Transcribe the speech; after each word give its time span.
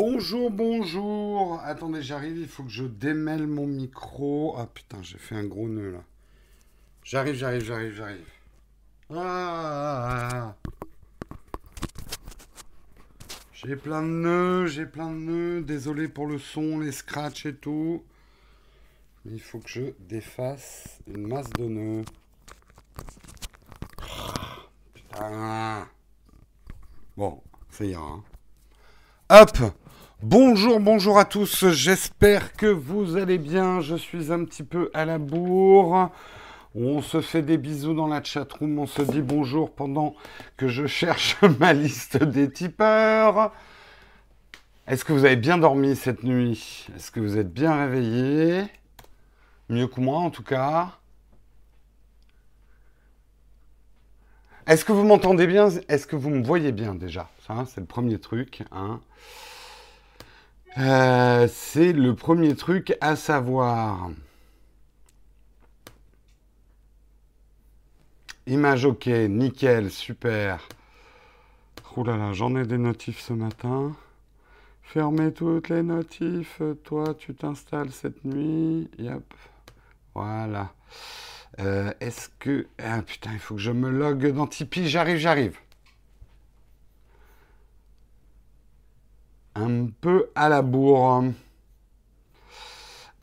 Bonjour, 0.00 0.52
bonjour. 0.52 1.60
Attendez, 1.64 2.02
j'arrive, 2.02 2.38
il 2.38 2.46
faut 2.46 2.62
que 2.62 2.70
je 2.70 2.84
démêle 2.84 3.48
mon 3.48 3.66
micro. 3.66 4.54
Ah 4.56 4.68
putain, 4.72 5.02
j'ai 5.02 5.18
fait 5.18 5.34
un 5.34 5.42
gros 5.42 5.66
nœud 5.66 5.90
là. 5.90 6.04
J'arrive, 7.02 7.34
j'arrive, 7.34 7.64
j'arrive, 7.64 7.94
j'arrive. 7.94 8.30
Ah, 9.10 9.16
ah, 9.16 10.28
ah, 10.32 10.70
j'ai 13.52 13.74
plein 13.74 14.02
de 14.02 14.06
nœuds, 14.06 14.66
j'ai 14.66 14.86
plein 14.86 15.10
de 15.10 15.16
nœuds. 15.16 15.62
Désolé 15.62 16.06
pour 16.06 16.28
le 16.28 16.38
son, 16.38 16.78
les 16.78 16.92
scratchs 16.92 17.46
et 17.46 17.56
tout. 17.56 18.04
Il 19.24 19.40
faut 19.40 19.58
que 19.58 19.68
je 19.68 19.82
défasse 19.98 21.00
une 21.08 21.26
masse 21.26 21.50
de 21.50 21.64
nœuds. 21.64 22.04
putain. 24.94 25.88
Bon, 27.16 27.42
ça 27.68 27.84
ira. 27.84 28.00
Hein. 28.00 28.22
Hop 29.30 29.58
Bonjour, 30.24 30.80
bonjour 30.80 31.16
à 31.16 31.24
tous, 31.24 31.68
j'espère 31.68 32.52
que 32.54 32.66
vous 32.66 33.16
allez 33.16 33.38
bien, 33.38 33.80
je 33.80 33.94
suis 33.94 34.32
un 34.32 34.44
petit 34.44 34.64
peu 34.64 34.90
à 34.92 35.04
la 35.04 35.16
bourre. 35.16 36.10
On 36.74 37.02
se 37.02 37.20
fait 37.20 37.40
des 37.40 37.56
bisous 37.56 37.94
dans 37.94 38.08
la 38.08 38.20
chatroom, 38.24 38.80
on 38.80 38.86
se 38.88 39.00
dit 39.00 39.22
bonjour 39.22 39.70
pendant 39.70 40.16
que 40.56 40.66
je 40.66 40.88
cherche 40.88 41.40
ma 41.60 41.72
liste 41.72 42.20
des 42.20 42.50
tipeurs. 42.50 43.52
Est-ce 44.88 45.04
que 45.04 45.12
vous 45.12 45.24
avez 45.24 45.36
bien 45.36 45.56
dormi 45.56 45.94
cette 45.94 46.24
nuit? 46.24 46.88
Est-ce 46.96 47.12
que 47.12 47.20
vous 47.20 47.38
êtes 47.38 47.52
bien 47.52 47.76
réveillé? 47.76 48.64
Mieux 49.68 49.86
que 49.86 50.00
moi 50.00 50.18
en 50.18 50.30
tout 50.30 50.42
cas. 50.42 50.98
Est-ce 54.66 54.84
que 54.84 54.90
vous 54.90 55.04
m'entendez 55.04 55.46
bien? 55.46 55.68
Est-ce 55.88 56.08
que 56.08 56.16
vous 56.16 56.30
me 56.30 56.42
voyez 56.42 56.72
bien 56.72 56.96
déjà? 56.96 57.30
Ça, 57.46 57.66
c'est 57.68 57.80
le 57.80 57.86
premier 57.86 58.18
truc. 58.18 58.64
Hein. 58.72 59.00
Euh, 60.78 61.48
c'est 61.50 61.92
le 61.92 62.14
premier 62.14 62.54
truc 62.54 62.96
à 63.00 63.16
savoir. 63.16 64.10
Image 68.46 68.84
ok, 68.84 69.06
nickel, 69.06 69.90
super. 69.90 70.68
Ouh 71.96 72.04
là 72.04 72.16
là, 72.16 72.32
j'en 72.32 72.54
ai 72.54 72.64
des 72.64 72.78
notifs 72.78 73.20
ce 73.20 73.32
matin. 73.32 73.96
Fermez 74.82 75.32
toutes 75.32 75.68
les 75.68 75.82
notifs. 75.82 76.62
Toi, 76.84 77.14
tu 77.18 77.34
t'installes 77.34 77.90
cette 77.90 78.24
nuit. 78.24 78.88
Yep. 78.98 79.34
Voilà. 80.14 80.72
Euh, 81.58 81.92
est-ce 82.00 82.28
que... 82.38 82.68
Ah 82.78 83.02
putain, 83.02 83.32
il 83.32 83.40
faut 83.40 83.56
que 83.56 83.60
je 83.60 83.72
me 83.72 83.90
log 83.90 84.32
dans 84.32 84.46
Tipeee. 84.46 84.86
J'arrive, 84.88 85.18
j'arrive. 85.18 85.58
Un 89.60 89.88
peu 90.00 90.30
à 90.36 90.48
la 90.48 90.62
bourre. 90.62 91.24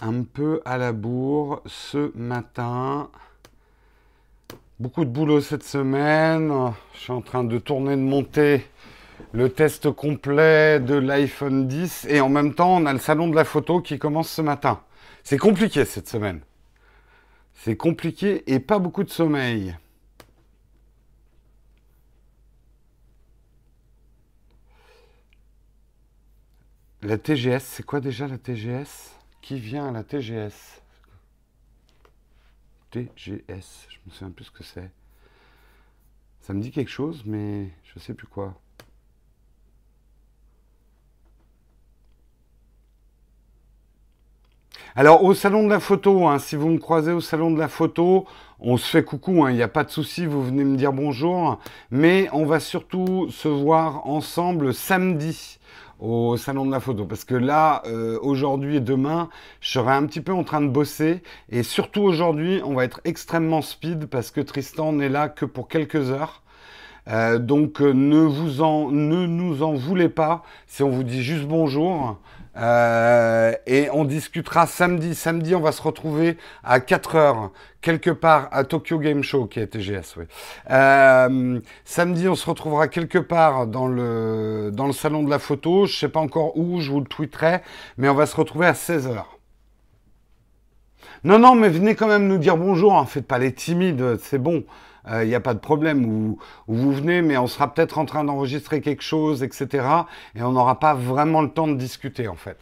Un 0.01 0.23
peu 0.23 0.61
à 0.65 0.77
la 0.77 0.91
bourre 0.91 1.61
ce 1.65 2.11
matin. 2.17 3.09
Beaucoup 4.77 5.05
de 5.05 5.09
boulot 5.09 5.39
cette 5.39 5.63
semaine. 5.63 6.51
Je 6.93 6.99
suis 6.99 7.13
en 7.13 7.21
train 7.21 7.45
de 7.45 7.57
tourner, 7.57 7.95
de 7.95 8.01
monter 8.01 8.65
le 9.31 9.47
test 9.47 9.89
complet 9.91 10.81
de 10.81 10.95
l'iPhone 10.95 11.69
10. 11.69 12.07
Et 12.09 12.19
en 12.19 12.27
même 12.27 12.53
temps, 12.53 12.75
on 12.75 12.85
a 12.85 12.91
le 12.91 12.99
salon 12.99 13.29
de 13.29 13.35
la 13.35 13.45
photo 13.45 13.79
qui 13.79 13.97
commence 13.97 14.29
ce 14.29 14.41
matin. 14.41 14.81
C'est 15.23 15.37
compliqué 15.37 15.85
cette 15.85 16.09
semaine. 16.09 16.41
C'est 17.53 17.77
compliqué 17.77 18.43
et 18.53 18.59
pas 18.59 18.79
beaucoup 18.79 19.05
de 19.05 19.09
sommeil. 19.09 19.73
La 27.05 27.19
TGS, 27.19 27.59
c'est 27.59 27.85
quoi 27.85 27.99
déjà 27.99 28.27
la 28.27 28.39
TGS 28.39 29.13
Qui 29.39 29.59
vient 29.59 29.89
à 29.89 29.91
la 29.91 30.03
TGS 30.03 30.81
TGS, 32.89 33.45
je 33.47 33.97
me 34.07 34.11
souviens 34.11 34.31
plus 34.31 34.45
ce 34.45 34.51
que 34.51 34.63
c'est. 34.63 34.89
Ça 36.41 36.53
me 36.53 36.61
dit 36.63 36.71
quelque 36.71 36.89
chose, 36.89 37.21
mais 37.23 37.69
je 37.83 37.99
sais 37.99 38.15
plus 38.15 38.25
quoi. 38.25 38.55
Alors 44.95 45.23
au 45.23 45.35
salon 45.35 45.65
de 45.65 45.69
la 45.69 45.79
photo, 45.79 46.27
hein, 46.27 46.39
si 46.39 46.55
vous 46.55 46.69
me 46.69 46.79
croisez 46.79 47.11
au 47.11 47.21
salon 47.21 47.51
de 47.51 47.59
la 47.59 47.67
photo, 47.67 48.25
on 48.59 48.77
se 48.77 48.89
fait 48.89 49.03
coucou, 49.03 49.43
hein, 49.43 49.51
il 49.51 49.57
n'y 49.57 49.61
a 49.61 49.67
pas 49.67 49.83
de 49.83 49.91
souci, 49.91 50.25
vous 50.25 50.43
venez 50.43 50.63
me 50.63 50.75
dire 50.75 50.93
bonjour, 50.93 51.59
mais 51.91 52.29
on 52.31 52.45
va 52.45 52.59
surtout 52.59 53.29
se 53.29 53.47
voir 53.47 54.07
ensemble 54.07 54.73
samedi 54.73 55.59
au 55.99 56.37
salon 56.37 56.65
de 56.65 56.71
la 56.71 56.79
photo. 56.79 57.05
Parce 57.05 57.23
que 57.23 57.35
là 57.35 57.83
euh, 57.85 58.19
aujourd'hui 58.21 58.77
et 58.77 58.79
demain 58.79 59.29
je 59.61 59.69
serai 59.71 59.93
un 59.93 60.05
petit 60.05 60.21
peu 60.21 60.33
en 60.33 60.43
train 60.43 60.61
de 60.61 60.67
bosser. 60.67 61.21
Et 61.49 61.63
surtout 61.63 62.01
aujourd'hui 62.01 62.61
on 62.63 62.73
va 62.73 62.83
être 62.85 63.01
extrêmement 63.05 63.61
speed 63.61 64.07
parce 64.07 64.31
que 64.31 64.41
Tristan 64.41 64.93
n'est 64.93 65.09
là 65.09 65.29
que 65.29 65.45
pour 65.45 65.67
quelques 65.67 66.11
heures. 66.11 66.41
Euh, 67.07 67.37
donc 67.37 67.81
euh, 67.81 67.93
ne 67.93 68.17
vous 68.17 68.61
en 68.61 68.89
ne 68.89 69.27
nous 69.27 69.61
en 69.63 69.73
voulez 69.73 70.09
pas. 70.09 70.43
Si 70.67 70.83
on 70.83 70.89
vous 70.89 71.03
dit 71.03 71.23
juste 71.23 71.45
bonjour 71.45 72.17
euh, 72.57 73.53
et 73.65 73.89
on 73.91 74.05
discutera 74.05 74.67
samedi. 74.67 75.15
Samedi, 75.15 75.55
on 75.55 75.61
va 75.61 75.71
se 75.71 75.81
retrouver 75.81 76.37
à 76.63 76.79
4 76.79 77.15
heures, 77.15 77.51
quelque 77.81 78.09
part 78.09 78.47
à 78.51 78.63
Tokyo 78.63 78.99
Game 78.99 79.23
Show, 79.23 79.47
qui 79.47 79.59
est 79.59 79.67
TGS, 79.67 80.15
oui. 80.17 80.25
Euh, 80.71 81.59
samedi, 81.83 82.27
on 82.27 82.35
se 82.35 82.49
retrouvera 82.49 82.87
quelque 82.87 83.17
part 83.17 83.67
dans 83.67 83.87
le, 83.87 84.71
salon 84.93 85.23
de 85.23 85.29
la 85.29 85.39
photo. 85.39 85.85
Je 85.85 85.97
sais 85.97 86.09
pas 86.09 86.19
encore 86.19 86.57
où, 86.57 86.79
je 86.79 86.91
vous 86.91 86.99
le 87.01 87.07
tweeterai, 87.07 87.61
mais 87.97 88.09
on 88.09 88.15
va 88.15 88.25
se 88.25 88.35
retrouver 88.35 88.67
à 88.67 88.73
16 88.73 89.07
heures. 89.07 89.39
Non, 91.23 91.39
non, 91.39 91.55
mais 91.55 91.69
venez 91.69 91.95
quand 91.95 92.07
même 92.07 92.27
nous 92.27 92.37
dire 92.37 92.55
bonjour. 92.55 92.97
Hein. 92.97 93.05
Faites 93.05 93.27
pas 93.27 93.39
les 93.39 93.53
timides, 93.53 94.17
c'est 94.21 94.37
bon 94.37 94.63
il 95.07 95.13
euh, 95.13 95.25
n'y 95.25 95.35
a 95.35 95.39
pas 95.39 95.53
de 95.53 95.59
problème, 95.59 96.05
où, 96.05 96.39
vous 96.67 96.91
venez, 96.91 97.21
mais 97.21 97.37
on 97.37 97.47
sera 97.47 97.73
peut-être 97.73 97.97
en 97.97 98.05
train 98.05 98.23
d'enregistrer 98.23 98.81
quelque 98.81 99.03
chose, 99.03 99.43
etc. 99.43 99.85
Et 100.35 100.41
on 100.41 100.53
n'aura 100.53 100.79
pas 100.79 100.93
vraiment 100.93 101.41
le 101.41 101.49
temps 101.49 101.67
de 101.67 101.75
discuter, 101.75 102.27
en 102.27 102.35
fait. 102.35 102.57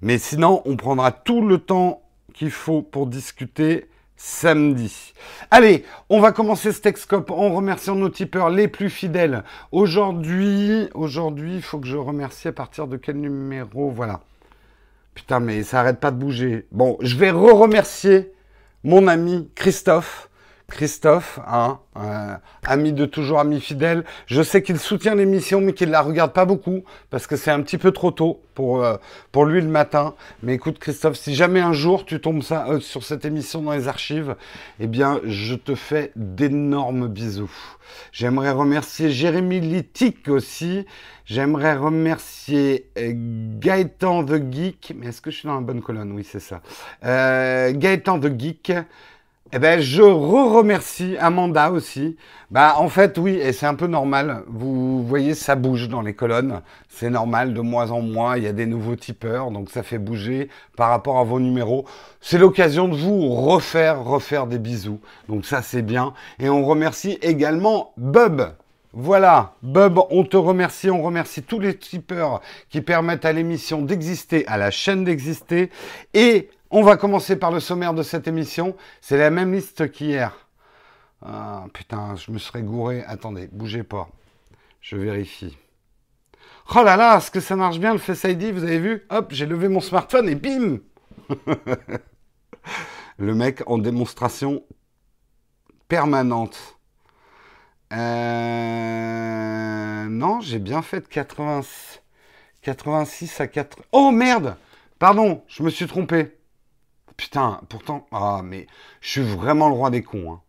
Mais 0.00 0.18
sinon, 0.18 0.62
on 0.64 0.76
prendra 0.76 1.12
tout 1.12 1.46
le 1.46 1.58
temps 1.58 2.02
qu'il 2.32 2.50
faut 2.50 2.82
pour 2.82 3.06
discuter 3.06 3.88
samedi. 4.16 5.12
Allez, 5.50 5.84
on 6.08 6.20
va 6.20 6.32
commencer 6.32 6.72
ce 6.72 6.80
Texcope 6.80 7.30
en 7.30 7.54
remerciant 7.54 7.94
nos 7.94 8.08
tipeurs 8.08 8.50
les 8.50 8.68
plus 8.68 8.90
fidèles. 8.90 9.44
Aujourd'hui, 9.72 10.88
aujourd'hui, 10.94 11.56
il 11.56 11.62
faut 11.62 11.78
que 11.78 11.86
je 11.86 11.96
remercie 11.96 12.48
à 12.48 12.52
partir 12.52 12.86
de 12.86 12.96
quel 12.96 13.16
numéro 13.16 13.90
Voilà. 13.90 14.20
Putain, 15.14 15.40
mais 15.40 15.62
ça 15.62 15.80
arrête 15.80 16.00
pas 16.00 16.10
de 16.10 16.16
bouger. 16.16 16.66
Bon, 16.72 16.96
je 17.00 17.16
vais 17.16 17.30
re-remercier 17.30 18.32
mon 18.82 19.06
ami 19.06 19.48
Christophe 19.54 20.28
Christophe, 20.70 21.40
hein, 21.46 21.78
euh, 21.96 22.34
ami 22.64 22.92
de 22.92 23.04
toujours, 23.04 23.38
ami 23.38 23.60
fidèle. 23.60 24.04
Je 24.26 24.42
sais 24.42 24.62
qu'il 24.62 24.78
soutient 24.78 25.14
l'émission, 25.14 25.60
mais 25.60 25.74
qu'il 25.74 25.88
ne 25.88 25.92
la 25.92 26.00
regarde 26.00 26.32
pas 26.32 26.46
beaucoup, 26.46 26.84
parce 27.10 27.26
que 27.26 27.36
c'est 27.36 27.50
un 27.50 27.60
petit 27.60 27.76
peu 27.76 27.92
trop 27.92 28.10
tôt 28.10 28.40
pour, 28.54 28.82
euh, 28.82 28.96
pour 29.30 29.44
lui 29.44 29.60
le 29.60 29.68
matin. 29.68 30.14
Mais 30.42 30.54
écoute, 30.54 30.78
Christophe, 30.78 31.16
si 31.16 31.34
jamais 31.34 31.60
un 31.60 31.74
jour 31.74 32.06
tu 32.06 32.18
tombes 32.18 32.42
ça, 32.42 32.66
euh, 32.68 32.80
sur 32.80 33.04
cette 33.04 33.26
émission 33.26 33.60
dans 33.60 33.72
les 33.72 33.88
archives, 33.88 34.36
eh 34.80 34.86
bien, 34.86 35.20
je 35.24 35.54
te 35.54 35.74
fais 35.74 36.12
d'énormes 36.16 37.08
bisous. 37.08 37.52
J'aimerais 38.10 38.50
remercier 38.50 39.10
Jérémy 39.10 39.60
Littic 39.60 40.28
aussi. 40.28 40.86
J'aimerais 41.26 41.76
remercier 41.76 42.90
Gaëtan 42.96 44.24
The 44.24 44.52
Geek. 44.52 44.94
Mais 44.96 45.08
est-ce 45.08 45.20
que 45.20 45.30
je 45.30 45.36
suis 45.38 45.46
dans 45.46 45.56
la 45.56 45.60
bonne 45.60 45.82
colonne? 45.82 46.12
Oui, 46.12 46.24
c'est 46.24 46.40
ça. 46.40 46.60
Gaëtan 47.02 48.18
The 48.18 48.40
Geek. 48.40 48.72
Eh 49.56 49.60
ben, 49.60 49.80
je 49.80 50.02
re-remercie 50.02 51.16
Amanda 51.20 51.70
aussi. 51.70 52.16
Bah, 52.50 52.74
en 52.78 52.88
fait, 52.88 53.16
oui, 53.18 53.36
et 53.36 53.52
c'est 53.52 53.66
un 53.66 53.76
peu 53.76 53.86
normal. 53.86 54.42
Vous 54.48 55.06
voyez, 55.06 55.34
ça 55.34 55.54
bouge 55.54 55.88
dans 55.88 56.02
les 56.02 56.12
colonnes. 56.12 56.60
C'est 56.88 57.08
normal, 57.08 57.54
de 57.54 57.60
mois 57.60 57.92
en 57.92 58.02
mois, 58.02 58.36
il 58.36 58.42
y 58.42 58.48
a 58.48 58.52
des 58.52 58.66
nouveaux 58.66 58.96
tipeurs, 58.96 59.52
donc 59.52 59.70
ça 59.70 59.84
fait 59.84 59.98
bouger 59.98 60.48
par 60.76 60.90
rapport 60.90 61.18
à 61.18 61.22
vos 61.22 61.38
numéros. 61.38 61.84
C'est 62.20 62.38
l'occasion 62.38 62.88
de 62.88 62.96
vous 62.96 63.28
refaire, 63.28 64.02
refaire 64.02 64.48
des 64.48 64.58
bisous. 64.58 64.98
Donc 65.28 65.46
ça, 65.46 65.62
c'est 65.62 65.82
bien. 65.82 66.14
Et 66.40 66.48
on 66.48 66.66
remercie 66.66 67.16
également 67.22 67.92
Bub. 67.96 68.42
Voilà, 68.92 69.54
Bub, 69.62 70.00
on 70.10 70.24
te 70.24 70.36
remercie, 70.36 70.90
on 70.90 71.02
remercie 71.02 71.44
tous 71.44 71.60
les 71.60 71.76
tipeurs 71.76 72.40
qui 72.70 72.80
permettent 72.80 73.24
à 73.24 73.32
l'émission 73.32 73.82
d'exister, 73.82 74.44
à 74.48 74.56
la 74.56 74.72
chaîne 74.72 75.04
d'exister. 75.04 75.70
Et 76.12 76.48
on 76.74 76.82
va 76.82 76.96
commencer 76.96 77.36
par 77.36 77.52
le 77.52 77.60
sommaire 77.60 77.94
de 77.94 78.02
cette 78.02 78.26
émission. 78.26 78.76
C'est 79.00 79.16
la 79.16 79.30
même 79.30 79.52
liste 79.52 79.92
qu'hier. 79.92 80.36
Ah, 81.22 81.66
putain, 81.72 82.16
je 82.16 82.32
me 82.32 82.38
serais 82.38 82.62
gouré. 82.62 83.04
Attendez, 83.06 83.48
bougez 83.52 83.84
pas. 83.84 84.08
Je 84.80 84.96
vérifie. 84.96 85.56
Oh 86.74 86.82
là 86.82 86.96
là, 86.96 87.18
est-ce 87.18 87.30
que 87.30 87.38
ça 87.38 87.54
marche 87.54 87.78
bien 87.78 87.92
le 87.92 88.00
Face 88.00 88.24
ID 88.24 88.52
Vous 88.52 88.64
avez 88.64 88.80
vu? 88.80 89.06
Hop, 89.10 89.28
j'ai 89.30 89.46
levé 89.46 89.68
mon 89.68 89.78
smartphone 89.80 90.28
et 90.28 90.34
bim 90.34 90.78
Le 93.18 93.34
mec 93.36 93.62
en 93.66 93.78
démonstration 93.78 94.64
permanente. 95.86 96.76
Euh... 97.92 97.96
Non, 100.08 100.40
j'ai 100.40 100.58
bien 100.58 100.82
fait 100.82 101.02
de 101.02 101.06
80... 101.06 101.60
86 102.62 103.40
à 103.40 103.46
4. 103.46 103.78
Oh 103.92 104.10
merde 104.10 104.56
Pardon, 104.98 105.44
je 105.46 105.62
me 105.62 105.70
suis 105.70 105.86
trompé. 105.86 106.36
Putain, 107.16 107.60
pourtant. 107.68 108.06
Ah, 108.12 108.40
mais 108.44 108.66
je 109.00 109.08
suis 109.10 109.22
vraiment 109.22 109.68
le 109.68 109.74
roi 109.74 109.90
des 109.90 110.02
cons. 110.02 110.32
Hein. 110.32 110.40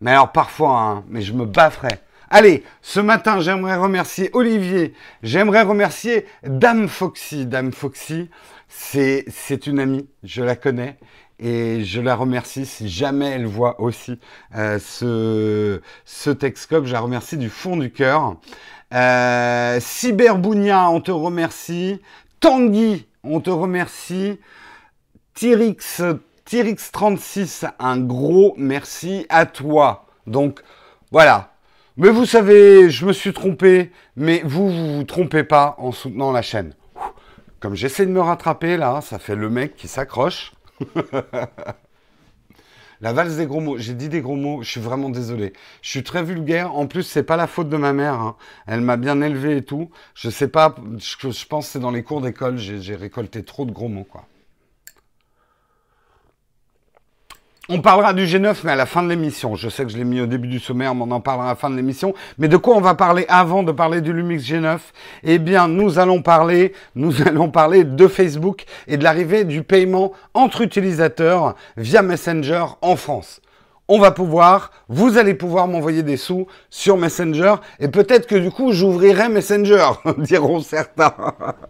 Mais 0.00 0.10
alors 0.10 0.32
parfois, 0.32 0.80
hein, 0.80 1.04
mais 1.08 1.22
je 1.22 1.32
me 1.32 1.46
bafferais. 1.46 2.00
Allez, 2.28 2.64
ce 2.80 2.98
matin, 2.98 3.40
j'aimerais 3.40 3.76
remercier 3.76 4.30
Olivier. 4.32 4.94
J'aimerais 5.22 5.62
remercier 5.62 6.26
Dame 6.44 6.88
Foxy. 6.88 7.46
Dame 7.46 7.72
Foxy, 7.72 8.30
c'est, 8.68 9.24
c'est 9.28 9.66
une 9.66 9.78
amie, 9.78 10.08
je 10.24 10.42
la 10.42 10.56
connais. 10.56 10.98
Et 11.38 11.84
je 11.84 12.00
la 12.00 12.14
remercie 12.14 12.66
si 12.66 12.88
jamais 12.88 13.30
elle 13.30 13.46
voit 13.46 13.80
aussi 13.80 14.18
euh, 14.56 14.78
ce, 14.78 15.82
ce 16.04 16.30
Texcope. 16.30 16.86
Je 16.86 16.92
la 16.92 17.00
remercie 17.00 17.36
du 17.36 17.50
fond 17.50 17.76
du 17.76 17.92
cœur. 17.92 18.36
Euh, 18.94 19.78
Cyberbounia, 19.80 20.88
on 20.88 21.00
te 21.00 21.10
remercie. 21.10 22.00
Tanguy, 22.40 23.06
on 23.24 23.40
te 23.40 23.50
remercie. 23.50 24.38
Tyrix, 25.34 26.02
Tyrix36, 26.46 27.70
un 27.78 27.98
gros 27.98 28.54
merci 28.58 29.26
à 29.28 29.46
toi. 29.46 30.06
Donc, 30.26 30.60
voilà. 31.10 31.54
Mais 31.96 32.10
vous 32.10 32.26
savez, 32.26 32.90
je 32.90 33.06
me 33.06 33.12
suis 33.12 33.32
trompé, 33.32 33.92
mais 34.16 34.42
vous, 34.44 34.70
vous 34.70 34.96
vous 34.96 35.04
trompez 35.04 35.44
pas 35.44 35.74
en 35.78 35.90
soutenant 35.92 36.32
la 36.32 36.42
chaîne. 36.42 36.74
Comme 37.60 37.74
j'essaie 37.74 38.06
de 38.06 38.10
me 38.10 38.20
rattraper 38.20 38.76
là, 38.76 39.00
ça 39.00 39.18
fait 39.18 39.36
le 39.36 39.48
mec 39.48 39.74
qui 39.76 39.88
s'accroche. 39.88 40.52
La 43.00 43.12
valse 43.12 43.34
des 43.36 43.46
gros 43.46 43.60
mots. 43.60 43.78
J'ai 43.78 43.94
dit 43.94 44.08
des 44.08 44.20
gros 44.20 44.36
mots. 44.36 44.62
Je 44.62 44.70
suis 44.70 44.80
vraiment 44.80 45.08
désolé. 45.10 45.54
Je 45.82 45.90
suis 45.90 46.04
très 46.04 46.22
vulgaire. 46.22 46.72
En 46.76 46.86
plus, 46.86 47.02
c'est 47.02 47.24
pas 47.24 47.36
la 47.36 47.48
faute 47.48 47.68
de 47.68 47.76
ma 47.76 47.92
mère. 47.92 48.14
Hein. 48.14 48.36
Elle 48.68 48.80
m'a 48.80 48.96
bien 48.96 49.20
élevé 49.20 49.56
et 49.56 49.64
tout. 49.64 49.90
Je 50.14 50.30
sais 50.30 50.46
pas. 50.46 50.76
Je, 50.98 51.30
je 51.30 51.46
pense 51.46 51.66
que 51.66 51.72
c'est 51.72 51.80
dans 51.80 51.90
les 51.90 52.04
cours 52.04 52.20
d'école. 52.20 52.58
J'ai 52.58 52.94
récolté 52.94 53.42
trop 53.42 53.64
de 53.64 53.72
gros 53.72 53.88
mots, 53.88 54.06
quoi. 54.08 54.24
On 57.74 57.80
parlera 57.80 58.12
du 58.12 58.26
G9, 58.26 58.54
mais 58.64 58.72
à 58.72 58.76
la 58.76 58.84
fin 58.84 59.02
de 59.02 59.08
l'émission. 59.08 59.54
Je 59.54 59.70
sais 59.70 59.86
que 59.86 59.90
je 59.90 59.96
l'ai 59.96 60.04
mis 60.04 60.20
au 60.20 60.26
début 60.26 60.46
du 60.46 60.58
sommaire, 60.58 60.94
mais 60.94 61.04
on 61.08 61.10
en 61.10 61.22
parlera 61.22 61.46
à 61.46 61.48
la 61.52 61.56
fin 61.56 61.70
de 61.70 61.76
l'émission. 61.76 62.12
Mais 62.36 62.46
de 62.46 62.58
quoi 62.58 62.76
on 62.76 62.82
va 62.82 62.94
parler 62.94 63.24
avant 63.30 63.62
de 63.62 63.72
parler 63.72 64.02
du 64.02 64.12
Lumix 64.12 64.44
G9 64.44 64.78
Eh 65.22 65.38
bien, 65.38 65.68
nous 65.68 65.98
allons 65.98 66.20
parler, 66.20 66.74
nous 66.96 67.22
allons 67.26 67.48
parler 67.48 67.84
de 67.84 68.08
Facebook 68.08 68.66
et 68.88 68.98
de 68.98 69.04
l'arrivée 69.04 69.44
du 69.44 69.62
paiement 69.62 70.12
entre 70.34 70.60
utilisateurs 70.60 71.54
via 71.78 72.02
Messenger 72.02 72.66
en 72.82 72.94
France. 72.94 73.40
On 73.88 73.98
va 73.98 74.10
pouvoir, 74.10 74.70
vous 74.90 75.16
allez 75.16 75.32
pouvoir 75.32 75.66
m'envoyer 75.66 76.02
des 76.02 76.18
sous 76.18 76.46
sur 76.68 76.98
Messenger 76.98 77.54
et 77.80 77.88
peut-être 77.88 78.26
que 78.26 78.36
du 78.36 78.50
coup 78.50 78.72
j'ouvrirai 78.72 79.30
Messenger, 79.30 79.92
diront 80.18 80.60
certains. 80.60 81.14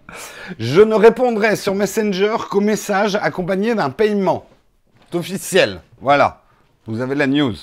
Je 0.58 0.80
ne 0.80 0.96
répondrai 0.96 1.54
sur 1.54 1.76
Messenger 1.76 2.34
qu'aux 2.50 2.60
messages 2.60 3.14
accompagnés 3.14 3.76
d'un 3.76 3.90
paiement 3.90 4.46
officiel. 5.14 5.80
Voilà, 6.00 6.42
vous 6.86 7.00
avez 7.00 7.14
la 7.14 7.26
news. 7.26 7.54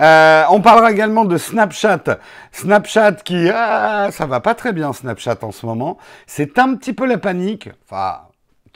Euh, 0.00 0.44
on 0.50 0.60
parlera 0.60 0.92
également 0.92 1.24
de 1.24 1.36
Snapchat. 1.36 2.18
Snapchat 2.52 3.12
qui, 3.24 3.48
ah, 3.52 4.10
ça 4.12 4.26
va 4.26 4.40
pas 4.40 4.54
très 4.54 4.72
bien 4.72 4.92
Snapchat 4.92 5.38
en 5.42 5.50
ce 5.50 5.66
moment. 5.66 5.98
C'est 6.26 6.58
un 6.58 6.74
petit 6.76 6.92
peu 6.92 7.06
la 7.06 7.18
panique. 7.18 7.68
Enfin, 7.84 8.20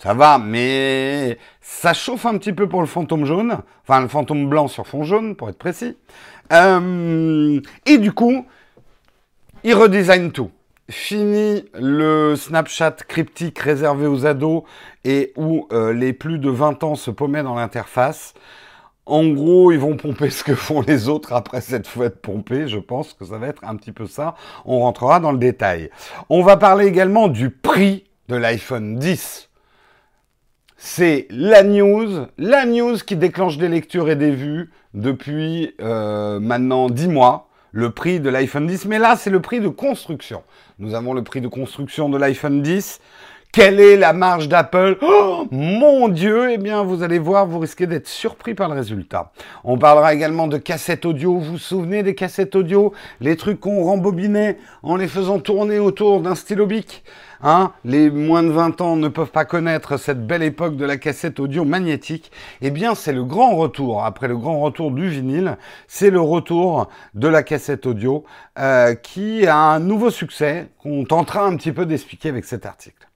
ça 0.03 0.15
va, 0.15 0.39
mais 0.39 1.39
ça 1.61 1.95
chauffe 1.95 2.27
un 2.27 2.37
petit 2.39 2.53
peu 2.53 2.69
pour 2.69 2.81
le 2.81 2.89
fantôme 2.89 3.25
jaune. 3.25 3.59
Enfin, 3.87 4.01
le 4.01 4.09
fantôme 4.09 4.49
blanc 4.49 4.67
sur 4.67 4.87
fond 4.87 5.05
jaune, 5.05 5.37
pour 5.37 5.49
être 5.49 5.59
précis. 5.59 5.97
Euh, 6.53 7.61
et 7.87 7.99
du 7.99 8.13
coup, 8.13 8.45
ils 9.63 9.75
redesignent 9.75 10.33
tout. 10.33 10.51
Fini 10.91 11.65
le 11.75 12.35
Snapchat 12.37 12.97
cryptique 13.09 13.59
réservé 13.59 14.07
aux 14.07 14.27
ados 14.27 14.65
et 15.05 15.33
où 15.37 15.67
euh, 15.73 15.93
les 15.93 16.13
plus 16.13 16.39
de 16.39 16.51
20 16.51 16.83
ans 16.85 16.95
se 16.97 17.11
paumaient 17.11 17.43
dans 17.43 17.55
l'interface. 17.55 18.35
En 19.07 19.27
gros, 19.29 19.73
ils 19.73 19.79
vont 19.79 19.97
pomper 19.97 20.31
ce 20.31 20.45
que 20.45 20.55
font 20.55 20.81
les 20.81 21.09
autres 21.09 21.33
après 21.33 21.61
cette 21.61 21.87
fouette 21.87 22.21
pompée. 22.21 22.69
Je 22.69 22.79
pense 22.79 23.15
que 23.15 23.25
ça 23.25 23.39
va 23.39 23.49
être 23.49 23.65
un 23.65 23.77
petit 23.77 23.93
peu 23.93 24.07
ça. 24.07 24.35
On 24.65 24.81
rentrera 24.81 25.21
dans 25.21 25.33
le 25.33 25.39
détail. 25.39 25.91
On 26.29 26.43
va 26.43 26.57
parler 26.57 26.87
également 26.87 27.29
du 27.29 27.51
prix 27.51 28.05
de 28.29 28.37
l'iPhone 28.37 28.99
10. 28.99 29.51
C'est 30.77 31.27
la 31.31 31.63
news, 31.63 32.27
la 32.39 32.67
news 32.67 32.97
qui 32.97 33.15
déclenche 33.17 33.57
des 33.57 33.69
lectures 33.69 34.11
et 34.11 34.17
des 34.17 34.33
vues 34.33 34.73
depuis 34.95 35.75
euh, 35.81 36.41
maintenant 36.41 36.89
10 36.91 37.09
mois 37.09 37.49
le 37.73 37.91
prix 37.91 38.21
de 38.21 38.29
l'iPhone 38.29 38.67
10, 38.67 38.85
mais 38.85 38.99
là, 38.99 39.17
c'est 39.17 39.31
le 39.31 39.41
prix 39.41 39.61
de 39.61 39.69
construction. 39.69 40.45
Nous 40.79 40.95
avons 40.95 41.15
le 41.15 41.25
prix 41.25 41.41
de 41.41 41.49
construction 41.49 42.09
de 42.11 42.19
l'iPhone 42.19 42.63
10. 42.63 43.01
Quelle 43.55 43.81
est 43.81 43.99
la 43.99 44.15
marge 44.15 44.49
d'Apple 44.49 44.97
oh, 45.03 45.47
Mon 45.51 46.09
Dieu 46.09 46.51
Eh 46.51 46.57
bien, 46.57 46.83
vous 46.85 47.03
allez 47.03 47.19
voir, 47.19 47.47
vous 47.47 47.59
risquez 47.59 47.87
d'être 47.87 48.09
surpris 48.09 48.55
par 48.55 48.71
le 48.71 48.77
résultat. 48.77 49.31
On 49.63 49.77
parlera 49.77 50.15
également 50.15 50.47
de 50.47 50.57
cassettes 50.57 51.05
audio. 51.05 51.37
Vous 51.37 51.53
vous 51.53 51.59
souvenez 51.59 52.03
des 52.03 52.15
cassettes 52.15 52.57
audio? 52.57 52.95
Les 53.21 53.37
trucs 53.37 53.61
qu'on 53.61 53.85
rembobinait 53.85 54.57
en 54.83 54.97
les 54.97 55.07
faisant 55.07 55.39
tourner 55.39 55.79
autour 55.79 56.23
d'un 56.23 56.35
stylo 56.35 56.65
bic? 56.65 57.05
Hein, 57.43 57.73
les 57.85 58.11
moins 58.11 58.43
de 58.43 58.49
20 58.49 58.81
ans 58.81 58.97
ne 58.97 59.09
peuvent 59.09 59.31
pas 59.31 59.45
connaître 59.45 59.99
cette 59.99 60.27
belle 60.27 60.43
époque 60.43 60.77
de 60.77 60.87
la 60.87 60.97
cassette 60.97 61.39
audio 61.39 61.67
magnétique. 61.67 62.33
Eh 62.63 62.71
bien, 62.71 62.95
c'est 62.95 63.13
le 63.13 63.23
grand 63.23 63.57
retour, 63.57 64.03
après 64.03 64.29
le 64.29 64.39
grand 64.39 64.61
retour 64.61 64.93
du 64.93 65.11
vinyle, 65.11 65.59
c'est 65.89 66.09
le 66.09 66.23
retour 66.23 66.89
de 67.13 67.29
la 67.29 67.43
cassette 67.43 67.85
audio 67.85 68.25
euh, 68.59 68.95
qui 68.95 69.47
a 69.47 69.59
un 69.59 69.79
nouveau 69.79 70.09
succès 70.09 70.69
qu'on 70.83 71.05
tentera 71.05 71.45
un 71.45 71.55
petit 71.57 71.73
peu 71.73 71.85
d'expliquer 71.85 72.31
avec 72.31 72.47
cet 72.47 72.65
article. 72.65 73.12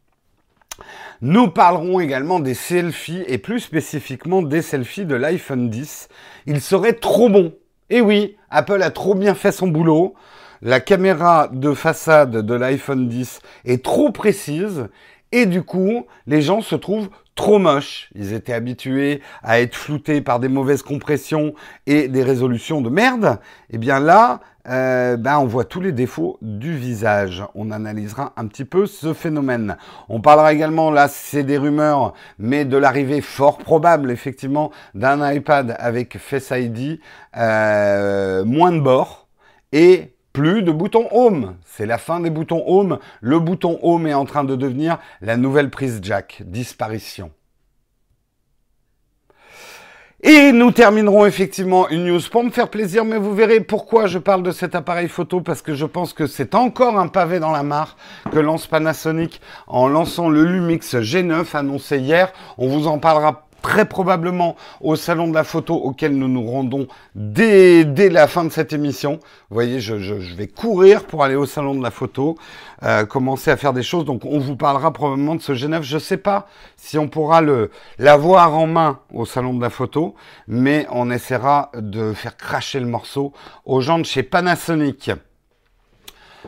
Nous 1.23 1.49
parlerons 1.49 2.01
également 2.01 2.41
des 2.41 2.55
selfies 2.55 3.25
et 3.27 3.39
plus 3.39 3.61
spécifiquement 3.61 4.43
des 4.43 4.63
selfies 4.63 5.07
de 5.07 5.15
l'iPhone 5.15 5.71
10. 5.71 6.09
Il 6.47 6.61
serait 6.61 6.95
trop 6.95 7.29
bon. 7.29 7.55
Et 7.91 8.01
oui, 8.01 8.37
Apple 8.51 8.83
a 8.83 8.91
trop 8.91 9.15
bien 9.15 9.35
fait 9.35 9.53
son 9.53 9.69
boulot 9.69 10.15
la 10.63 10.81
caméra 10.81 11.49
de 11.53 11.75
façade 11.75 12.39
de 12.39 12.55
l'iPhone 12.55 13.09
10 13.09 13.41
est 13.65 13.85
trop 13.85 14.11
précise 14.11 14.89
et 15.33 15.47
du 15.47 15.63
coup, 15.63 16.07
les 16.27 16.41
gens 16.41 16.61
se 16.61 16.75
trouvent 16.75 17.11
trop 17.35 17.59
moches. 17.59 18.09
Ils 18.15 18.33
étaient 18.33 18.53
habitués 18.53 19.21
à 19.43 19.61
être 19.61 19.75
floutés 19.75 20.21
par 20.23 20.41
des 20.41 20.49
mauvaises 20.49 20.83
compressions 20.83 21.55
et 21.87 22.09
des 22.09 22.23
résolutions 22.23 22.81
de 22.81 22.89
merde. 22.89 23.39
Et 23.71 23.75
eh 23.75 23.79
bien 23.79 24.01
là, 24.01 24.41
euh, 24.69 25.17
ben 25.17 25.39
on 25.39 25.47
voit 25.47 25.65
tous 25.65 25.81
les 25.81 25.93
défauts 25.93 26.39
du 26.43 26.77
visage. 26.77 27.45
On 27.55 27.71
analysera 27.71 28.33
un 28.37 28.47
petit 28.47 28.65
peu 28.65 28.87
ce 28.87 29.13
phénomène. 29.13 29.77
On 30.09 30.21
parlera 30.21 30.53
également, 30.53 30.91
là 30.91 31.09
c'est 31.09 31.45
des 31.45 31.59
rumeurs, 31.59 32.15
mais 32.39 32.65
de 32.65 32.77
l'arrivée 32.77 33.21
fort 33.21 33.59
probable 33.59 34.11
effectivement 34.11 34.71
d'un 34.95 35.33
iPad 35.33 35.77
avec 35.79 36.19
Face 36.19 36.53
ID, 36.55 37.01
euh, 37.37 38.45
moins 38.45 38.73
de 38.73 38.81
bord 38.81 39.29
et 39.73 40.15
plus 40.33 40.63
de 40.63 40.73
boutons 40.73 41.09
Home. 41.13 41.57
C'est 41.65 41.87
la 41.87 41.99
fin 41.99 42.21
des 42.21 42.31
boutons 42.31 42.63
Home. 42.67 42.99
Le 43.21 43.39
bouton 43.39 43.79
Home 43.83 44.07
est 44.07 44.15
en 44.15 44.27
train 44.27 44.45
de 44.45 44.55
devenir 44.55 44.99
la 45.23 45.37
nouvelle 45.37 45.71
prise 45.71 46.01
jack. 46.03 46.43
Disparition. 46.45 47.31
Et 50.29 50.51
nous 50.51 50.73
terminerons 50.73 51.25
effectivement 51.25 51.89
une 51.89 52.07
news 52.07 52.21
pour 52.33 52.43
me 52.43 52.51
faire 52.51 52.69
plaisir, 52.69 53.05
mais 53.05 53.17
vous 53.17 53.33
verrez 53.33 53.61
pourquoi 53.61 54.09
je 54.09 54.19
parle 54.19 54.43
de 54.43 54.51
cet 54.51 54.75
appareil 54.75 55.07
photo, 55.07 55.41
parce 55.41 55.63
que 55.63 55.77
je 55.77 55.87
pense 55.87 56.13
que 56.13 56.27
c'est 56.27 56.57
encore 56.57 56.99
un 56.99 57.07
pavé 57.07 57.39
dans 57.39 57.53
la 57.53 57.63
mare 57.63 57.97
que 58.33 58.41
lance 58.41 58.67
Panasonic 58.67 59.41
en 59.69 59.87
lançant 59.87 60.29
le 60.29 60.43
Lumix 60.43 60.97
G9 60.97 61.57
annoncé 61.57 61.99
hier. 61.99 62.33
On 62.59 62.67
vous 62.67 62.89
en 62.89 62.99
parlera 62.99 63.46
très 63.67 63.85
probablement 63.85 64.55
au 64.81 64.95
salon 64.95 65.27
de 65.27 65.35
la 65.35 65.43
photo 65.43 65.75
auquel 65.75 66.17
nous 66.17 66.29
nous 66.29 66.49
rendons 66.49 66.87
dès, 67.17 67.83
la 68.11 68.29
fin 68.29 68.45
de 68.45 68.51
cette 68.51 68.73
émission. 68.73 69.19
Vous 69.51 69.55
voyez, 69.55 69.81
je, 69.81 69.95
vais 70.37 70.47
courir 70.47 71.05
pour 71.05 71.25
aller 71.25 71.35
au 71.35 71.47
salon 71.47 71.75
de 71.75 71.83
la 71.83 71.91
photo, 71.91 72.37
euh, 72.85 73.05
commencer 73.05 73.51
à 73.51 73.57
faire 73.57 73.73
des 73.73 73.83
choses. 73.83 74.05
Donc 74.05 74.25
on 74.25 74.39
vous 74.39 74.55
parlera 74.55 74.93
probablement 74.93 75.35
de 75.35 75.41
ce 75.41 75.55
Genève. 75.55 75.83
Je 75.83 75.97
ne 75.97 76.01
sais 76.01 76.17
pas 76.17 76.47
si 76.77 76.97
on 76.97 77.09
pourra 77.09 77.43
l'avoir 77.99 78.57
en 78.57 78.69
main 78.69 79.01
au 79.13 79.27
salon 79.27 79.53
de 79.53 79.61
la 79.61 79.71
photo, 79.71 80.15
mais 80.47 80.87
on 80.93 81.11
essaiera 81.11 81.73
de 81.75 82.13
faire 82.13 82.37
cracher 82.37 82.79
le 82.79 82.87
morceau 82.87 83.33
aux 83.65 83.81
gens 83.81 83.99
de 83.99 84.05
chez 84.05 84.23
Panasonic. 84.23 85.11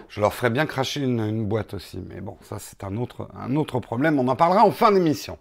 Je 0.09 0.21
leur 0.21 0.33
ferai 0.33 0.51
bien 0.51 0.67
cracher 0.67 1.01
une, 1.01 1.47
boîte 1.47 1.75
aussi, 1.75 1.99
mais 2.09 2.21
bon, 2.21 2.37
ça 2.43 2.59
c'est 2.61 2.85
un 2.85 2.97
autre 2.97 3.81
problème. 3.81 4.21
On 4.21 4.29
en 4.29 4.37
parlera 4.37 4.65
en 4.65 4.71
fin 4.71 4.93
d'émission. 4.93 5.37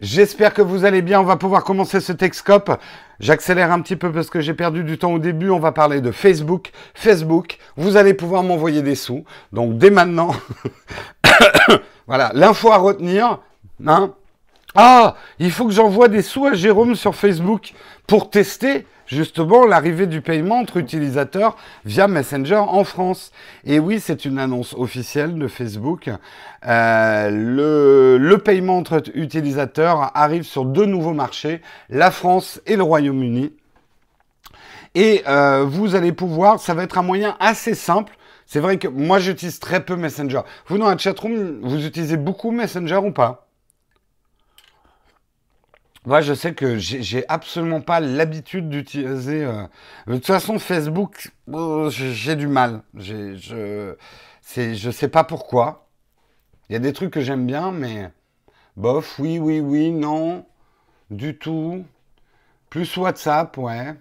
J'espère 0.00 0.54
que 0.54 0.62
vous 0.62 0.84
allez 0.84 1.02
bien. 1.02 1.20
On 1.20 1.24
va 1.24 1.36
pouvoir 1.36 1.64
commencer 1.64 2.00
ce 2.00 2.12
Texcope. 2.12 2.78
J'accélère 3.20 3.72
un 3.72 3.80
petit 3.80 3.96
peu 3.96 4.12
parce 4.12 4.30
que 4.30 4.40
j'ai 4.40 4.54
perdu 4.54 4.84
du 4.84 4.98
temps 4.98 5.12
au 5.12 5.18
début. 5.18 5.50
On 5.50 5.58
va 5.58 5.72
parler 5.72 6.00
de 6.00 6.10
Facebook. 6.10 6.70
Facebook, 6.94 7.58
vous 7.76 7.96
allez 7.96 8.14
pouvoir 8.14 8.42
m'envoyer 8.42 8.82
des 8.82 8.94
sous. 8.94 9.24
Donc 9.52 9.78
dès 9.78 9.90
maintenant, 9.90 10.34
voilà, 12.06 12.30
l'info 12.34 12.72
à 12.72 12.78
retenir. 12.78 13.40
Hein 13.86 14.14
ah, 14.74 15.14
il 15.38 15.52
faut 15.52 15.66
que 15.66 15.72
j'envoie 15.72 16.08
des 16.08 16.22
sous 16.22 16.46
à 16.46 16.54
Jérôme 16.54 16.96
sur 16.96 17.14
Facebook 17.14 17.74
pour 18.08 18.30
tester 18.30 18.86
justement 19.06 19.66
l'arrivée 19.66 20.06
du 20.06 20.20
paiement 20.20 20.60
entre 20.60 20.78
utilisateurs 20.78 21.56
via 21.84 22.08
Messenger 22.08 22.56
en 22.56 22.84
France. 22.84 23.32
Et 23.64 23.78
oui, 23.78 24.00
c'est 24.00 24.24
une 24.24 24.38
annonce 24.38 24.74
officielle 24.74 25.38
de 25.38 25.48
Facebook. 25.48 26.10
Euh, 26.66 28.18
le, 28.18 28.36
paiement 28.38 28.78
entre 28.78 29.02
utilisateurs 29.14 30.10
arrive 30.14 30.42
sur 30.42 30.64
deux 30.64 30.86
nouveaux 30.86 31.12
marchés, 31.12 31.60
la 31.88 32.10
France 32.10 32.60
et 32.66 32.76
le 32.76 32.82
Royaume-Uni. 32.82 33.52
Et 34.94 35.22
euh, 35.26 35.64
vous 35.66 35.94
allez 35.94 36.12
pouvoir, 36.12 36.60
ça 36.60 36.74
va 36.74 36.84
être 36.84 36.98
un 36.98 37.02
moyen 37.02 37.36
assez 37.40 37.74
simple. 37.74 38.16
C'est 38.46 38.60
vrai 38.60 38.78
que 38.78 38.88
moi 38.88 39.18
j'utilise 39.18 39.58
très 39.58 39.84
peu 39.84 39.96
Messenger. 39.96 40.42
Vous 40.66 40.78
dans 40.78 40.88
la 40.88 40.98
chatroom, 40.98 41.60
vous 41.62 41.84
utilisez 41.84 42.16
beaucoup 42.16 42.50
Messenger 42.50 42.98
ou 42.98 43.10
pas? 43.10 43.43
Moi, 46.06 46.20
je 46.20 46.34
sais 46.34 46.54
que 46.54 46.76
j'ai 46.76 47.24
absolument 47.28 47.80
pas 47.80 48.00
l'habitude 48.00 48.68
d'utiliser. 48.68 49.44
Euh, 49.44 49.66
de 50.06 50.14
toute 50.14 50.26
façon, 50.26 50.58
Facebook, 50.58 51.32
oh, 51.50 51.88
j'ai 51.90 52.36
du 52.36 52.46
mal. 52.46 52.82
Je, 52.94 53.96
je 54.46 54.90
sais 54.90 55.08
pas 55.08 55.24
pourquoi. 55.24 55.88
Il 56.68 56.74
y 56.74 56.76
a 56.76 56.78
des 56.78 56.92
trucs 56.92 57.12
que 57.12 57.20
j'aime 57.20 57.46
bien, 57.46 57.72
mais 57.72 58.10
bof, 58.76 59.18
oui, 59.18 59.38
oui, 59.38 59.60
oui, 59.60 59.92
non, 59.92 60.46
du 61.10 61.38
tout. 61.38 61.84
Plus 62.70 62.96
WhatsApp, 62.96 63.56
ouais. 63.58 63.94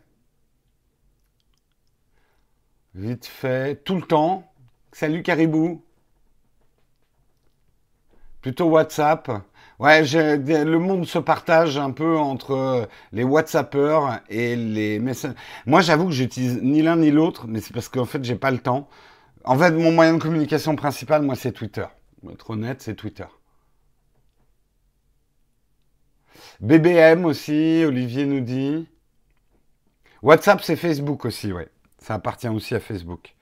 Vite 2.95 3.25
fait, 3.25 3.83
tout 3.83 3.95
le 3.95 4.01
temps. 4.01 4.51
Salut 4.91 5.23
Caribou. 5.23 5.83
Plutôt 8.41 8.65
WhatsApp. 8.65 9.31
Ouais, 9.79 10.03
le 10.03 10.77
monde 10.77 11.05
se 11.07 11.19
partage 11.19 11.77
un 11.77 11.91
peu 11.91 12.17
entre 12.17 12.51
euh, 12.51 12.85
les 13.11 13.23
WhatsAppers 13.23 14.21
et 14.29 14.55
les 14.55 14.99
messages. 14.99 15.33
Moi, 15.65 15.81
j'avoue 15.81 16.05
que 16.05 16.11
j'utilise 16.11 16.61
ni 16.61 16.81
l'un 16.81 16.95
ni 16.97 17.11
l'autre, 17.11 17.47
mais 17.47 17.59
c'est 17.59 17.73
parce 17.73 17.89
qu'en 17.89 18.05
fait, 18.05 18.23
j'ai 18.23 18.35
pas 18.35 18.51
le 18.51 18.59
temps. 18.59 18.87
En 19.43 19.57
fait, 19.57 19.71
mon 19.71 19.91
moyen 19.91 20.13
de 20.13 20.21
communication 20.21 20.75
principal, 20.75 21.23
moi, 21.23 21.35
c'est 21.35 21.51
Twitter. 21.51 21.85
Être 22.31 22.51
honnête, 22.51 22.81
c'est 22.81 22.95
Twitter. 22.95 23.25
BBM 26.61 27.25
aussi, 27.25 27.83
Olivier 27.85 28.25
nous 28.25 28.41
dit. 28.41 28.87
WhatsApp, 30.21 30.61
c'est 30.63 30.75
Facebook 30.75 31.25
aussi, 31.25 31.51
ouais. 31.51 31.67
Ça 31.97 32.13
appartient 32.13 32.47
aussi 32.47 32.75
à 32.75 32.79
Facebook. 32.79 33.35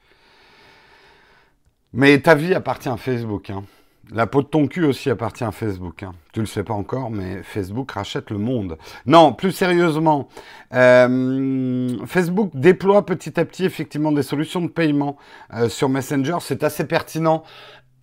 Mais 1.94 2.20
ta 2.22 2.36
vie 2.36 2.54
appartient 2.54 2.90
à 2.90 2.98
Facebook, 2.98 3.50
hein. 3.50 3.64
La 4.14 4.28
peau 4.28 4.42
de 4.42 4.48
ton 4.48 4.68
cul 4.68 4.84
aussi 4.84 5.10
appartient 5.10 5.46
à 5.46 5.52
Facebook. 5.52 6.04
Hein. 6.04 6.12
Tu 6.34 6.42
le 6.42 6.46
sais 6.46 6.64
pas 6.64 6.74
encore, 6.74 7.10
mais 7.10 7.44
Facebook 7.44 7.92
rachète 7.92 8.30
le 8.30 8.38
monde. 8.38 8.78
Non, 9.06 9.32
plus 9.32 9.54
sérieusement, 9.54 10.28
euh, 10.74 11.98
Facebook 12.06 12.52
déploie 12.54 13.06
petit 13.06 13.40
à 13.40 13.46
petit 13.46 13.64
effectivement 13.64 14.12
des 14.12 14.24
solutions 14.24 14.60
de 14.60 14.68
paiement 14.68 15.18
euh, 15.54 15.70
sur 15.70 15.88
Messenger. 15.88 16.38
C'est 16.42 16.64
assez 16.64 16.86
pertinent. 16.86 17.44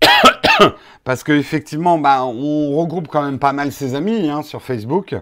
Parce 1.05 1.23
que 1.23 1.33
effectivement, 1.33 1.99
bah, 1.99 2.25
on 2.25 2.77
regroupe 2.77 3.09
quand 3.09 3.23
même 3.23 3.39
pas 3.39 3.53
mal 3.53 3.71
ses 3.71 3.95
amis 3.95 4.31
hein, 4.31 4.43
sur 4.43 4.63
Facebook. 4.63 5.15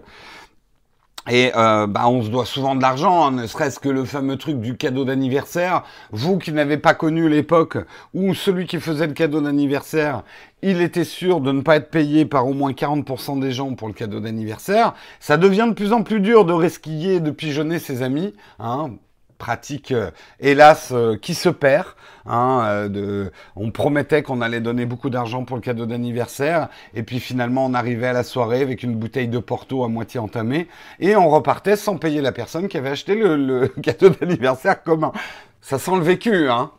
Et 1.29 1.51
euh, 1.55 1.87
bah, 1.87 2.07
on 2.07 2.23
se 2.23 2.29
doit 2.29 2.45
souvent 2.45 2.75
de 2.75 2.81
l'argent, 2.81 3.25
hein, 3.25 3.31
ne 3.31 3.47
serait-ce 3.47 3.79
que 3.79 3.89
le 3.89 4.05
fameux 4.05 4.37
truc 4.37 4.61
du 4.61 4.77
cadeau 4.77 5.03
d'anniversaire. 5.03 5.83
Vous 6.11 6.37
qui 6.37 6.51
n'avez 6.51 6.77
pas 6.77 6.93
connu 6.93 7.27
l'époque 7.27 7.77
où 8.13 8.33
celui 8.33 8.65
qui 8.65 8.79
faisait 8.79 9.07
le 9.07 9.13
cadeau 9.13 9.41
d'anniversaire, 9.41 10.23
il 10.61 10.81
était 10.81 11.03
sûr 11.03 11.41
de 11.41 11.51
ne 11.51 11.61
pas 11.61 11.75
être 11.75 11.91
payé 11.91 12.25
par 12.25 12.47
au 12.47 12.53
moins 12.53 12.71
40% 12.71 13.39
des 13.39 13.51
gens 13.51 13.73
pour 13.75 13.87
le 13.87 13.93
cadeau 13.93 14.19
d'anniversaire. 14.19 14.93
Ça 15.19 15.37
devient 15.37 15.67
de 15.69 15.73
plus 15.73 15.91
en 15.91 16.03
plus 16.03 16.21
dur 16.21 16.45
de 16.45 16.53
resquiller, 16.53 17.19
de 17.19 17.31
pigeonner 17.31 17.79
ses 17.79 18.01
amis. 18.01 18.33
Hein 18.59 18.91
pratique, 19.37 19.91
euh, 19.91 20.11
hélas, 20.39 20.89
euh, 20.91 21.17
qui 21.17 21.33
se 21.33 21.49
perd. 21.49 21.87
Hein, 22.25 22.89
euh, 22.95 23.29
on 23.55 23.71
promettait 23.71 24.21
qu'on 24.21 24.41
allait 24.41 24.59
donner 24.59 24.85
beaucoup 24.85 25.09
d'argent 25.09 25.45
pour 25.45 25.55
le 25.55 25.61
cadeau 25.61 25.85
d'anniversaire, 25.85 26.67
et 26.93 27.03
puis 27.03 27.19
finalement 27.19 27.65
on 27.65 27.73
arrivait 27.73 28.07
à 28.07 28.13
la 28.13 28.23
soirée 28.23 28.61
avec 28.61 28.83
une 28.83 28.95
bouteille 28.95 29.29
de 29.29 29.39
Porto 29.39 29.83
à 29.83 29.87
moitié 29.87 30.19
entamée, 30.19 30.67
et 30.99 31.15
on 31.15 31.29
repartait 31.29 31.77
sans 31.77 31.97
payer 31.97 32.21
la 32.21 32.33
personne 32.33 32.67
qui 32.67 32.77
avait 32.77 32.89
acheté 32.89 33.15
le, 33.15 33.37
le 33.37 33.67
cadeau 33.81 34.09
d'anniversaire 34.09 34.83
commun. 34.83 35.13
Ça 35.61 35.79
sent 35.79 35.95
le 35.95 36.01
vécu, 36.01 36.49
hein 36.49 36.71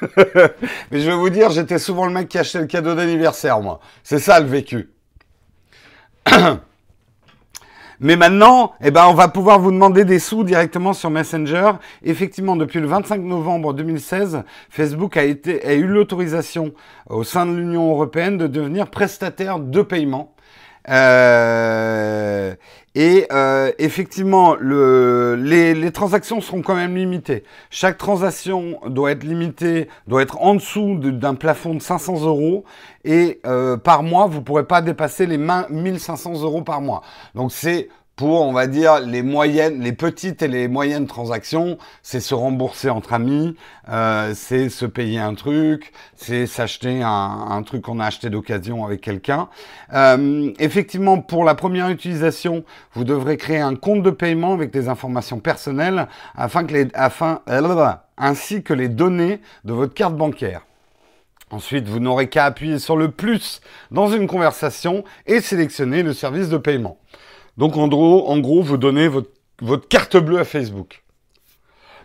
Mais 0.90 1.00
je 1.00 1.10
vais 1.10 1.16
vous 1.16 1.30
dire, 1.30 1.50
j'étais 1.50 1.78
souvent 1.78 2.06
le 2.06 2.12
mec 2.12 2.28
qui 2.28 2.38
achetait 2.38 2.60
le 2.60 2.66
cadeau 2.66 2.94
d'anniversaire, 2.94 3.60
moi. 3.60 3.80
C'est 4.02 4.18
ça 4.18 4.40
le 4.40 4.46
vécu. 4.46 4.90
Mais 8.00 8.14
maintenant, 8.14 8.74
eh 8.80 8.92
ben, 8.92 9.06
on 9.08 9.14
va 9.14 9.26
pouvoir 9.26 9.58
vous 9.58 9.72
demander 9.72 10.04
des 10.04 10.20
sous 10.20 10.44
directement 10.44 10.92
sur 10.92 11.10
Messenger. 11.10 11.72
Effectivement, 12.04 12.54
depuis 12.54 12.78
le 12.78 12.86
25 12.86 13.20
novembre 13.22 13.74
2016, 13.74 14.44
Facebook 14.70 15.16
a, 15.16 15.24
été, 15.24 15.64
a 15.66 15.74
eu 15.74 15.86
l'autorisation 15.86 16.72
au 17.08 17.24
sein 17.24 17.44
de 17.44 17.56
l'Union 17.56 17.90
européenne 17.90 18.38
de 18.38 18.46
devenir 18.46 18.88
prestataire 18.88 19.58
de 19.58 19.82
paiement. 19.82 20.32
Euh, 20.88 22.54
et 23.00 23.28
euh, 23.30 23.70
effectivement, 23.78 24.56
le, 24.58 25.36
les, 25.36 25.72
les, 25.72 25.92
transactions 25.92 26.40
seront 26.40 26.62
quand 26.62 26.74
même 26.74 26.96
limitées. 26.96 27.44
Chaque 27.70 27.96
transaction 27.96 28.80
doit 28.88 29.12
être 29.12 29.22
limitée, 29.22 29.86
doit 30.08 30.20
être 30.20 30.42
en 30.42 30.56
dessous 30.56 30.98
d'un 30.98 31.36
plafond 31.36 31.74
de 31.74 31.80
500 31.80 32.24
euros. 32.24 32.64
Et 33.04 33.40
euh, 33.46 33.76
par 33.76 34.02
mois, 34.02 34.26
vous 34.26 34.40
ne 34.40 34.44
pourrez 34.44 34.66
pas 34.66 34.82
dépasser 34.82 35.26
les 35.26 35.38
1500 35.38 36.42
euros 36.42 36.62
par 36.62 36.80
mois. 36.80 37.02
Donc 37.36 37.52
c'est 37.52 37.88
pour, 38.18 38.42
on 38.42 38.52
va 38.52 38.66
dire, 38.66 38.98
les 38.98 39.22
moyennes, 39.22 39.80
les 39.80 39.92
petites 39.92 40.42
et 40.42 40.48
les 40.48 40.66
moyennes 40.66 41.06
transactions, 41.06 41.78
c'est 42.02 42.18
se 42.18 42.34
rembourser 42.34 42.90
entre 42.90 43.12
amis, 43.12 43.54
euh, 43.88 44.32
c'est 44.34 44.70
se 44.70 44.86
payer 44.86 45.20
un 45.20 45.34
truc, 45.34 45.92
c'est 46.16 46.46
s'acheter 46.46 47.00
un, 47.04 47.62
truc 47.64 47.82
qu'on 47.82 48.00
a 48.00 48.06
acheté 48.06 48.28
d'occasion 48.28 48.84
avec 48.84 49.02
quelqu'un. 49.02 49.48
Euh, 49.94 50.50
effectivement, 50.58 51.20
pour 51.20 51.44
la 51.44 51.54
première 51.54 51.90
utilisation, 51.90 52.64
vous 52.92 53.04
devrez 53.04 53.36
créer 53.36 53.60
un 53.60 53.76
compte 53.76 54.02
de 54.02 54.10
paiement 54.10 54.52
avec 54.52 54.72
des 54.72 54.88
informations 54.88 55.38
personnelles 55.38 56.08
afin 56.34 56.64
que 56.64 56.74
les, 56.74 56.88
afin, 56.94 57.40
ainsi 58.16 58.64
que 58.64 58.74
les 58.74 58.88
données 58.88 59.40
de 59.64 59.72
votre 59.72 59.94
carte 59.94 60.16
bancaire. 60.16 60.62
Ensuite, 61.50 61.88
vous 61.88 62.00
n'aurez 62.00 62.28
qu'à 62.28 62.46
appuyer 62.46 62.80
sur 62.80 62.96
le 62.96 63.12
plus 63.12 63.60
dans 63.92 64.08
une 64.08 64.26
conversation 64.26 65.04
et 65.26 65.40
sélectionner 65.40 66.02
le 66.02 66.12
service 66.12 66.48
de 66.48 66.58
paiement. 66.58 66.98
Donc 67.58 67.76
en 67.76 67.88
gros, 67.88 68.62
vous 68.62 68.76
donnez 68.76 69.08
votre, 69.08 69.88
carte 69.88 70.16
bleue 70.16 70.38
à 70.38 70.44
Facebook. 70.44 71.02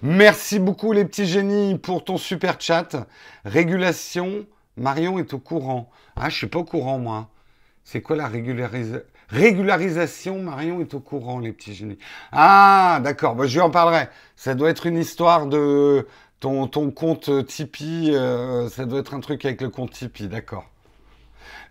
Merci 0.02 0.58
beaucoup 0.60 0.92
les 0.92 1.06
petits 1.06 1.28
génies 1.28 1.78
pour 1.78 2.04
ton 2.04 2.18
super 2.18 2.60
chat. 2.60 3.08
Régulation, 3.46 4.48
Marion 4.78 5.20
est 5.20 5.32
au 5.34 5.40
courant. 5.40 5.92
Ah, 6.16 6.30
je 6.30 6.36
suis 6.36 6.48
pas 6.48 6.60
au 6.60 6.64
courant 6.64 6.98
moi. 6.98 7.30
C'est 7.84 8.02
quoi 8.02 8.16
la 8.16 8.28
régularisation 8.28 9.04
Régularisation, 9.30 10.40
Marion 10.40 10.82
est 10.82 10.94
au 10.94 11.00
courant, 11.00 11.40
les 11.40 11.52
petits 11.52 11.74
génies. 11.74 11.98
Ah, 12.32 13.00
d'accord, 13.04 13.36
bah, 13.36 13.48
je 13.48 13.54
lui 13.54 13.62
en 13.62 13.70
parlerai. 13.70 14.10
Ça 14.36 14.54
doit 14.56 14.70
être 14.70 14.86
une 14.86 14.98
histoire 14.98 15.48
de 15.48 16.08
ton, 16.40 16.68
compte 16.92 17.46
Tipeee. 17.46 18.12
Euh, 18.14 18.70
ça 18.70 18.86
doit 18.86 19.00
être 19.00 19.14
un 19.14 19.22
truc 19.22 19.46
avec 19.46 19.62
le 19.62 19.70
compte 19.70 19.92
Tipeee, 19.92 20.28
d'accord. 20.28 20.66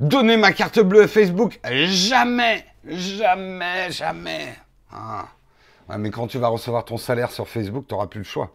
Donner 0.00 0.36
ma 0.36 0.52
carte 0.52 0.80
bleue 0.80 1.02
à 1.02 1.08
Facebook 1.08 1.60
Jamais 1.64 2.64
Jamais, 2.84 3.90
jamais. 3.92 4.54
Ah. 4.90 5.28
mais 5.98 6.10
quand 6.10 6.26
tu 6.26 6.38
vas 6.38 6.48
recevoir 6.48 6.84
ton 6.84 6.96
salaire 6.96 7.30
sur 7.30 7.48
Facebook, 7.48 7.86
tu 7.88 7.94
n'auras 7.94 8.06
plus 8.08 8.18
le 8.18 8.24
choix. 8.24 8.54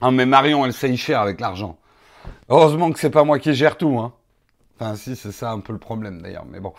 Ah, 0.00 0.10
mais 0.10 0.26
Marion, 0.26 0.64
elle 0.64 0.72
sait 0.72 0.90
y 0.90 0.98
faire 0.98 1.20
avec 1.20 1.40
l'argent. 1.40 1.78
Heureusement 2.48 2.92
que 2.92 2.98
c'est 2.98 3.10
pas 3.10 3.24
moi 3.24 3.38
qui 3.38 3.54
gère 3.54 3.76
tout. 3.76 3.98
Hein. 3.98 4.12
Enfin, 4.78 4.94
si, 4.94 5.16
c'est 5.16 5.32
ça 5.32 5.52
un 5.52 5.60
peu 5.60 5.72
le 5.72 5.78
problème 5.78 6.20
d'ailleurs, 6.20 6.44
mais 6.44 6.60
bon. 6.60 6.74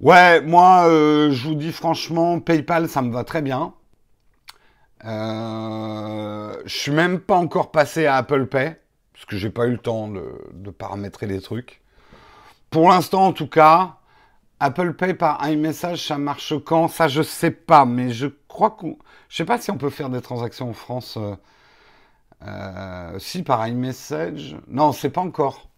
Ouais, 0.00 0.40
moi, 0.40 0.88
euh, 0.88 1.30
je 1.30 1.48
vous 1.48 1.54
dis 1.54 1.72
franchement, 1.72 2.40
PayPal, 2.40 2.88
ça 2.88 3.02
me 3.02 3.12
va 3.12 3.22
très 3.24 3.42
bien. 3.42 3.74
Euh, 5.04 6.54
je 6.64 6.76
suis 6.76 6.92
même 6.92 7.20
pas 7.20 7.36
encore 7.36 7.70
passé 7.70 8.06
à 8.06 8.16
Apple 8.16 8.46
Pay 8.46 8.76
parce 9.20 9.26
que 9.26 9.36
j'ai 9.36 9.50
pas 9.50 9.66
eu 9.66 9.72
le 9.72 9.78
temps 9.78 10.08
de, 10.08 10.70
paramétrer 10.70 11.26
les 11.26 11.42
trucs. 11.42 11.82
Pour 12.70 12.88
l'instant, 12.88 13.26
en 13.26 13.32
tout 13.34 13.48
cas, 13.48 13.98
Apple 14.60 14.94
Pay 14.94 15.12
par 15.12 15.46
iMessage, 15.46 16.06
ça 16.06 16.16
marche 16.16 16.54
quand? 16.64 16.88
Ça, 16.88 17.06
je 17.06 17.20
sais 17.20 17.50
pas, 17.50 17.84
mais 17.84 18.12
je 18.12 18.28
crois 18.48 18.70
qu'on, 18.70 18.96
je 19.28 19.36
sais 19.36 19.44
pas 19.44 19.58
si 19.58 19.70
on 19.70 19.76
peut 19.76 19.90
faire 19.90 20.08
des 20.08 20.22
transactions 20.22 20.70
en 20.70 20.72
France. 20.72 21.18
Euh, 21.18 21.36
euh, 22.44 23.18
si 23.18 23.42
par 23.42 23.68
iMessage, 23.68 24.56
non, 24.68 24.92
c'est 24.92 25.10
pas 25.10 25.20
encore. 25.20 25.68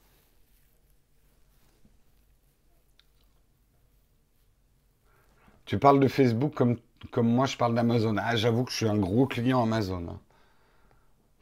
Tu 5.64 5.78
parles 5.80 5.98
de 5.98 6.06
Facebook 6.06 6.54
comme, 6.54 6.78
comme 7.10 7.26
moi 7.28 7.46
je 7.46 7.56
parle 7.56 7.74
d'Amazon. 7.74 8.16
Ah, 8.18 8.36
j'avoue 8.36 8.62
que 8.64 8.70
je 8.70 8.76
suis 8.76 8.88
un 8.88 8.98
gros 8.98 9.26
client 9.26 9.64
Amazon. 9.64 10.06
Hein. 10.10 10.20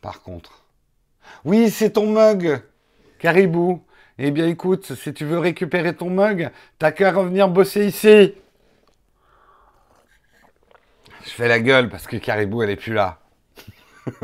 Par 0.00 0.22
contre. 0.22 0.62
Oui, 1.44 1.70
c'est 1.70 1.90
ton 1.90 2.06
mug, 2.06 2.62
Caribou. 3.18 3.82
Eh 4.18 4.30
bien, 4.30 4.46
écoute, 4.46 4.94
si 4.94 5.14
tu 5.14 5.24
veux 5.24 5.38
récupérer 5.38 5.96
ton 5.96 6.10
mug, 6.10 6.50
t'as 6.78 6.92
qu'à 6.92 7.10
revenir 7.12 7.48
bosser 7.48 7.86
ici. 7.86 8.34
Je 11.24 11.30
fais 11.30 11.48
la 11.48 11.60
gueule 11.60 11.88
parce 11.88 12.06
que 12.06 12.16
Caribou, 12.16 12.62
elle 12.62 12.70
est 12.70 12.76
plus 12.76 12.92
là. 12.92 13.20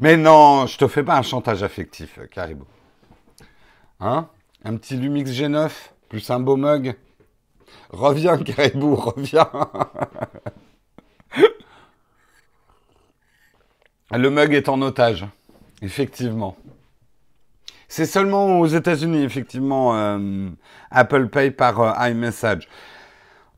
Mais 0.00 0.16
non, 0.16 0.66
je 0.66 0.76
te 0.76 0.88
fais 0.88 1.02
pas 1.02 1.16
un 1.16 1.22
chantage 1.22 1.62
affectif, 1.62 2.18
Caribou. 2.30 2.66
Hein? 4.00 4.28
Un 4.64 4.76
petit 4.76 4.96
Lumix 4.96 5.30
G9, 5.30 5.70
plus 6.08 6.28
un 6.30 6.40
beau 6.40 6.56
mug. 6.56 6.94
Reviens, 7.90 8.36
Caribou, 8.38 8.96
reviens. 8.96 9.48
Le 14.12 14.28
mug 14.28 14.52
est 14.52 14.68
en 14.68 14.82
otage, 14.82 15.26
effectivement. 15.80 16.54
C'est 17.88 18.04
seulement 18.04 18.60
aux 18.60 18.66
États-Unis, 18.66 19.22
effectivement, 19.22 19.96
euh, 19.96 20.50
Apple 20.90 21.28
Pay 21.28 21.50
par 21.50 21.80
euh, 21.80 22.08
iMessage. 22.10 22.68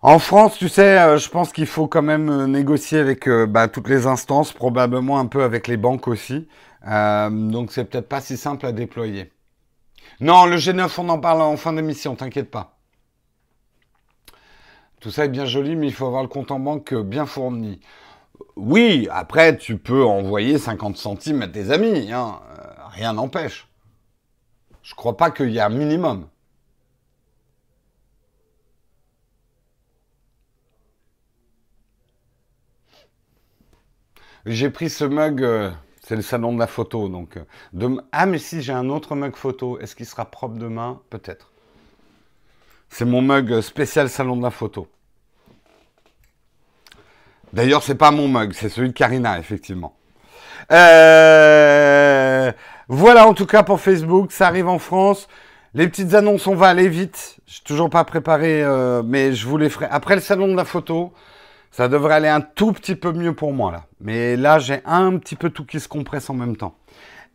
En 0.00 0.20
France, 0.20 0.56
tu 0.56 0.68
sais, 0.68 0.98
euh, 1.00 1.18
je 1.18 1.28
pense 1.28 1.52
qu'il 1.52 1.66
faut 1.66 1.88
quand 1.88 2.02
même 2.02 2.46
négocier 2.46 3.00
avec 3.00 3.28
bah, 3.28 3.66
toutes 3.66 3.88
les 3.88 4.06
instances, 4.06 4.52
probablement 4.52 5.18
un 5.18 5.26
peu 5.26 5.42
avec 5.42 5.66
les 5.66 5.76
banques 5.76 6.06
aussi. 6.06 6.46
donc 6.84 7.72
c'est 7.72 7.84
peut-être 7.84 8.08
pas 8.08 8.20
si 8.20 8.36
simple 8.36 8.66
à 8.66 8.72
déployer. 8.72 9.32
Non, 10.20 10.46
le 10.46 10.56
G9, 10.56 10.88
on 10.98 11.08
en 11.08 11.18
parle 11.18 11.42
en 11.42 11.56
fin 11.56 11.72
d'émission, 11.72 12.14
t'inquiète 12.14 12.50
pas. 12.50 12.76
Tout 15.00 15.10
ça 15.10 15.24
est 15.24 15.28
bien 15.28 15.46
joli, 15.46 15.74
mais 15.74 15.88
il 15.88 15.92
faut 15.92 16.06
avoir 16.06 16.22
le 16.22 16.28
compte 16.28 16.52
en 16.52 16.60
banque 16.60 16.94
bien 16.94 17.26
fourni. 17.26 17.80
Oui, 18.56 19.08
après, 19.10 19.56
tu 19.56 19.78
peux 19.78 20.04
envoyer 20.04 20.58
50 20.58 20.96
centimes 20.96 21.42
à 21.42 21.48
tes 21.48 21.70
amis, 21.70 22.12
hein. 22.12 22.40
rien 22.90 23.12
n'empêche. 23.12 23.68
Je 24.82 24.94
crois 24.94 25.16
pas 25.16 25.30
qu'il 25.30 25.50
y 25.50 25.58
a 25.60 25.66
un 25.66 25.70
minimum. 25.70 26.28
J'ai 34.46 34.70
pris 34.70 34.90
ce 34.90 35.04
mug, 35.04 35.42
euh, 35.42 35.70
c'est 36.02 36.16
le 36.16 36.22
salon 36.22 36.52
de 36.52 36.58
la 36.58 36.66
photo, 36.66 37.08
donc. 37.08 37.38
Euh, 37.38 37.96
ah, 38.12 38.26
mais 38.26 38.38
si 38.38 38.60
j'ai 38.62 38.72
un 38.72 38.90
autre 38.90 39.14
mug 39.16 39.36
photo, 39.36 39.78
est-ce 39.80 39.96
qu'il 39.96 40.06
sera 40.06 40.26
propre 40.26 40.56
demain? 40.56 41.00
Peut-être. 41.10 41.50
C'est 42.90 43.04
mon 43.06 43.22
mug 43.22 43.60
spécial 43.62 44.08
salon 44.08 44.36
de 44.36 44.42
la 44.42 44.50
photo. 44.50 44.88
D'ailleurs, 47.54 47.84
c'est 47.84 47.94
pas 47.94 48.10
mon 48.10 48.26
mug, 48.26 48.52
c'est 48.52 48.68
celui 48.68 48.88
de 48.88 48.94
Karina, 48.94 49.38
effectivement. 49.38 49.94
Euh, 50.72 52.50
voilà 52.88 53.28
en 53.28 53.34
tout 53.34 53.46
cas 53.46 53.62
pour 53.62 53.80
Facebook, 53.80 54.32
ça 54.32 54.48
arrive 54.48 54.66
en 54.66 54.80
France. 54.80 55.28
Les 55.72 55.86
petites 55.86 56.14
annonces, 56.14 56.48
on 56.48 56.56
va 56.56 56.66
aller 56.66 56.88
vite. 56.88 57.36
Je 57.46 57.54
suis 57.54 57.62
toujours 57.62 57.90
pas 57.90 58.02
préparé, 58.02 58.60
euh, 58.64 59.04
mais 59.04 59.34
je 59.34 59.46
vous 59.46 59.56
les 59.56 59.70
ferai. 59.70 59.86
Après 59.88 60.16
le 60.16 60.20
salon 60.20 60.48
de 60.48 60.56
la 60.56 60.64
photo, 60.64 61.12
ça 61.70 61.86
devrait 61.86 62.14
aller 62.14 62.28
un 62.28 62.40
tout 62.40 62.72
petit 62.72 62.96
peu 62.96 63.12
mieux 63.12 63.36
pour 63.36 63.52
moi 63.52 63.70
là. 63.70 63.84
Mais 64.00 64.34
là, 64.34 64.58
j'ai 64.58 64.80
un 64.84 65.16
petit 65.18 65.36
peu 65.36 65.50
tout 65.50 65.64
qui 65.64 65.78
se 65.78 65.86
compresse 65.86 66.28
en 66.30 66.34
même 66.34 66.56
temps. 66.56 66.74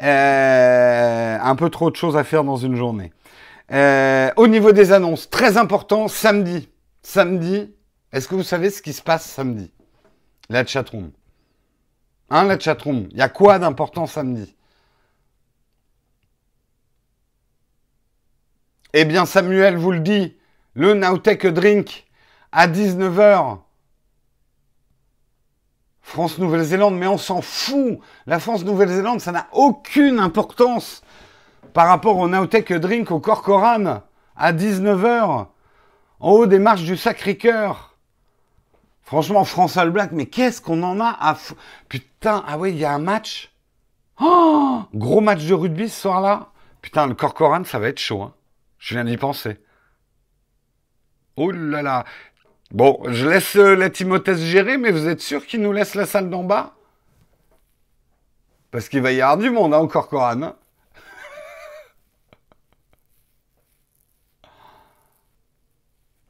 Euh, 0.03 1.37
un 1.41 1.55
peu 1.55 1.69
trop 1.69 1.91
de 1.91 1.95
choses 1.95 2.17
à 2.17 2.25
faire 2.25 2.43
dans 2.43 2.57
une 2.57 2.75
journée. 2.75 3.13
Au 4.35 4.47
niveau 4.47 4.73
des 4.73 4.91
annonces, 4.91 5.29
très 5.29 5.55
important, 5.55 6.09
samedi. 6.09 6.67
Samedi, 7.03 7.73
est-ce 8.11 8.27
que 8.27 8.35
vous 8.35 8.43
savez 8.43 8.69
ce 8.69 8.81
qui 8.81 8.91
se 8.91 9.01
passe 9.01 9.23
samedi? 9.23 9.71
La 10.49 10.65
chatroom. 10.65 11.11
Hein, 12.31 12.43
la 12.45 12.59
chatroom 12.59 13.07
Il 13.11 13.17
y 13.17 13.21
a 13.21 13.29
quoi 13.29 13.59
d'important 13.59 14.07
samedi? 14.07 14.55
Eh 18.93 19.05
bien, 19.05 19.27
Samuel 19.27 19.77
vous 19.77 19.91
le 19.91 19.99
dit, 19.99 20.35
le 20.73 20.95
Nowtech 20.95 21.45
Drink 21.45 22.07
à 22.51 22.67
19h. 22.67 23.59
France-Nouvelle-Zélande, 26.01 26.97
mais 26.97 27.05
on 27.05 27.19
s'en 27.19 27.41
fout. 27.41 27.99
La 28.25 28.39
France-Nouvelle-Zélande, 28.39 29.21
ça 29.21 29.31
n'a 29.31 29.47
aucune 29.51 30.17
importance 30.17 31.03
par 31.73 31.87
rapport 31.87 32.17
au 32.17 32.27
Nowtech 32.27 32.73
Drink 32.73 33.11
au 33.11 33.19
Corcoran 33.19 34.01
à 34.35 34.53
19h, 34.53 35.45
en 36.19 36.31
haut 36.31 36.47
des 36.47 36.57
marches 36.57 36.83
du 36.83 36.97
Sacré-Cœur. 36.97 37.88
Franchement, 39.09 39.43
France 39.43 39.75
All 39.75 39.89
Black, 39.89 40.11
mais 40.11 40.27
qu'est-ce 40.27 40.61
qu'on 40.61 40.83
en 40.83 40.99
a 40.99 41.17
à 41.19 41.35
Putain, 41.87 42.43
ah 42.47 42.59
oui, 42.59 42.69
il 42.69 42.77
y 42.77 42.85
a 42.85 42.93
un 42.93 42.99
match. 42.99 43.51
Oh 44.21 44.83
Gros 44.93 45.19
match 45.19 45.45
de 45.45 45.53
rugby 45.55 45.89
ce 45.89 46.01
soir-là. 46.01 46.51
Putain, 46.83 47.07
le 47.07 47.15
Corcoran, 47.15 47.63
ça 47.63 47.79
va 47.79 47.87
être 47.87 47.97
chaud. 47.97 48.21
Hein. 48.21 48.35
Je 48.77 48.93
viens 48.93 49.03
d'y 49.05 49.17
penser. 49.17 49.57
Oh 51.37 51.49
là 51.49 51.81
là. 51.81 52.05
Bon, 52.69 53.01
je 53.07 53.27
laisse 53.27 53.55
euh, 53.55 53.73
la 53.73 53.89
Timothée 53.89 54.37
gérer, 54.37 54.77
mais 54.77 54.91
vous 54.91 55.07
êtes 55.07 55.21
sûr 55.21 55.43
qu'il 55.47 55.63
nous 55.63 55.73
laisse 55.73 55.95
la 55.95 56.05
salle 56.05 56.29
d'en 56.29 56.43
bas? 56.43 56.75
Parce 58.69 58.89
qu'il 58.89 59.01
va 59.01 59.11
y 59.11 59.21
avoir 59.21 59.39
du 59.39 59.49
monde 59.49 59.73
hein, 59.73 59.79
encore, 59.79 60.07
Coran. 60.07 60.43
Hein. 60.43 60.55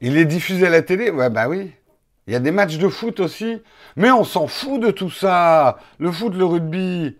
Il 0.00 0.16
est 0.16 0.24
diffusé 0.24 0.66
à 0.66 0.70
la 0.70 0.80
télé? 0.80 1.10
Ouais, 1.10 1.28
bah 1.28 1.46
oui. 1.46 1.74
Il 2.30 2.32
y 2.32 2.36
a 2.36 2.38
des 2.38 2.52
matchs 2.52 2.78
de 2.78 2.86
foot 2.86 3.18
aussi. 3.18 3.60
Mais 3.96 4.12
on 4.12 4.22
s'en 4.22 4.46
fout 4.46 4.80
de 4.80 4.92
tout 4.92 5.10
ça. 5.10 5.78
Le 5.98 6.12
foot, 6.12 6.32
le 6.36 6.44
rugby, 6.44 7.16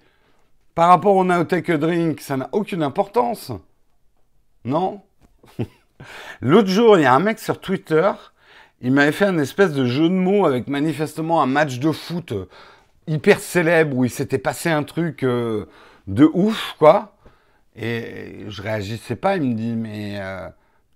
par 0.77 0.89
rapport 0.89 1.17
au 1.17 1.25
Naotech 1.25 1.69
Drink, 1.69 2.21
ça 2.21 2.37
n'a 2.37 2.49
aucune 2.53 2.85
importance. 2.85 3.51
Non? 4.65 5.03
L'autre 6.41 6.69
jour, 6.69 6.97
il 6.97 7.03
y 7.03 7.07
a 7.07 7.13
un 7.13 7.19
mec 7.19 7.41
sur 7.41 7.61
Twitter, 7.61 8.13
il 8.83 8.93
m'avait 8.93 9.11
fait 9.11 9.25
un 9.25 9.39
espèce 9.39 9.73
de 9.73 9.85
jeu 9.85 10.09
de 10.09 10.15
mots 10.15 10.47
avec 10.47 10.69
manifestement 10.69 11.43
un 11.43 11.47
match 11.47 11.81
de 11.81 11.91
foot 11.91 12.31
euh, 12.31 12.49
hyper 13.09 13.41
célèbre 13.41 13.97
où 13.97 14.05
il 14.05 14.11
s'était 14.11 14.39
passé 14.39 14.71
un 14.71 14.85
truc 14.85 15.25
euh, 15.25 15.67
de 16.07 16.31
ouf, 16.33 16.77
quoi. 16.79 17.17
Et 17.75 18.45
je 18.47 18.63
réagissais 18.63 19.17
pas, 19.17 19.35
il 19.35 19.43
me 19.43 19.55
dit, 19.55 19.75
mais 19.75 20.21
euh, 20.21 20.49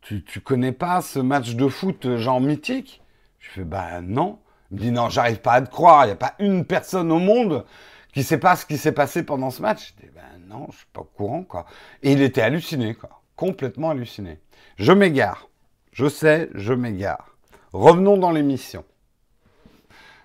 tu, 0.02 0.22
tu 0.22 0.38
connais 0.38 0.70
pas 0.70 1.00
ce 1.00 1.18
match 1.18 1.56
de 1.56 1.66
foot 1.66 2.16
genre 2.16 2.40
mythique? 2.40 3.00
Je 3.44 3.50
fais, 3.50 3.64
bah 3.64 4.00
non. 4.00 4.38
Il 4.70 4.76
me 4.76 4.80
dit, 4.80 4.90
non, 4.90 5.08
j'arrive 5.08 5.40
pas 5.40 5.52
à 5.52 5.62
te 5.62 5.70
croire, 5.70 6.04
il 6.04 6.08
n'y 6.08 6.12
a 6.12 6.16
pas 6.16 6.34
une 6.38 6.64
personne 6.64 7.12
au 7.12 7.18
monde 7.18 7.64
qui 8.12 8.22
sait 8.22 8.38
pas 8.38 8.56
ce 8.56 8.66
qui 8.66 8.78
s'est 8.78 8.92
passé 8.92 9.22
pendant 9.22 9.50
ce 9.50 9.62
match. 9.62 9.94
Je 9.96 10.06
dis, 10.06 10.12
ben 10.14 10.22
non, 10.48 10.66
je 10.70 10.78
suis 10.78 10.86
pas 10.92 11.02
au 11.02 11.04
courant, 11.04 11.42
quoi. 11.42 11.66
Et 12.02 12.12
il 12.12 12.22
était 12.22 12.42
halluciné, 12.42 12.94
quoi 12.94 13.22
complètement 13.36 13.90
halluciné. 13.90 14.38
Je 14.76 14.92
m'égare. 14.92 15.48
Je 15.92 16.08
sais, 16.08 16.50
je 16.54 16.72
m'égare. 16.72 17.36
Revenons 17.72 18.16
dans 18.16 18.30
l'émission. 18.30 18.84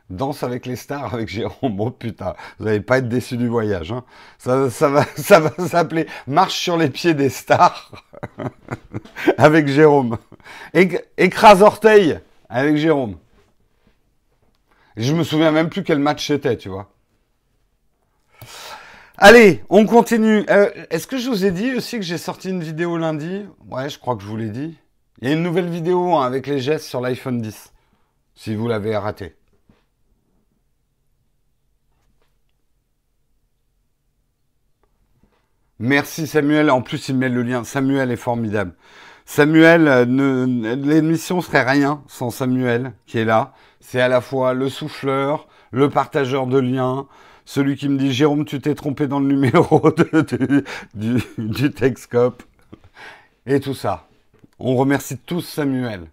Danse 0.10 0.42
avec 0.42 0.66
les 0.66 0.76
stars 0.76 1.14
avec 1.14 1.28
Jérôme. 1.28 1.80
Oh 1.80 1.92
putain, 1.92 2.34
vous 2.58 2.66
n'allez 2.66 2.82
pas 2.82 2.98
être 2.98 3.10
déçu 3.10 3.38
du 3.38 3.48
voyage. 3.48 3.92
Hein. 3.92 4.04
Ça, 4.40 4.72
ça, 4.72 4.90
va, 4.90 5.06
ça 5.16 5.40
va 5.40 5.68
s'appeler 5.68 6.08
Marche 6.26 6.58
sur 6.58 6.78
les 6.78 6.90
pieds 6.90 7.14
des 7.14 7.30
stars 7.30 7.92
avec 9.38 9.68
Jérôme. 9.68 10.18
Écrase 11.18 11.62
orteil 11.62 12.20
avec 12.50 12.76
Jérôme. 12.78 13.18
Je 14.98 15.14
me 15.14 15.24
souviens 15.24 15.52
même 15.52 15.70
plus 15.70 15.84
quel 15.84 16.00
match 16.00 16.28
c'était, 16.28 16.58
tu 16.58 16.70
vois. 16.70 16.92
Allez, 19.18 19.64
on 19.70 19.86
continue. 19.86 20.46
Euh, 20.50 20.70
est-ce 20.90 21.06
que 21.06 21.18
je 21.18 21.30
vous 21.30 21.46
ai 21.46 21.52
dit 21.52 21.76
aussi 21.76 21.98
que 21.98 22.06
j'ai 22.06 22.18
sorti 22.18 22.50
une 22.50 22.64
vidéo 22.64 22.98
lundi? 22.98 23.46
Ouais, 23.70 23.90
je 23.90 24.00
crois 24.00 24.16
que 24.16 24.24
je 24.24 24.28
vous 24.28 24.38
l'ai 24.38 24.50
dit. 24.50 24.78
Il 25.22 25.28
y 25.28 25.32
a 25.32 25.36
une 25.36 25.44
nouvelle 25.44 25.70
vidéo 25.70 26.16
hein, 26.16 26.26
avec 26.26 26.48
les 26.48 26.60
gestes 26.60 26.86
sur 26.86 27.02
l'iPhone 27.02 27.42
10, 27.42 27.74
si 28.36 28.56
vous 28.56 28.68
l'avez 28.68 28.96
raté. 28.96 29.36
Merci 35.80 36.28
Samuel. 36.28 36.70
En 36.70 36.82
plus, 36.82 37.10
il 37.10 37.16
met 37.18 37.30
le 37.30 37.42
lien. 37.42 37.64
Samuel 37.64 38.12
est 38.12 38.18
formidable. 38.18 38.74
Samuel, 39.32 39.88
euh, 39.88 40.76
l'émission 40.76 41.40
serait 41.42 41.62
rien 41.62 42.02
sans 42.08 42.32
Samuel 42.32 42.94
qui 43.06 43.20
est 43.20 43.26
là. 43.26 43.54
C'est 43.80 44.02
à 44.02 44.08
la 44.08 44.22
fois 44.22 44.56
le 44.56 44.70
souffleur, 44.70 45.48
le 45.70 45.88
partageur 45.88 46.48
de 46.48 46.58
liens, 46.58 47.06
celui 47.46 47.76
qui 47.76 47.90
me 47.90 48.00
dit 48.00 48.12
Jérôme, 48.12 48.44
tu 48.44 48.60
t'es 48.60 48.74
trompé 48.74 49.06
dans 49.06 49.20
le 49.20 49.28
numéro 49.28 49.84
du, 50.96 51.24
du 51.38 51.72
Texcope. 51.72 52.42
Et 53.46 53.60
tout 53.60 53.76
ça. 53.76 54.08
On 54.58 54.76
remercie 54.76 55.20
tous 55.20 55.42
Samuel. 55.42 56.08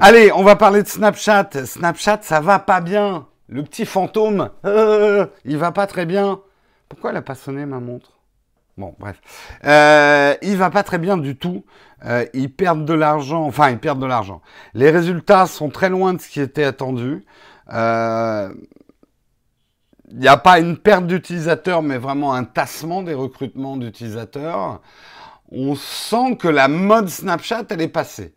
Allez, 0.00 0.32
on 0.32 0.42
va 0.42 0.56
parler 0.56 0.82
de 0.82 0.88
Snapchat. 0.88 1.50
Snapchat, 1.66 2.18
ça 2.22 2.40
va 2.40 2.58
pas 2.58 2.80
bien. 2.80 3.28
Le 3.48 3.62
petit 3.62 3.86
fantôme, 3.86 4.50
il 5.44 5.56
va 5.56 5.70
pas 5.70 5.86
très 5.86 6.04
bien. 6.04 6.40
Pourquoi 6.88 7.10
elle 7.10 7.18
a 7.18 7.22
pas 7.22 7.36
sonné 7.36 7.64
ma 7.64 7.78
montre? 7.78 8.10
Bon, 8.78 8.94
bref. 8.98 9.20
Euh, 9.64 10.34
il 10.42 10.56
va 10.56 10.70
pas 10.70 10.82
très 10.82 10.98
bien 10.98 11.16
du 11.16 11.36
tout. 11.36 11.64
Euh, 12.04 12.24
ils 12.32 12.52
perdent 12.52 12.84
de 12.84 12.94
l'argent. 12.94 13.44
Enfin, 13.44 13.70
ils 13.70 13.78
perdent 13.78 14.00
de 14.00 14.06
l'argent. 14.06 14.40
Les 14.74 14.90
résultats 14.90 15.46
sont 15.46 15.68
très 15.68 15.88
loin 15.88 16.14
de 16.14 16.20
ce 16.20 16.28
qui 16.28 16.40
était 16.40 16.64
attendu. 16.64 17.24
Euh, 17.72 18.52
il 20.10 20.18
n'y 20.18 20.28
a 20.28 20.36
pas 20.36 20.58
une 20.58 20.76
perte 20.76 21.06
d'utilisateurs, 21.06 21.82
mais 21.82 21.98
vraiment 21.98 22.34
un 22.34 22.44
tassement 22.44 23.02
des 23.02 23.14
recrutements 23.14 23.76
d'utilisateurs. 23.76 24.80
On 25.50 25.74
sent 25.74 26.36
que 26.36 26.48
la 26.48 26.68
mode 26.68 27.08
Snapchat, 27.08 27.64
elle 27.70 27.82
est 27.82 27.88
passée. 27.88 28.34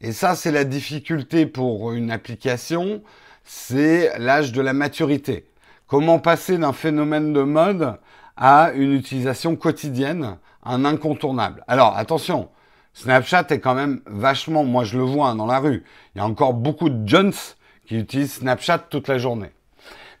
Et 0.00 0.12
ça, 0.12 0.36
c'est 0.36 0.52
la 0.52 0.64
difficulté 0.64 1.46
pour 1.46 1.92
une 1.92 2.10
application, 2.10 3.02
c'est 3.44 4.16
l'âge 4.18 4.52
de 4.52 4.60
la 4.60 4.72
maturité. 4.72 5.50
Comment 5.88 6.18
passer 6.18 6.58
d'un 6.58 6.72
phénomène 6.72 7.32
de 7.32 7.42
mode 7.42 7.98
à 8.38 8.70
une 8.74 8.92
utilisation 8.92 9.56
quotidienne, 9.56 10.38
un 10.64 10.84
incontournable. 10.84 11.64
Alors 11.68 11.96
attention, 11.96 12.48
Snapchat 12.94 13.46
est 13.50 13.60
quand 13.60 13.74
même 13.74 14.00
vachement, 14.06 14.64
moi 14.64 14.84
je 14.84 14.96
le 14.96 15.04
vois 15.04 15.28
hein, 15.28 15.36
dans 15.36 15.46
la 15.46 15.58
rue, 15.58 15.84
il 16.14 16.18
y 16.18 16.20
a 16.20 16.24
encore 16.24 16.54
beaucoup 16.54 16.88
de 16.88 17.06
jeunes 17.06 17.32
qui 17.86 17.96
utilisent 17.96 18.34
Snapchat 18.34 18.78
toute 18.90 19.08
la 19.08 19.18
journée. 19.18 19.50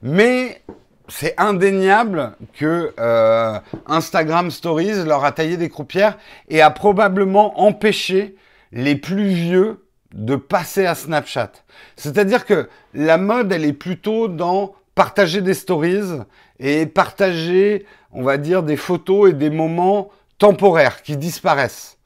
Mais 0.02 0.62
c'est 1.08 1.34
indéniable 1.38 2.32
que 2.54 2.92
euh, 2.98 3.58
Instagram 3.86 4.50
Stories 4.50 5.04
leur 5.04 5.24
a 5.24 5.32
taillé 5.32 5.56
des 5.56 5.68
croupières 5.68 6.18
et 6.48 6.60
a 6.60 6.70
probablement 6.70 7.60
empêché 7.60 8.36
les 8.72 8.96
plus 8.96 9.28
vieux 9.28 9.84
de 10.12 10.36
passer 10.36 10.86
à 10.86 10.94
Snapchat. 10.94 11.52
C'est-à-dire 11.96 12.44
que 12.46 12.68
la 12.94 13.18
mode, 13.18 13.52
elle 13.52 13.64
est 13.64 13.72
plutôt 13.72 14.28
dans 14.28 14.74
partager 14.94 15.42
des 15.42 15.54
stories 15.54 16.22
et 16.58 16.86
partager, 16.86 17.86
on 18.12 18.22
va 18.22 18.36
dire, 18.36 18.62
des 18.62 18.76
photos 18.76 19.30
et 19.30 19.32
des 19.32 19.50
moments 19.50 20.10
temporaires 20.38 21.02
qui 21.02 21.16
disparaissent. 21.16 21.98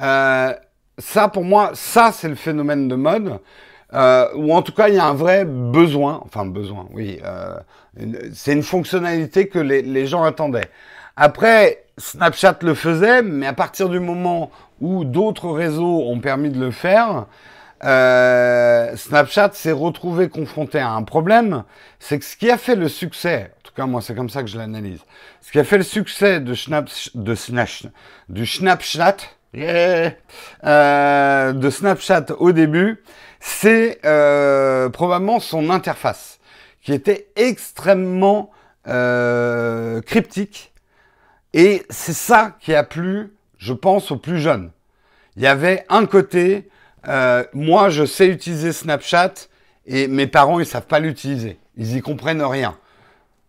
Euh, 0.00 0.52
ça, 0.98 1.28
pour 1.28 1.44
moi, 1.44 1.70
ça, 1.74 2.10
c'est 2.12 2.28
le 2.28 2.34
phénomène 2.34 2.88
de 2.88 2.94
mode. 2.94 3.38
Euh, 3.92 4.28
ou 4.36 4.54
en 4.54 4.62
tout 4.62 4.72
cas, 4.72 4.88
il 4.88 4.94
y 4.94 4.98
a 4.98 5.04
un 5.04 5.14
vrai 5.14 5.44
besoin, 5.44 6.20
enfin 6.24 6.46
besoin, 6.46 6.86
oui, 6.92 7.18
euh, 7.24 7.56
c'est 8.32 8.52
une 8.52 8.62
fonctionnalité 8.62 9.48
que 9.48 9.58
les, 9.58 9.82
les, 9.82 10.06
gens 10.06 10.22
attendaient. 10.22 10.70
Après, 11.16 11.84
Snapchat 11.98 12.58
le 12.62 12.74
faisait, 12.74 13.22
mais 13.22 13.46
à 13.46 13.52
partir 13.52 13.88
du 13.88 13.98
moment 13.98 14.52
où 14.80 15.04
d'autres 15.04 15.50
réseaux 15.50 16.04
ont 16.06 16.20
permis 16.20 16.50
de 16.50 16.60
le 16.60 16.70
faire, 16.70 17.26
euh, 17.84 18.96
Snapchat 18.96 19.50
s'est 19.52 19.72
retrouvé 19.72 20.28
confronté 20.28 20.78
à 20.78 20.90
un 20.90 21.02
problème, 21.02 21.64
c'est 21.98 22.18
que 22.18 22.24
ce 22.24 22.36
qui 22.36 22.50
a 22.50 22.58
fait 22.58 22.76
le 22.76 22.88
succès, 22.88 23.52
en 23.58 23.62
tout 23.62 23.72
cas 23.74 23.86
moi 23.86 24.02
c'est 24.02 24.14
comme 24.14 24.30
ça 24.30 24.42
que 24.42 24.48
je 24.48 24.58
l'analyse, 24.58 25.00
ce 25.40 25.52
qui 25.52 25.58
a 25.58 25.64
fait 25.64 25.78
le 25.78 25.84
succès 25.84 26.40
de, 26.40 26.54
du 28.28 28.46
Snapchat, 28.46 29.16
euh, 30.64 31.52
de 31.52 31.70
Snapchat 31.70 32.26
au 32.38 32.52
début, 32.52 33.02
c'est 33.40 33.98
euh, 34.04 34.88
probablement 34.90 35.40
son 35.40 35.70
interface, 35.70 36.38
qui 36.82 36.92
était 36.92 37.28
extrêmement 37.36 38.50
euh, 38.86 40.00
cryptique. 40.02 40.72
Et 41.52 41.84
c'est 41.90 42.12
ça 42.12 42.56
qui 42.60 42.74
a 42.74 42.84
plu, 42.84 43.34
je 43.58 43.72
pense, 43.72 44.10
aux 44.10 44.16
plus 44.16 44.38
jeunes. 44.38 44.70
Il 45.36 45.42
y 45.42 45.46
avait 45.46 45.84
un 45.88 46.06
côté, 46.06 46.68
euh, 47.08 47.44
moi 47.52 47.88
je 47.88 48.04
sais 48.04 48.28
utiliser 48.28 48.72
Snapchat 48.72 49.34
et 49.86 50.08
mes 50.08 50.26
parents 50.26 50.60
ils 50.60 50.66
savent 50.66 50.86
pas 50.86 51.00
l'utiliser, 51.00 51.58
ils 51.76 51.96
y 51.96 52.00
comprennent 52.00 52.42
rien. 52.42 52.76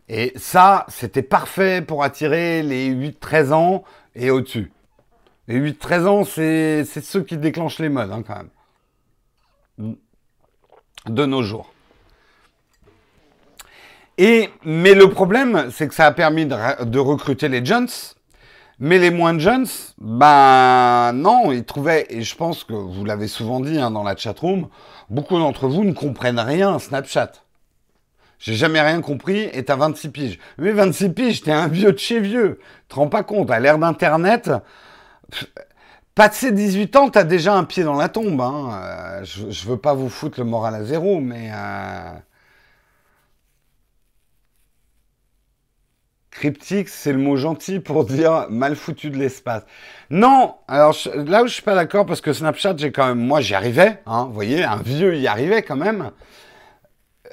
Et 0.09 0.33
ça, 0.35 0.85
c'était 0.89 1.21
parfait 1.21 1.81
pour 1.81 2.03
attirer 2.03 2.63
les 2.63 2.93
8-13 2.93 3.53
ans 3.53 3.83
et 4.13 4.29
au-dessus. 4.29 4.73
Les 5.47 5.57
8-13 5.57 6.05
ans, 6.05 6.23
c'est 6.25 6.83
ceux 6.83 7.23
qui 7.23 7.37
déclenchent 7.37 7.79
les 7.79 7.87
modes 7.87 8.11
hein, 8.11 8.21
quand 8.25 8.35
même 8.35 9.95
de 11.07 11.25
nos 11.25 11.41
jours. 11.41 11.73
Et, 14.17 14.49
mais 14.63 14.93
le 14.93 15.09
problème, 15.09 15.69
c'est 15.71 15.87
que 15.87 15.93
ça 15.93 16.05
a 16.05 16.11
permis 16.11 16.45
de, 16.45 16.99
recruter 16.99 17.47
les 17.47 17.65
jeunes, 17.65 17.87
mais 18.81 18.97
les 18.97 19.11
moins 19.11 19.37
jeunes, 19.37 19.67
ben 19.99 21.13
non, 21.13 21.51
ils 21.51 21.63
trouvaient, 21.63 22.07
et 22.09 22.23
je 22.23 22.35
pense 22.35 22.63
que 22.63 22.73
vous 22.73 23.05
l'avez 23.05 23.27
souvent 23.27 23.59
dit 23.59 23.79
hein, 23.79 23.91
dans 23.91 24.01
la 24.01 24.17
chatroom, 24.17 24.69
beaucoup 25.11 25.37
d'entre 25.37 25.67
vous 25.67 25.83
ne 25.83 25.93
comprennent 25.93 26.39
rien 26.39 26.75
à 26.75 26.79
Snapchat. 26.79 27.31
J'ai 28.39 28.55
jamais 28.55 28.81
rien 28.81 29.01
compris 29.01 29.49
et 29.53 29.63
t'as 29.63 29.75
26 29.75 30.09
piges. 30.09 30.39
Mais 30.57 30.71
26 30.71 31.09
piges, 31.11 31.43
t'es 31.43 31.51
un 31.51 31.67
vieux 31.67 31.93
de 31.93 31.99
chez 31.99 32.19
vieux. 32.19 32.59
Te 32.89 32.95
rends 32.95 33.07
pas 33.07 33.21
compte, 33.21 33.51
à 33.51 33.59
l'ère 33.59 33.77
d'Internet, 33.77 34.49
Passé 36.15 36.51
18 36.51 36.95
ans, 36.97 37.09
t'as 37.09 37.23
déjà 37.23 37.53
un 37.53 37.63
pied 37.63 37.83
dans 37.83 37.95
la 37.95 38.09
tombe. 38.09 38.41
Hein. 38.41 38.81
Euh, 38.83 39.23
je, 39.23 39.49
je, 39.49 39.67
veux 39.67 39.77
pas 39.77 39.93
vous 39.93 40.09
foutre 40.09 40.39
le 40.39 40.45
moral 40.45 40.75
à 40.75 40.83
zéro, 40.83 41.21
mais... 41.21 41.51
Euh... 41.53 42.13
Cryptique, 46.31 46.89
c'est 46.89 47.11
le 47.11 47.19
mot 47.19 47.35
gentil 47.35 47.79
pour 47.79 48.05
dire 48.05 48.47
mal 48.49 48.75
foutu 48.75 49.09
de 49.09 49.17
l'espace. 49.17 49.63
Non, 50.09 50.55
alors 50.67 50.95
là 51.13 51.43
où 51.43 51.47
je 51.47 51.53
suis 51.53 51.61
pas 51.61 51.75
d'accord, 51.75 52.05
parce 52.05 52.21
que 52.21 52.33
Snapchat, 52.33 52.75
j'ai 52.77 52.91
quand 52.91 53.05
même, 53.05 53.19
moi 53.19 53.41
j'y 53.41 53.53
arrivais, 53.53 53.99
hein, 54.05 54.25
vous 54.25 54.33
voyez, 54.33 54.63
un 54.63 54.77
vieux 54.77 55.17
y 55.17 55.27
arrivait 55.27 55.61
quand 55.61 55.75
même. 55.75 56.11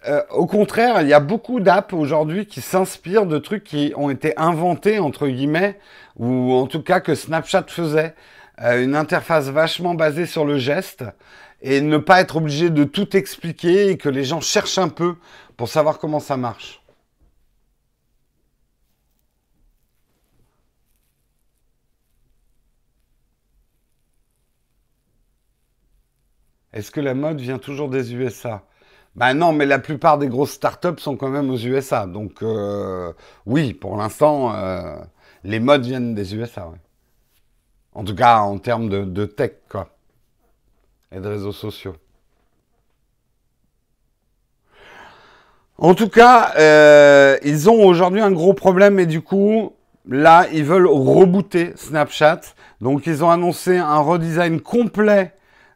Euh, 0.07 0.23
au 0.31 0.47
contraire, 0.47 1.01
il 1.03 1.09
y 1.09 1.13
a 1.13 1.21
beaucoup 1.21 1.61
d'apps 1.61 1.93
aujourd'hui 1.93 2.47
qui 2.47 2.61
s'inspirent 2.61 3.27
de 3.27 3.39
trucs 3.39 3.65
qui 3.65 3.93
ont 3.97 4.11
été 4.11 4.37
inventés, 4.37 4.99
entre 4.99 5.29
guillemets, 5.29 5.79
ou 6.17 6.53
en 6.53 6.67
tout 6.67 6.83
cas 6.83 7.01
que 7.01 7.15
Snapchat 7.15 7.65
faisait. 7.69 8.15
Euh, 8.63 8.83
une 8.83 8.97
interface 8.97 9.47
vachement 9.49 9.95
basée 9.95 10.27
sur 10.27 10.45
le 10.45 10.59
geste 10.59 11.05
et 11.63 11.81
ne 11.81 11.99
pas 11.99 12.21
être 12.21 12.37
obligé 12.37 12.71
de 12.71 12.85
tout 12.85 13.17
expliquer 13.17 13.91
et 13.91 13.97
que 13.97 14.09
les 14.09 14.25
gens 14.25 14.41
cherchent 14.41 14.79
un 14.79 14.89
peu 14.89 15.15
pour 15.57 15.69
savoir 15.69 15.99
comment 15.99 16.21
ça 16.21 16.37
marche. 16.37 16.81
Est-ce 26.79 26.93
que 26.93 27.01
la 27.01 27.15
mode 27.15 27.41
vient 27.41 27.59
toujours 27.59 27.89
des 27.89 28.15
USA 28.15 28.63
Ben 29.17 29.35
non, 29.35 29.53
mais 29.53 29.67
la 29.67 29.81
plupart 29.81 30.17
des 30.17 30.29
grosses 30.29 30.53
startups 30.53 30.99
sont 31.01 31.17
quand 31.17 31.29
même 31.29 31.51
aux 31.51 31.57
USA. 31.57 32.07
Donc 32.07 32.41
euh, 32.41 33.13
oui, 33.47 33.75
pour 33.75 33.97
l'instant, 33.97 34.55
euh, 34.55 34.97
les 35.43 35.59
modes 35.59 35.85
viennent 35.85 36.15
des 36.15 36.37
USA. 36.37 36.71
En 37.95 38.05
tout 38.05 38.15
cas, 38.15 38.39
en 38.39 38.59
termes 38.59 38.89
de, 38.89 39.25
tech, 39.25 39.55
quoi. 39.69 39.89
Et 41.11 41.19
de 41.19 41.27
réseaux 41.27 41.51
sociaux. 41.51 41.97
En 45.79 45.95
tout 45.95 46.09
cas, 46.09 46.53
euh, 46.59 47.39
ils 47.43 47.69
ont 47.69 47.85
aujourd'hui 47.85 48.21
un 48.21 48.31
gros 48.31 48.55
problème 48.55 49.01
et 49.01 49.07
du 49.07 49.21
coup, 49.21 49.73
là, 50.09 50.47
ils 50.53 50.65
veulent 50.65 50.87
rebooter 50.87 51.73
Snapchat. 51.75 52.43
Donc, 52.81 53.09
ils 53.09 53.25
ont 53.25 53.31
annoncé 53.31 53.79
un 53.79 53.99
redesign 53.99 54.61
complet 54.61 55.35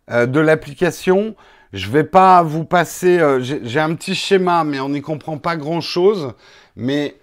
de 0.08 0.40
l'application. 0.40 1.34
Je 1.72 1.88
vais 1.90 2.04
pas 2.04 2.42
vous 2.42 2.64
passer, 2.64 3.18
euh, 3.18 3.40
j'ai 3.40 3.80
un 3.80 3.94
petit 3.94 4.14
schéma, 4.14 4.62
mais 4.62 4.78
on 4.78 4.90
n'y 4.90 5.00
comprend 5.00 5.38
pas 5.38 5.56
grand-chose. 5.56 6.34
Mais 6.76 7.16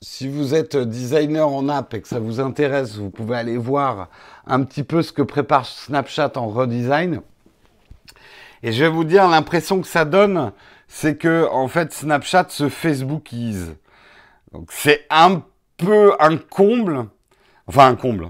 si 0.00 0.28
vous 0.28 0.54
êtes 0.54 0.76
designer 0.76 1.48
en 1.48 1.68
app 1.68 1.92
et 1.94 2.00
que 2.00 2.06
ça 2.06 2.20
vous 2.20 2.38
intéresse, 2.38 2.94
vous 2.96 3.10
pouvez 3.10 3.36
aller 3.36 3.56
voir 3.56 4.08
un 4.46 4.62
petit 4.62 4.84
peu 4.84 5.02
ce 5.02 5.12
que 5.12 5.22
prépare 5.22 5.66
Snapchat 5.66 6.32
en 6.36 6.46
redesign. 6.46 7.20
Et 8.62 8.72
je 8.72 8.84
vais 8.84 8.90
vous 8.90 9.02
dire 9.02 9.26
l'impression 9.26 9.80
que 9.80 9.88
ça 9.88 10.04
donne, 10.04 10.52
c'est 10.86 11.16
que 11.16 11.48
en 11.50 11.66
fait 11.66 11.92
Snapchat 11.92 12.46
se 12.50 12.68
Facebookise. 12.68 13.74
Donc 14.52 14.70
c'est 14.70 15.04
un 15.10 15.42
peu 15.76 16.14
un 16.20 16.36
comble, 16.36 17.06
enfin 17.66 17.88
un 17.88 17.96
comble. 17.96 18.28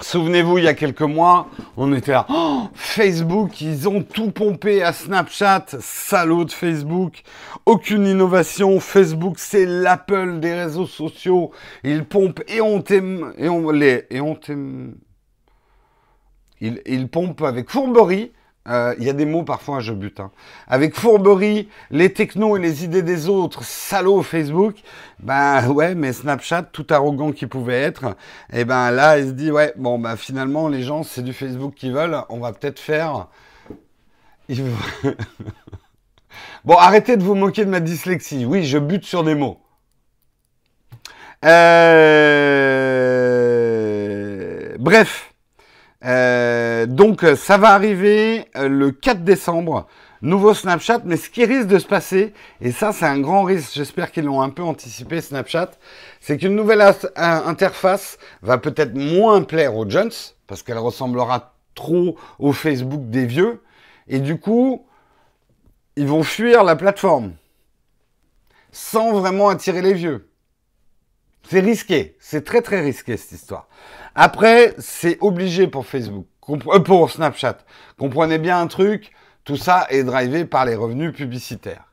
Souvenez-vous, 0.00 0.58
il 0.58 0.64
y 0.64 0.68
a 0.68 0.74
quelques 0.74 1.02
mois, 1.02 1.48
on 1.76 1.92
était 1.94 2.10
là, 2.10 2.26
oh, 2.28 2.64
Facebook, 2.74 3.60
ils 3.60 3.88
ont 3.88 4.02
tout 4.02 4.32
pompé 4.32 4.82
à 4.82 4.92
Snapchat, 4.92 5.66
salaud 5.78 6.44
de 6.44 6.50
Facebook, 6.50 7.22
aucune 7.64 8.04
innovation, 8.04 8.80
Facebook, 8.80 9.38
c'est 9.38 9.64
l'Apple 9.66 10.40
des 10.40 10.52
réseaux 10.52 10.88
sociaux, 10.88 11.52
ils 11.84 12.04
pompent 12.04 12.42
et 12.48 12.60
on 12.60 12.82
t'aime, 12.82 13.32
et 13.38 13.48
on 13.48 13.70
les, 13.70 14.06
et 14.10 14.20
on 14.20 14.34
t'aime, 14.34 14.96
ils, 16.60 16.82
ils 16.86 17.08
pompent 17.08 17.42
avec 17.42 17.70
fourberie, 17.70 18.32
euh, 18.66 18.94
il 18.98 19.04
y 19.04 19.10
a 19.10 19.12
des 19.12 19.26
mots 19.26 19.42
parfois, 19.42 19.80
je 19.80 19.92
bute. 19.92 20.20
Hein. 20.20 20.30
Avec 20.68 20.94
fourberie, 20.94 21.68
les 21.90 22.12
technos 22.12 22.56
et 22.56 22.60
les 22.60 22.84
idées 22.84 23.02
des 23.02 23.28
autres, 23.28 23.62
salaud 23.62 24.22
Facebook. 24.22 24.76
Ben 25.20 25.68
ouais, 25.68 25.94
mais 25.94 26.14
Snapchat, 26.14 26.62
tout 26.64 26.86
arrogant 26.90 27.32
qu'il 27.32 27.48
pouvait 27.48 27.80
être, 27.80 28.16
et 28.52 28.60
eh 28.60 28.64
ben 28.64 28.90
là, 28.90 29.18
il 29.18 29.26
se 29.28 29.32
dit 29.32 29.50
ouais, 29.50 29.74
bon 29.76 29.98
ben 29.98 30.16
finalement 30.16 30.68
les 30.68 30.82
gens 30.82 31.02
c'est 31.02 31.22
du 31.22 31.32
Facebook 31.32 31.74
qu'ils 31.74 31.92
veulent. 31.92 32.22
On 32.30 32.38
va 32.38 32.52
peut-être 32.52 32.78
faire. 32.78 33.28
bon, 36.64 36.74
arrêtez 36.76 37.16
de 37.16 37.22
vous 37.22 37.34
moquer 37.34 37.64
de 37.64 37.70
ma 37.70 37.80
dyslexie. 37.80 38.44
Oui, 38.44 38.64
je 38.64 38.78
bute 38.78 39.04
sur 39.04 39.24
des 39.24 39.34
mots. 39.34 39.58
Euh... 41.44 42.04
Bref. 44.78 45.34
Euh, 46.04 46.63
donc 46.86 47.24
ça 47.36 47.58
va 47.58 47.70
arriver 47.70 48.46
euh, 48.56 48.68
le 48.68 48.90
4 48.90 49.24
décembre, 49.24 49.86
nouveau 50.22 50.54
Snapchat, 50.54 51.00
mais 51.04 51.16
ce 51.16 51.28
qui 51.28 51.44
risque 51.44 51.68
de 51.68 51.78
se 51.78 51.86
passer, 51.86 52.32
et 52.60 52.72
ça 52.72 52.92
c'est 52.92 53.06
un 53.06 53.20
grand 53.20 53.44
risque, 53.44 53.72
j'espère 53.74 54.10
qu'ils 54.10 54.24
l'ont 54.24 54.42
un 54.42 54.50
peu 54.50 54.62
anticipé 54.62 55.20
Snapchat, 55.20 55.70
c'est 56.20 56.38
qu'une 56.38 56.56
nouvelle 56.56 56.82
interface 57.16 58.18
va 58.42 58.58
peut-être 58.58 58.94
moins 58.94 59.42
plaire 59.42 59.76
aux 59.76 59.88
jeunes, 59.88 60.12
parce 60.46 60.62
qu'elle 60.62 60.78
ressemblera 60.78 61.54
trop 61.74 62.16
au 62.38 62.52
Facebook 62.52 63.10
des 63.10 63.26
vieux. 63.26 63.62
Et 64.08 64.20
du 64.20 64.38
coup, 64.38 64.86
ils 65.96 66.06
vont 66.06 66.22
fuir 66.22 66.64
la 66.64 66.76
plateforme 66.76 67.32
sans 68.72 69.12
vraiment 69.12 69.48
attirer 69.48 69.82
les 69.82 69.94
vieux. 69.94 70.28
C'est 71.46 71.60
risqué, 71.60 72.16
c'est 72.18 72.44
très 72.44 72.62
très 72.62 72.80
risqué 72.80 73.16
cette 73.16 73.32
histoire. 73.32 73.68
Après, 74.14 74.74
c'est 74.78 75.18
obligé 75.20 75.66
pour 75.66 75.86
Facebook, 75.86 76.26
euh, 76.48 76.80
pour 76.80 77.10
Snapchat. 77.10 77.58
Comprenez 77.98 78.38
bien 78.38 78.60
un 78.60 78.66
truc, 78.66 79.12
tout 79.44 79.56
ça 79.56 79.86
est 79.90 80.04
drivé 80.04 80.46
par 80.46 80.64
les 80.64 80.74
revenus 80.74 81.12
publicitaires. 81.12 81.84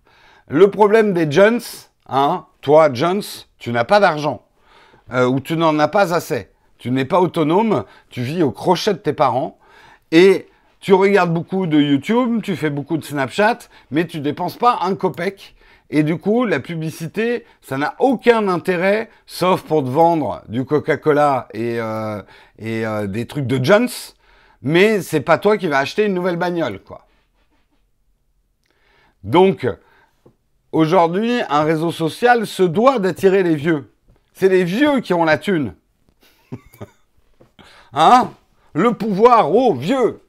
Le 0.47 0.69
problème 0.69 1.13
des 1.13 1.29
Jones, 1.29 1.59
hein, 2.07 2.45
toi 2.61 2.89
Jones, 2.93 3.23
tu 3.57 3.71
n'as 3.71 3.83
pas 3.83 3.99
d'argent 3.99 4.45
euh, 5.11 5.25
ou 5.25 5.41
tu 5.41 5.57
n'en 5.57 5.77
as 5.79 5.89
pas 5.89 6.13
assez. 6.13 6.49
Tu 6.77 6.89
n'es 6.89 7.05
pas 7.05 7.19
autonome, 7.19 7.83
tu 8.09 8.21
vis 8.21 8.41
au 8.41 8.51
crochet 8.51 8.93
de 8.93 8.99
tes 8.99 9.13
parents 9.13 9.59
et 10.11 10.47
tu 10.79 10.93
regardes 10.93 11.33
beaucoup 11.33 11.67
de 11.67 11.79
YouTube, 11.79 12.41
tu 12.41 12.55
fais 12.55 12.71
beaucoup 12.71 12.97
de 12.97 13.03
Snapchat, 13.03 13.59
mais 13.91 14.07
tu 14.07 14.19
dépenses 14.19 14.57
pas 14.57 14.79
un 14.81 14.95
copec. 14.95 15.55
Et 15.93 16.03
du 16.03 16.17
coup, 16.17 16.45
la 16.45 16.61
publicité, 16.61 17.45
ça 17.61 17.77
n'a 17.77 17.95
aucun 17.99 18.47
intérêt, 18.47 19.09
sauf 19.25 19.61
pour 19.63 19.83
te 19.83 19.89
vendre 19.89 20.41
du 20.47 20.63
Coca-Cola 20.63 21.49
et, 21.53 21.81
euh, 21.81 22.21
euh, 22.61 23.07
des 23.07 23.27
trucs 23.27 23.45
de 23.45 23.63
Jones. 23.63 23.89
Mais 24.61 25.01
c'est 25.01 25.19
pas 25.19 25.37
toi 25.37 25.57
qui 25.57 25.67
vas 25.67 25.79
acheter 25.79 26.05
une 26.05 26.13
nouvelle 26.13 26.37
bagnole, 26.37 26.79
quoi. 26.81 27.05
Donc, 29.23 29.67
aujourd'hui, 30.71 31.41
un 31.49 31.63
réseau 31.63 31.91
social 31.91 32.47
se 32.47 32.63
doit 32.63 32.97
d'attirer 32.99 33.43
les 33.43 33.55
vieux. 33.55 33.91
C'est 34.33 34.49
les 34.49 34.63
vieux 34.63 35.01
qui 35.01 35.13
ont 35.13 35.25
la 35.25 35.37
thune. 35.37 35.75
hein? 37.93 38.31
Le 38.73 38.93
pouvoir, 38.93 39.53
oh, 39.53 39.73
vieux 39.73 40.21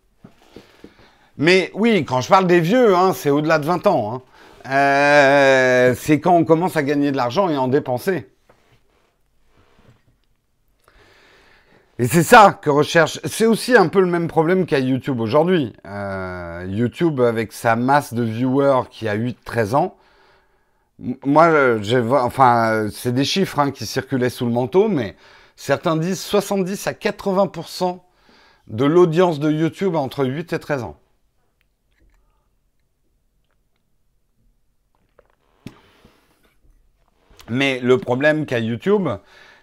Mais 1.38 1.70
oui, 1.74 2.04
quand 2.04 2.20
je 2.20 2.28
parle 2.28 2.48
des 2.48 2.60
vieux, 2.60 2.96
hein, 2.96 3.12
c'est 3.12 3.30
au-delà 3.30 3.60
de 3.60 3.64
20 3.64 3.86
ans. 3.86 4.14
Hein. 4.14 4.22
Euh, 4.68 5.94
c'est 5.96 6.20
quand 6.20 6.34
on 6.34 6.44
commence 6.44 6.76
à 6.76 6.82
gagner 6.82 7.10
de 7.10 7.16
l'argent 7.16 7.48
et 7.48 7.56
en 7.56 7.68
dépenser. 7.68 8.28
Et 11.98 12.06
c'est 12.06 12.22
ça 12.22 12.58
que 12.60 12.70
recherche. 12.70 13.20
C'est 13.24 13.46
aussi 13.46 13.76
un 13.76 13.88
peu 13.88 14.00
le 14.00 14.06
même 14.06 14.26
problème 14.26 14.66
qu'à 14.66 14.78
YouTube 14.78 15.20
aujourd'hui. 15.20 15.72
Euh, 15.86 16.66
YouTube, 16.68 17.20
avec 17.20 17.52
sa 17.52 17.76
masse 17.76 18.14
de 18.14 18.22
viewers 18.22 18.88
qui 18.90 19.08
a 19.08 19.16
8-13 19.16 19.74
ans, 19.74 19.96
moi, 21.24 21.78
enfin, 22.12 22.88
c'est 22.92 23.12
des 23.12 23.24
chiffres 23.24 23.58
hein, 23.58 23.70
qui 23.70 23.86
circulaient 23.86 24.30
sous 24.30 24.46
le 24.46 24.52
manteau, 24.52 24.88
mais 24.88 25.16
certains 25.56 25.96
disent 25.96 26.20
70 26.20 26.86
à 26.86 26.92
80% 26.92 28.00
de 28.68 28.84
l'audience 28.84 29.40
de 29.40 29.50
YouTube 29.50 29.96
entre 29.96 30.24
8 30.24 30.52
et 30.52 30.58
13 30.58 30.82
ans. 30.84 30.96
Mais 37.52 37.80
le 37.80 37.98
problème 37.98 38.46
qu'a 38.46 38.58
YouTube, 38.60 39.08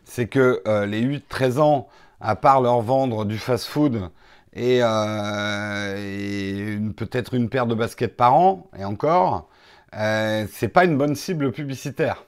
c'est 0.06 0.28
que 0.28 0.62
euh, 0.67 0.86
les 0.86 1.02
8-13 1.02 1.60
ans, 1.60 1.88
à 2.21 2.36
part 2.36 2.62
leur 2.62 2.82
vendre 2.82 3.25
du 3.25 3.38
fast-food 3.38 4.10
et, 4.54 4.80
euh, 4.84 6.80
peut-être 6.95 7.34
une 7.34 7.49
paire 7.49 7.65
de 7.67 7.75
baskets 7.75 8.15
par 8.15 8.36
an, 8.36 8.67
et 8.78 8.84
encore, 8.86 9.49
euh, 9.95 10.45
c'est 10.52 10.67
pas 10.69 10.86
une 10.86 10.97
bonne 10.97 11.15
cible 11.15 11.52
publicitaire. 11.52 12.23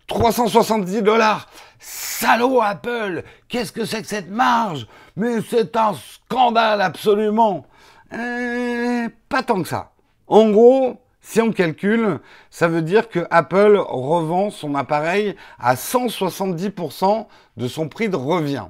370 0.09 1.03
dollars. 1.03 1.49
Salaud 1.79 2.61
Apple, 2.61 3.23
qu'est-ce 3.49 3.71
que 3.71 3.85
c'est 3.85 4.03
que 4.03 4.09
cette 4.09 4.31
marge? 4.31 4.89
Mais 5.17 5.41
c'est 5.49 5.77
un 5.77 5.95
scandale 5.95 6.81
absolument. 6.81 7.67
Euh, 8.13 9.09
pas 9.29 9.43
tant 9.43 9.63
que 9.63 9.69
ça. 9.69 9.93
En 10.27 10.51
gros, 10.51 11.01
si 11.21 11.41
on 11.41 11.53
calcule, 11.53 12.19
ça 12.51 12.67
veut 12.67 12.83
dire 12.83 13.09
que 13.09 13.27
Apple 13.31 13.77
revend 13.77 14.51
son 14.51 14.75
appareil 14.75 15.37
à 15.59 15.75
170% 15.75 17.27
de 17.57 17.69
son 17.69 17.89
prix 17.89 18.09
de 18.09 18.17
revient. 18.17 18.67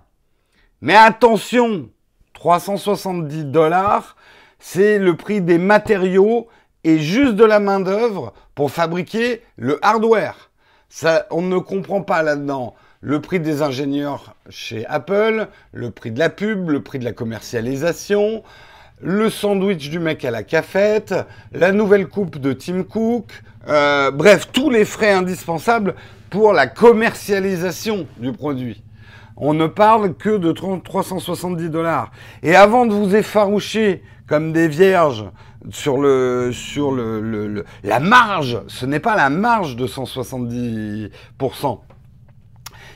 Mais 0.80 0.96
attention, 0.96 1.88
370 2.34 3.44
dollars, 3.44 4.16
c'est 4.58 4.98
le 4.98 5.16
prix 5.16 5.40
des 5.40 5.58
matériaux 5.58 6.48
et 6.84 6.98
juste 6.98 7.34
de 7.34 7.44
la 7.44 7.60
main 7.60 7.80
d'œuvre 7.80 8.34
pour 8.54 8.70
fabriquer 8.70 9.42
le 9.56 9.78
hardware 9.84 10.47
on 11.30 11.42
ne 11.42 11.58
comprend 11.58 12.02
pas 12.02 12.22
là-dedans 12.22 12.74
le 13.00 13.20
prix 13.20 13.40
des 13.40 13.62
ingénieurs 13.62 14.34
chez 14.48 14.84
Apple, 14.86 15.46
le 15.72 15.90
prix 15.90 16.10
de 16.10 16.18
la 16.18 16.30
pub, 16.30 16.70
le 16.70 16.82
prix 16.82 16.98
de 16.98 17.04
la 17.04 17.12
commercialisation, 17.12 18.42
le 19.00 19.30
sandwich 19.30 19.90
du 19.90 20.00
mec 20.00 20.24
à 20.24 20.30
la 20.30 20.42
cafette, 20.42 21.14
la 21.52 21.70
nouvelle 21.70 22.08
coupe 22.08 22.38
de 22.38 22.52
Tim 22.52 22.82
Cook, 22.82 23.42
euh, 23.68 24.10
bref, 24.10 24.48
tous 24.52 24.70
les 24.70 24.84
frais 24.84 25.12
indispensables 25.12 25.94
pour 26.30 26.52
la 26.52 26.66
commercialisation 26.66 28.06
du 28.18 28.32
produit. 28.32 28.82
On 29.36 29.54
ne 29.54 29.68
parle 29.68 30.14
que 30.14 30.36
de 30.36 30.50
370 30.50 31.70
dollars. 31.70 32.10
Et 32.42 32.56
avant 32.56 32.86
de 32.86 32.92
vous 32.92 33.14
effaroucher 33.14 34.02
comme 34.26 34.52
des 34.52 34.66
vierges 34.66 35.24
sur 35.70 35.98
le 35.98 36.50
sur 36.52 36.92
le, 36.92 37.64
la 37.82 38.00
marge, 38.00 38.62
ce 38.68 38.86
n'est 38.86 39.00
pas 39.00 39.16
la 39.16 39.30
marge 39.30 39.76
de 39.76 39.86
170%. 39.86 41.80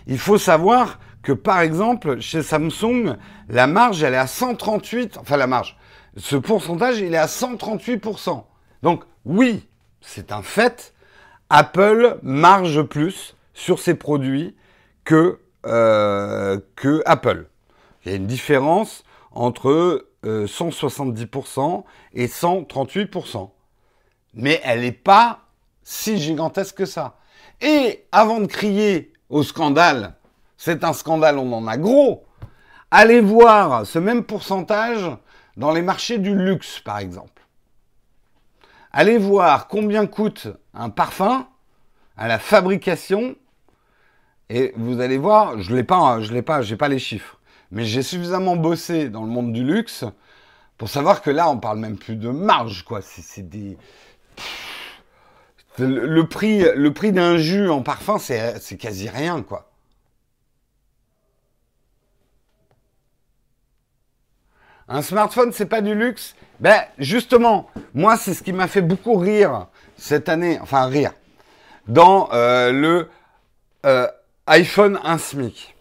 Il 0.07 0.18
faut 0.18 0.38
savoir 0.38 0.98
que 1.22 1.33
par 1.33 1.61
exemple 1.61 2.20
chez 2.20 2.42
Samsung, 2.42 3.16
la 3.48 3.66
marge 3.66 4.03
elle 4.03 4.14
est 4.14 4.18
à 4.18 4.27
138, 4.27 5.18
enfin 5.18 5.37
la 5.37 5.46
marge, 5.46 5.77
ce 6.16 6.37
pourcentage 6.37 6.98
il 6.98 7.14
est 7.14 7.18
à 7.18 7.27
138%. 7.27 8.44
Donc 8.83 9.05
oui, 9.25 9.68
c'est 10.01 10.33
un 10.33 10.42
fait, 10.42 10.94
Apple 11.51 12.18
marge 12.22 12.83
plus 12.83 13.37
sur 13.55 13.79
ses 13.79 13.94
produits 13.94 14.57
que 15.05 15.38
euh, 15.66 16.59
que 16.75 17.03
Apple. 17.07 17.46
Il 18.05 18.11
y 18.11 18.14
a 18.14 18.16
une 18.16 18.27
différence 18.27 19.05
entre 19.31 20.07
170% 20.24 21.78
euh, 21.78 21.82
et 22.12 22.26
138%. 22.26 23.50
Mais 24.35 24.61
elle 24.64 24.80
n'est 24.80 24.92
pas 24.92 25.40
si 25.82 26.18
gigantesque 26.18 26.76
que 26.76 26.87
ça. 26.87 27.16
Et 27.61 28.04
avant 28.12 28.40
de 28.40 28.46
crier 28.46 29.12
au 29.28 29.42
scandale, 29.42 30.14
c'est 30.56 30.85
un 30.85 30.92
scandale, 30.92 31.38
on 31.38 31.52
en 31.52 31.66
a 31.66 31.76
gros, 31.76 32.24
allez 32.90 33.20
voir 33.20 33.87
ce 33.87 33.98
même 33.98 34.24
pourcentage 34.24 35.11
dans 35.56 35.72
les 35.72 35.82
marchés 35.82 36.18
du 36.18 36.35
luxe, 36.35 36.80
par 36.80 36.98
exemple. 36.98 37.42
Allez 38.92 39.18
voir 39.18 39.68
combien 39.68 40.06
coûte 40.06 40.48
un 40.74 40.90
parfum 40.90 41.46
à 42.16 42.28
la 42.28 42.38
fabrication 42.38 43.35
et 44.50 44.72
vous 44.76 45.00
allez 45.00 45.16
voir, 45.16 45.61
je 45.61 45.74
l'ai 45.74 45.82
pas, 45.82 46.20
je 46.20 46.32
l'ai 46.32 46.42
pas, 46.42 46.61
j'ai 46.61 46.76
pas 46.76 46.88
les 46.88 46.98
chiffres 46.98 47.38
mais 47.72 47.87
j'ai 47.87 48.02
suffisamment 48.02 48.54
bossé 48.54 49.08
dans 49.08 49.22
le 49.22 49.30
monde 49.30 49.52
du 49.52 49.64
luxe 49.64 50.04
Pour 50.76 50.88
savoir 50.88 51.22
que 51.22 51.30
là, 51.30 51.48
on 51.48 51.58
parle 51.58 51.78
même 51.78 51.96
plus 51.96 52.16
de 52.16 52.28
marge, 52.28 52.85
quoi. 52.85 53.00
C'est 53.02 53.48
des. 53.48 53.78
Le, 55.78 56.22
prix, 56.24 57.12
d'un 57.12 57.38
jus 57.38 57.70
en 57.70 57.82
parfum, 57.82 58.18
c'est 58.18 58.76
quasi 58.78 59.08
rien, 59.08 59.42
quoi. 59.42 59.70
Un 64.87 65.00
smartphone, 65.00 65.52
c'est 65.52 65.66
pas 65.66 65.80
du 65.80 65.94
luxe? 65.94 66.35
Ben, 66.61 66.82
justement, 66.98 67.70
moi, 67.94 68.18
c'est 68.18 68.35
ce 68.35 68.42
qui 68.42 68.52
m'a 68.52 68.68
fait 68.68 68.82
beaucoup 68.82 69.14
rire 69.14 69.68
cette 69.96 70.28
année, 70.28 70.58
enfin 70.61 70.87
rire, 70.87 71.12
dans 71.88 72.28
euh, 72.32 72.70
le 72.70 73.08
euh, 73.87 74.06
iPhone 74.46 75.00
1 75.02 75.16
SMIC. 75.16 75.74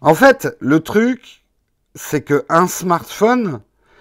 En 0.00 0.14
fait, 0.14 0.56
le 0.60 0.80
truc, 0.80 1.44
c'est 1.94 2.22
que 2.22 2.44
un 2.48 2.68
smartphone, 2.68 3.60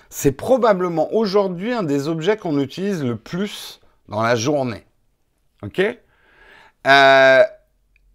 c'est 0.09 0.31
probablement 0.33 1.13
aujourd'hui 1.13 1.71
un 1.73 1.83
des 1.83 2.07
objets 2.07 2.37
qu'on 2.37 2.59
utilise 2.59 3.03
le 3.03 3.15
plus 3.17 3.79
dans 4.07 4.21
la 4.21 4.35
journée. 4.35 4.85
Ok? 5.63 5.81
Euh, 6.87 7.43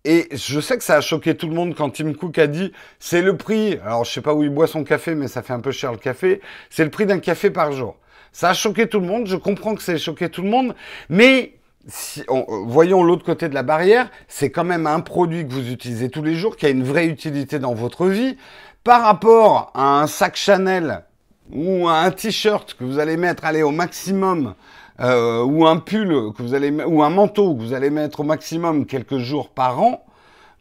Et 0.05 0.29
je 0.33 0.61
sais 0.61 0.79
que 0.79 0.85
ça 0.85 0.97
a 0.97 1.01
choqué 1.03 1.37
tout 1.37 1.47
le 1.49 1.55
monde 1.55 1.75
quand 1.75 1.90
Tim 1.90 2.14
Cook 2.14 2.38
a 2.38 2.47
dit 2.47 2.73
c'est 2.99 3.21
le 3.23 3.37
prix. 3.37 3.79
Alors 3.85 4.05
je 4.05 4.12
sais 4.12 4.23
pas 4.23 4.35
où 4.35 4.43
il 4.43 4.51
boit 4.51 4.66
son 4.66 4.85
café, 4.85 5.14
mais 5.14 5.29
ça 5.29 5.43
fait 5.43 5.53
un 5.53 5.61
peu 5.61 5.73
cher 5.73 5.93
le 5.93 5.99
café. 5.99 6.40
C'est 6.71 6.85
le 6.85 6.90
prix 6.90 7.07
d'un 7.07 7.19
café 7.19 7.51
par 7.51 7.73
jour. 7.73 7.99
Ça 8.33 8.51
a 8.51 8.55
choqué 8.55 8.88
tout 8.88 9.01
le 9.01 9.07
monde. 9.07 9.27
Je 9.27 9.37
comprends 9.37 9.75
que 9.75 9.83
ça 9.83 9.93
ait 9.93 9.99
choqué 9.99 10.31
tout 10.31 10.43
le 10.43 10.49
monde, 10.49 10.75
mais 11.11 11.60
si, 11.88 12.23
voyons 12.66 13.03
l'autre 13.03 13.25
côté 13.25 13.49
de 13.49 13.55
la 13.55 13.62
barrière, 13.62 14.11
c'est 14.29 14.51
quand 14.51 14.64
même 14.64 14.87
un 14.87 15.01
produit 15.01 15.47
que 15.47 15.53
vous 15.53 15.71
utilisez 15.71 16.11
tous 16.11 16.23
les 16.23 16.35
jours, 16.35 16.57
qui 16.57 16.66
a 16.66 16.69
une 16.69 16.85
vraie 16.85 17.07
utilité 17.07 17.59
dans 17.59 17.75
votre 17.75 18.07
vie, 18.07 18.37
par 18.85 19.03
rapport 19.03 19.71
à 19.75 20.01
un 20.01 20.07
sac 20.07 20.37
Chanel 20.37 21.05
ou 21.53 21.88
à 21.88 22.01
un 22.01 22.11
t-shirt 22.11 22.75
que 22.75 22.85
vous 22.85 22.99
allez 22.99 23.16
mettre 23.16 23.45
aller 23.45 23.62
au 23.62 23.71
maximum, 23.71 24.55
euh, 25.01 25.43
ou 25.43 25.66
un 25.66 25.79
pull 25.79 26.33
que 26.37 26.43
vous 26.43 26.55
allez 26.55 26.71
ou 26.71 27.03
un 27.03 27.11
manteau 27.11 27.55
que 27.55 27.61
vous 27.61 27.73
allez 27.73 27.90
mettre 27.90 28.21
au 28.21 28.25
maximum 28.25 28.87
quelques 28.87 29.19
jours 29.19 29.49
par 29.49 29.81
an, 29.81 30.05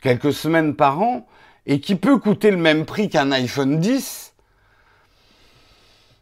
quelques 0.01 0.33
semaines 0.33 0.75
par 0.75 1.01
an, 1.01 1.27
et 1.65 1.79
qui 1.79 1.95
peut 1.95 2.17
coûter 2.17 2.49
le 2.49 2.57
même 2.57 2.85
prix 2.85 3.09
qu'un 3.09 3.31
iPhone 3.31 3.79
10 3.79 4.28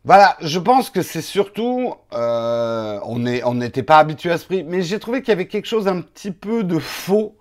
voilà, 0.08 0.38
je 0.40 0.58
pense 0.58 0.90
que 0.90 1.02
c'est 1.02 1.22
surtout, 1.22 1.94
euh, 2.14 2.98
on 3.04 3.54
n'était 3.56 3.84
pas 3.84 3.98
habitué 3.98 4.32
à 4.32 4.38
ce 4.38 4.46
prix, 4.46 4.64
mais 4.64 4.82
j'ai 4.82 5.00
trouvé 5.00 5.20
qu'il 5.20 5.30
y 5.30 5.34
avait 5.34 5.50
quelque 5.50 5.66
chose 5.66 5.90
un 5.90 6.00
petit 6.00 6.32
peu 6.32 6.64
de 6.64 6.80
faux 6.80 7.38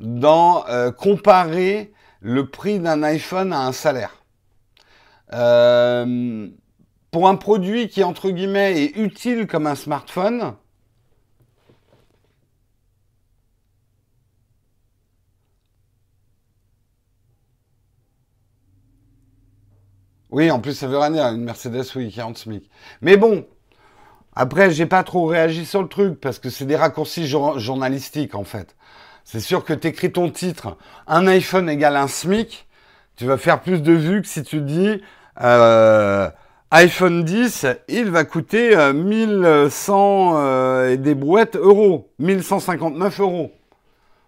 dans 0.00 0.66
euh, 0.68 0.90
comparer 0.90 1.94
le 2.20 2.50
prix 2.50 2.78
d'un 2.78 3.02
iPhone 3.02 3.54
à 3.54 3.60
un 3.60 3.72
salaire. 3.72 4.22
Euh, 5.32 6.46
pour 7.10 7.26
un 7.26 7.36
produit 7.36 7.88
qui, 7.88 8.04
entre 8.04 8.28
guillemets, 8.28 8.84
est 8.84 8.98
utile 8.98 9.46
comme 9.46 9.66
un 9.66 9.74
smartphone, 9.74 10.56
Oui, 20.34 20.50
en 20.50 20.58
plus, 20.58 20.74
ça 20.74 20.88
veut 20.88 20.98
rien 20.98 21.12
dire. 21.12 21.28
Une 21.28 21.44
Mercedes, 21.44 21.84
oui, 21.94 22.12
40 22.12 22.36
SMIC. 22.36 22.68
Mais 23.02 23.16
bon, 23.16 23.46
après, 24.34 24.72
j'ai 24.72 24.84
pas 24.84 25.04
trop 25.04 25.26
réagi 25.26 25.64
sur 25.64 25.80
le 25.80 25.86
truc 25.86 26.20
parce 26.20 26.40
que 26.40 26.50
c'est 26.50 26.64
des 26.64 26.74
raccourcis 26.74 27.28
journalistiques, 27.28 28.34
en 28.34 28.42
fait. 28.42 28.74
C'est 29.22 29.38
sûr 29.38 29.64
que 29.64 29.72
tu 29.72 29.86
écris 29.86 30.10
ton 30.10 30.28
titre, 30.30 30.76
un 31.06 31.28
iPhone 31.28 31.70
égale 31.70 31.94
un 31.94 32.08
SMIC, 32.08 32.66
tu 33.14 33.26
vas 33.26 33.38
faire 33.38 33.60
plus 33.60 33.80
de 33.80 33.92
vues 33.92 34.22
que 34.22 34.26
si 34.26 34.42
tu 34.42 34.60
dis 34.60 35.00
euh, 35.40 36.28
iPhone 36.72 37.22
10, 37.22 37.66
il 37.86 38.10
va 38.10 38.24
coûter 38.24 38.74
1100 38.92 40.34
euh, 40.34 40.38
euh, 40.40 40.90
et 40.90 40.96
des 40.96 41.14
brouettes 41.14 41.54
euros, 41.54 42.10
1159 42.18 43.20
euros. 43.20 43.52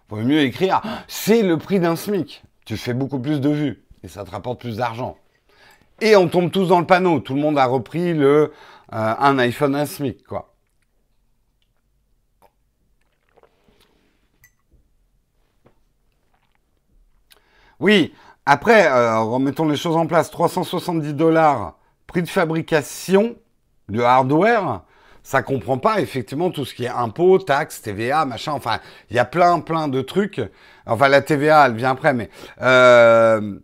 Vaut 0.07 0.15
mieux 0.21 0.39
écrire, 0.39 0.81
c'est 1.09 1.43
le 1.43 1.57
prix 1.57 1.81
d'un 1.81 1.97
SMIC. 1.97 2.43
Tu 2.63 2.77
fais 2.77 2.93
beaucoup 2.93 3.19
plus 3.19 3.41
de 3.41 3.49
vues 3.49 3.83
et 4.03 4.07
ça 4.07 4.23
te 4.23 4.31
rapporte 4.31 4.61
plus 4.61 4.77
d'argent. 4.77 5.17
Et 6.01 6.15
on 6.15 6.27
tombe 6.27 6.51
tous 6.51 6.67
dans 6.67 6.79
le 6.79 6.85
panneau. 6.85 7.19
Tout 7.19 7.33
le 7.33 7.41
monde 7.41 7.57
a 7.57 7.65
repris 7.65 8.13
le, 8.13 8.51
euh, 8.93 9.15
un 9.19 9.39
iPhone 9.39 9.75
un 9.75 9.85
SMIC, 9.85 10.23
quoi. 10.25 10.53
Oui, 17.79 18.13
après, 18.45 18.87
euh, 18.87 19.19
remettons 19.19 19.67
les 19.67 19.75
choses 19.77 19.95
en 19.95 20.07
place. 20.07 20.31
370 20.31 21.13
dollars, 21.13 21.77
prix 22.07 22.23
de 22.23 22.27
fabrication 22.27 23.35
du 23.89 24.01
hardware, 24.03 24.81
ça 25.23 25.43
comprend 25.43 25.77
pas 25.77 25.99
effectivement 26.01 26.49
tout 26.49 26.65
ce 26.65 26.73
qui 26.73 26.85
est 26.85 26.89
impôts, 26.89 27.37
taxes, 27.39 27.81
TVA, 27.81 28.25
machin. 28.25 28.53
Enfin, 28.53 28.79
il 29.09 29.15
y 29.15 29.19
a 29.19 29.25
plein, 29.25 29.59
plein 29.59 29.89
de 29.89 30.01
trucs. 30.01 30.41
Enfin, 30.85 31.09
la 31.09 31.21
TVA, 31.21 31.67
elle 31.67 31.75
vient 31.75 31.91
après, 31.91 32.13
mais 32.13 32.29
euh, 32.61 33.59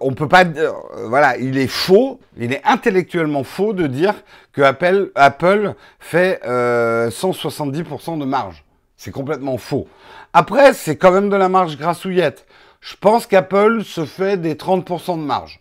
on 0.00 0.14
peut 0.14 0.28
pas, 0.28 0.44
euh, 0.44 0.72
voilà, 1.06 1.36
il 1.38 1.58
est 1.58 1.68
faux, 1.68 2.20
il 2.36 2.52
est 2.52 2.62
intellectuellement 2.64 3.44
faux 3.44 3.72
de 3.72 3.86
dire 3.86 4.14
que 4.52 4.62
Apple, 4.62 5.74
fait 5.98 6.40
170% 6.44 6.44
euh, 6.46 8.16
de 8.20 8.24
marge. 8.24 8.64
C'est 8.96 9.10
complètement 9.10 9.58
faux. 9.58 9.88
Après, 10.32 10.72
c'est 10.72 10.96
quand 10.96 11.12
même 11.12 11.30
de 11.30 11.36
la 11.36 11.48
marge 11.48 11.76
grassouillette. 11.76 12.46
Je 12.80 12.96
pense 12.96 13.26
qu'Apple 13.26 13.82
se 13.84 14.04
fait 14.04 14.36
des 14.36 14.54
30% 14.54 15.18
de 15.18 15.24
marge. 15.24 15.60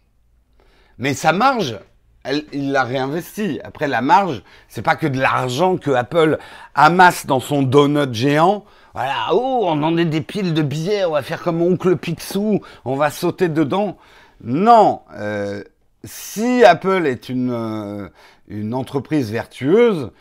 Mais 0.98 1.14
sa 1.14 1.34
marge, 1.34 1.80
il 2.52 2.72
l'a 2.72 2.84
réinvesti. 2.84 3.60
Après, 3.64 3.88
la 3.88 4.02
marge, 4.02 4.44
c'est 4.68 4.82
pas 4.82 4.96
que 4.96 5.08
de 5.08 5.20
l'argent 5.20 5.78
que 5.78 5.92
Apple 5.92 6.38
amasse 6.76 7.26
dans 7.26 7.40
son 7.40 7.64
donut 7.64 8.14
géant 8.14 8.66
voilà, 8.94 9.30
oh, 9.34 9.64
on 9.66 9.82
en 9.82 9.98
est 9.98 10.06
des 10.06 10.22
piles 10.22 10.54
de 10.54 10.62
billets, 10.62 11.06
on 11.06 11.12
va 11.12 11.24
faire 11.24 11.42
comme 11.42 11.62
oncle 11.64 11.96
Picsou, 11.98 12.62
on 12.86 12.96
va 12.96 13.10
sauter 13.10 13.50
dedans. 13.50 13.98
Non, 14.44 15.02
euh, 15.16 15.64
si 16.04 16.64
Apple 16.64 17.08
est 17.08 17.30
une, 17.30 17.52
euh, 17.52 18.72
entreprise 18.72 19.32
vertueuse, 19.32 20.12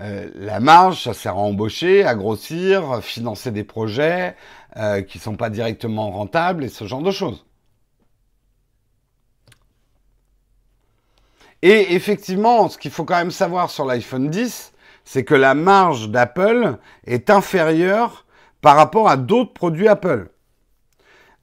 euh, 0.00 0.30
la 0.36 0.60
marge, 0.60 1.02
ça 1.02 1.14
sert 1.14 1.32
à 1.34 1.40
embaucher, 1.40 2.04
à 2.04 2.14
grossir, 2.14 3.02
financer 3.02 3.50
des 3.50 3.64
projets 3.64 4.36
qui 5.08 5.18
ne 5.18 5.22
sont 5.22 5.36
pas 5.36 5.50
directement 5.50 6.10
rentables 6.12 6.62
et 6.64 6.68
ce 6.68 6.86
genre 6.86 7.02
de 7.02 7.10
choses. 7.10 7.44
Et 11.62 11.94
effectivement, 11.94 12.68
ce 12.68 12.78
qu'il 12.78 12.90
faut 12.92 13.04
quand 13.04 13.16
même 13.16 13.30
savoir 13.32 13.70
sur 13.70 13.84
l'iPhone 13.84 14.30
10, 14.30 14.69
c'est 15.12 15.24
que 15.24 15.34
la 15.34 15.54
marge 15.54 16.08
d'Apple 16.08 16.78
est 17.04 17.30
inférieure 17.30 18.26
par 18.60 18.76
rapport 18.76 19.08
à 19.08 19.16
d'autres 19.16 19.52
produits 19.52 19.88
Apple. 19.88 20.30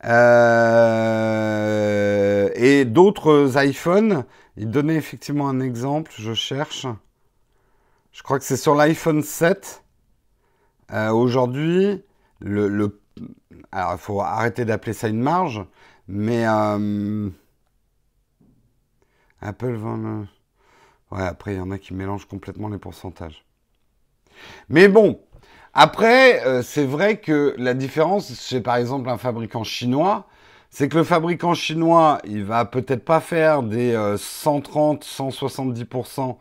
Euh, 0.05 0.79
et 2.55 2.85
d'autres 2.85 3.61
iPhones. 3.61 4.23
Il 4.55 4.71
donnait 4.71 4.95
effectivement 4.95 5.49
un 5.49 5.59
exemple, 5.59 6.13
je 6.15 6.33
cherche. 6.33 6.87
Je 8.13 8.23
crois 8.23 8.39
que 8.39 8.45
c'est 8.45 8.55
sur 8.55 8.73
l'iPhone 8.73 9.21
7. 9.21 9.83
Euh, 10.93 11.09
aujourd'hui, 11.11 12.01
il 12.39 12.89
faut 13.97 14.21
arrêter 14.21 14.63
d'appeler 14.63 14.93
ça 14.93 15.09
une 15.09 15.19
marge, 15.19 15.61
mais 16.07 16.47
euh, 16.47 17.29
Apple 19.41 19.73
vend. 19.73 20.25
Ouais, 21.11 21.23
après, 21.23 21.55
il 21.55 21.57
y 21.57 21.61
en 21.61 21.71
a 21.71 21.77
qui 21.77 21.93
mélangent 21.93 22.29
complètement 22.29 22.69
les 22.69 22.77
pourcentages. 22.77 23.43
Mais 24.69 24.87
bon, 24.87 25.19
après, 25.79 26.43
euh, 26.43 26.63
c'est 26.63 26.85
vrai 26.85 27.17
que 27.17 27.53
la 27.59 27.75
différence 27.75 28.33
chez 28.33 28.61
par 28.61 28.77
exemple 28.77 29.09
un 29.11 29.17
fabricant 29.19 29.63
chinois, 29.63 30.25
c'est 30.71 30.89
que 30.89 30.97
le 30.97 31.03
fabricant 31.03 31.53
chinois, 31.53 32.17
il 32.25 32.43
va 32.43 32.65
peut-être 32.65 33.05
pas 33.05 33.19
faire 33.19 33.61
des 33.61 33.93
130, 34.17 35.03
euh, 35.03 35.29
170% 35.29 36.37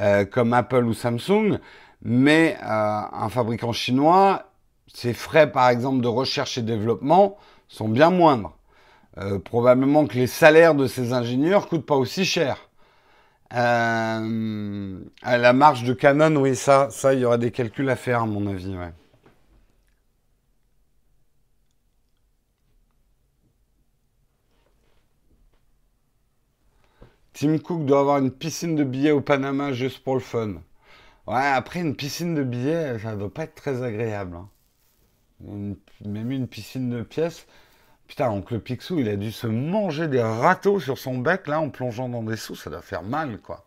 euh, 0.00 0.26
comme 0.26 0.52
Apple 0.52 0.84
ou 0.84 0.92
Samsung, 0.92 1.60
mais 2.02 2.58
un 2.60 3.28
fabricant 3.30 3.72
chinois, 3.72 4.50
ses 4.92 5.14
frais 5.14 5.50
par 5.50 5.70
exemple 5.70 6.02
de 6.02 6.08
recherche 6.08 6.58
et 6.58 6.62
développement 6.62 7.38
sont 7.68 7.88
bien 7.88 8.10
moindres. 8.10 8.54
probablement 9.44 10.06
que 10.06 10.16
les 10.16 10.26
salaires 10.26 10.74
de 10.74 10.86
ces 10.86 11.14
ingénieurs 11.14 11.68
coûtent 11.68 11.86
pas 11.86 11.96
aussi 11.96 12.26
cher. 12.26 12.68
Euh, 13.52 15.00
à 15.22 15.38
la 15.38 15.52
marge 15.52 15.84
de 15.84 15.92
Canon, 15.92 16.36
oui, 16.36 16.56
ça, 16.56 16.88
ça, 16.90 17.14
il 17.14 17.20
y 17.20 17.24
aura 17.24 17.38
des 17.38 17.50
calculs 17.52 17.88
à 17.88 17.96
faire, 17.96 18.22
à 18.22 18.26
mon 18.26 18.46
avis. 18.48 18.74
Tim 27.34 27.58
Cook 27.58 27.84
doit 27.84 28.00
avoir 28.00 28.18
une 28.18 28.30
piscine 28.30 28.76
de 28.76 28.84
billets 28.84 29.10
au 29.10 29.20
Panama 29.20 29.72
juste 29.72 30.02
pour 30.02 30.14
le 30.14 30.20
fun. 30.20 30.54
Ouais, 31.26 31.36
après, 31.46 31.80
une 31.80 31.96
piscine 31.96 32.34
de 32.34 32.42
billets, 32.44 32.98
ça 33.00 33.16
doit 33.16 33.32
pas 33.32 33.44
être 33.44 33.54
très 33.54 33.82
agréable. 33.82 34.36
Hein. 34.36 34.48
même 36.04 36.30
une 36.32 36.48
piscine 36.48 36.90
de 36.90 37.02
pièces. 37.02 37.46
Putain, 38.06 38.30
oncle 38.30 38.60
Picsou, 38.60 38.98
il 38.98 39.08
a 39.08 39.16
dû 39.16 39.32
se 39.32 39.46
manger 39.46 40.08
des 40.08 40.22
râteaux 40.22 40.78
sur 40.78 40.98
son 40.98 41.18
bec, 41.18 41.46
là, 41.46 41.60
en 41.60 41.70
plongeant 41.70 42.08
dans 42.08 42.22
des 42.22 42.36
sous. 42.36 42.54
Ça 42.54 42.70
doit 42.70 42.82
faire 42.82 43.02
mal, 43.02 43.38
quoi. 43.38 43.64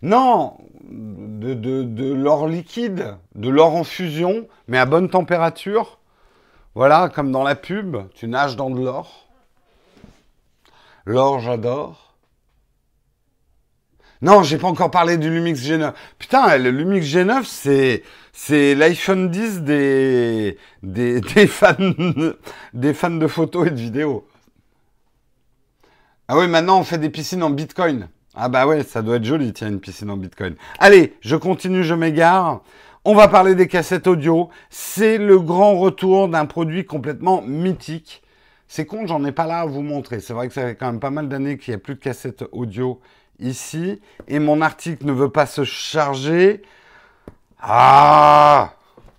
Non, 0.00 0.58
de, 0.82 1.54
de 1.54 2.12
l'or 2.12 2.48
liquide, 2.48 3.16
de 3.34 3.48
l'or 3.48 3.74
en 3.76 3.84
fusion, 3.84 4.48
mais 4.66 4.78
à 4.78 4.86
bonne 4.86 5.08
température. 5.08 5.98
Voilà, 6.74 7.08
comme 7.08 7.30
dans 7.30 7.42
la 7.42 7.54
pub, 7.54 7.96
tu 8.14 8.26
nages 8.26 8.56
dans 8.56 8.70
de 8.70 8.82
l'or. 8.82 9.28
L'or, 11.04 11.40
j'adore. 11.40 12.11
Non, 14.22 14.44
j'ai 14.44 14.56
pas 14.56 14.68
encore 14.68 14.92
parlé 14.92 15.16
du 15.18 15.28
Lumix 15.28 15.60
G9. 15.60 15.92
Putain, 16.16 16.56
le 16.56 16.70
Lumix 16.70 17.04
G9, 17.04 18.02
c'est 18.32 18.74
l'iPhone 18.76 19.28
10 19.30 19.62
des, 19.62 20.58
des, 20.84 21.20
des 21.34 21.46
fans 21.48 21.76
des 22.72 22.94
fans 22.94 23.10
de 23.10 23.26
photos 23.26 23.66
et 23.66 23.70
de 23.70 23.80
vidéos. 23.80 24.24
Ah 26.28 26.38
oui, 26.38 26.46
maintenant 26.46 26.78
on 26.78 26.84
fait 26.84 26.98
des 26.98 27.10
piscines 27.10 27.42
en 27.42 27.50
Bitcoin. 27.50 28.08
Ah 28.34 28.48
bah 28.48 28.66
ouais, 28.68 28.84
ça 28.84 29.02
doit 29.02 29.16
être 29.16 29.24
joli, 29.24 29.52
tiens, 29.52 29.68
une 29.68 29.80
piscine 29.80 30.08
en 30.08 30.16
Bitcoin. 30.16 30.54
Allez, 30.78 31.14
je 31.20 31.34
continue, 31.34 31.82
je 31.82 31.94
m'égare. 31.94 32.62
On 33.04 33.16
va 33.16 33.26
parler 33.26 33.56
des 33.56 33.66
cassettes 33.66 34.06
audio. 34.06 34.50
C'est 34.70 35.18
le 35.18 35.40
grand 35.40 35.76
retour 35.80 36.28
d'un 36.28 36.46
produit 36.46 36.86
complètement 36.86 37.42
mythique. 37.42 38.22
C'est 38.68 38.86
con, 38.86 39.04
j'en 39.08 39.24
ai 39.24 39.32
pas 39.32 39.46
là 39.46 39.62
à 39.62 39.66
vous 39.66 39.82
montrer. 39.82 40.20
C'est 40.20 40.32
vrai 40.32 40.46
que 40.46 40.54
ça 40.54 40.62
fait 40.62 40.76
quand 40.76 40.86
même 40.86 41.00
pas 41.00 41.10
mal 41.10 41.28
d'années 41.28 41.58
qu'il 41.58 41.72
n'y 41.72 41.76
a 41.76 41.78
plus 41.78 41.96
de 41.96 42.00
cassettes 42.00 42.44
audio 42.52 43.00
ici. 43.42 44.00
Et 44.28 44.38
mon 44.38 44.60
article 44.60 45.06
ne 45.06 45.12
veut 45.12 45.30
pas 45.30 45.46
se 45.46 45.64
charger. 45.64 46.62
Ah 47.60 48.74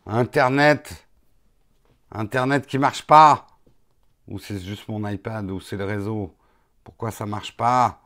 Internet 0.06 1.06
Internet 2.12 2.68
qui 2.68 2.78
marche 2.78 3.04
pas 3.04 3.48
Ou 4.28 4.40
c'est 4.40 4.60
juste 4.60 4.88
mon 4.90 5.08
iPad, 5.08 5.50
ou 5.52 5.60
c'est 5.62 5.78
le 5.78 5.86
réseau 5.86 6.36
Pourquoi 6.84 7.12
ça 7.12 7.26
marche 7.26 7.56
pas? 7.58 8.02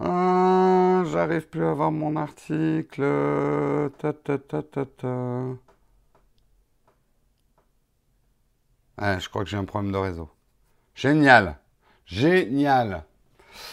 Ah, 0.00 1.04
J'arrive 1.06 1.48
plus 1.48 1.64
à 1.64 1.74
voir 1.74 1.92
mon 1.92 2.16
article. 2.16 3.02
Ta. 3.98 4.12
je 9.18 9.28
crois 9.28 9.44
que 9.44 9.50
j'ai 9.50 9.56
un 9.56 9.64
problème 9.64 9.92
de 9.92 9.98
réseau. 9.98 10.30
Génial. 10.94 11.58
Génial. 12.10 13.04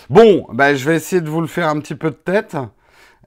Bon, 0.10 0.46
ben, 0.54 0.76
je 0.76 0.88
vais 0.88 0.96
essayer 0.96 1.22
de 1.22 1.30
vous 1.30 1.42
le 1.42 1.48
faire 1.48 1.70
un 1.70 1.80
petit 1.80 1.96
peu 1.96 2.12
de 2.12 2.16
tête. 2.16 2.56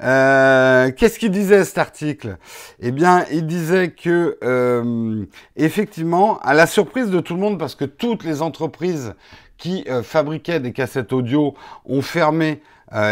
Euh, 0.03 0.91
qu'est-ce 0.93 1.19
qu'il 1.19 1.31
disait 1.31 1.65
cet 1.65 1.79
article? 1.79 2.39
Eh 2.79 2.93
bien, 2.93 3.25
il 3.33 3.47
disait 3.47 3.91
que 3.91 4.39
euh, 4.43 5.25
effectivement, 5.57 6.39
à 6.41 6.55
la 6.55 6.67
surprise 6.67 7.11
de 7.11 7.21
tout 7.21 7.35
le 7.35 7.41
monde, 7.41 7.59
parce 7.59 7.75
que 7.75 7.85
toutes 7.85 8.25
les 8.25 8.41
entreprises 8.41 9.15
qui 9.59 9.85
euh, 9.89 10.03
fabriquaient 10.03 10.61
des 10.61 10.73
cassettes 10.73 11.13
audio 11.13 11.55
ont 11.85 12.03
fermé 12.03 12.63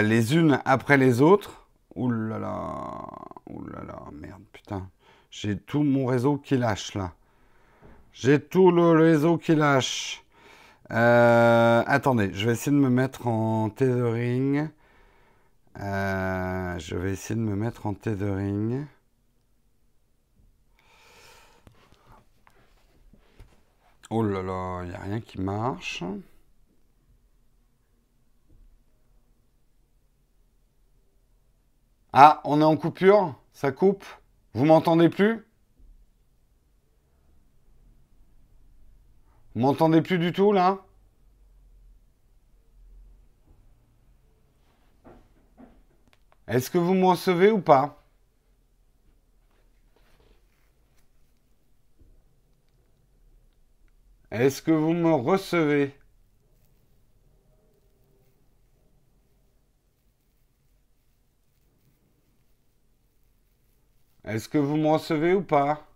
les 0.02 0.34
unes 0.34 0.58
après 0.64 0.96
les 0.96 1.20
autres. 1.20 1.68
Ouh 1.94 2.10
là, 2.10 2.40
merde, 4.12 4.42
putain, 4.52 4.88
j'ai 5.30 5.56
tout 5.56 5.84
mon 5.84 6.06
réseau 6.06 6.36
qui 6.36 6.56
lâche 6.56 6.94
là. 6.94 7.12
J'ai 8.12 8.40
tout 8.40 8.72
le 8.72 8.90
réseau 8.90 9.38
qui 9.38 9.54
lâche. 9.54 10.24
Attendez, 10.90 12.32
je 12.34 12.46
vais 12.46 12.52
essayer 12.52 12.72
de 12.72 12.80
me 12.80 12.90
mettre 12.90 13.26
en 13.26 13.70
tethering. 13.70 14.68
Euh, 15.80 16.78
je 16.78 16.96
vais 16.96 17.12
essayer 17.12 17.36
de 17.36 17.44
me 17.44 17.54
mettre 17.56 17.86
en 17.86 17.94
tethering. 17.94 18.86
Oh 24.10 24.22
là 24.22 24.42
là, 24.42 24.82
il 24.84 24.90
n'y 24.90 24.94
a 24.94 25.00
rien 25.00 25.20
qui 25.20 25.40
marche. 25.40 26.02
Ah, 32.12 32.40
on 32.44 32.60
est 32.60 32.64
en 32.64 32.76
coupure 32.76 33.34
Ça 33.54 33.72
coupe 33.72 34.04
Vous 34.54 34.64
m'entendez 34.66 35.08
plus? 35.08 35.47
M'entendez 39.54 40.02
plus 40.02 40.18
du 40.18 40.32
tout 40.32 40.52
là? 40.52 40.78
Est-ce 46.48 46.70
que 46.70 46.78
vous 46.78 46.94
me 46.94 47.06
recevez 47.06 47.50
ou 47.50 47.60
pas? 47.60 48.02
Est-ce 54.30 54.62
que 54.62 54.70
vous 54.70 54.92
me 54.94 55.12
recevez? 55.12 55.94
Est-ce 64.24 64.48
que 64.48 64.58
vous 64.58 64.76
me 64.76 64.88
recevez 64.88 65.34
ou 65.34 65.42
pas? 65.42 65.87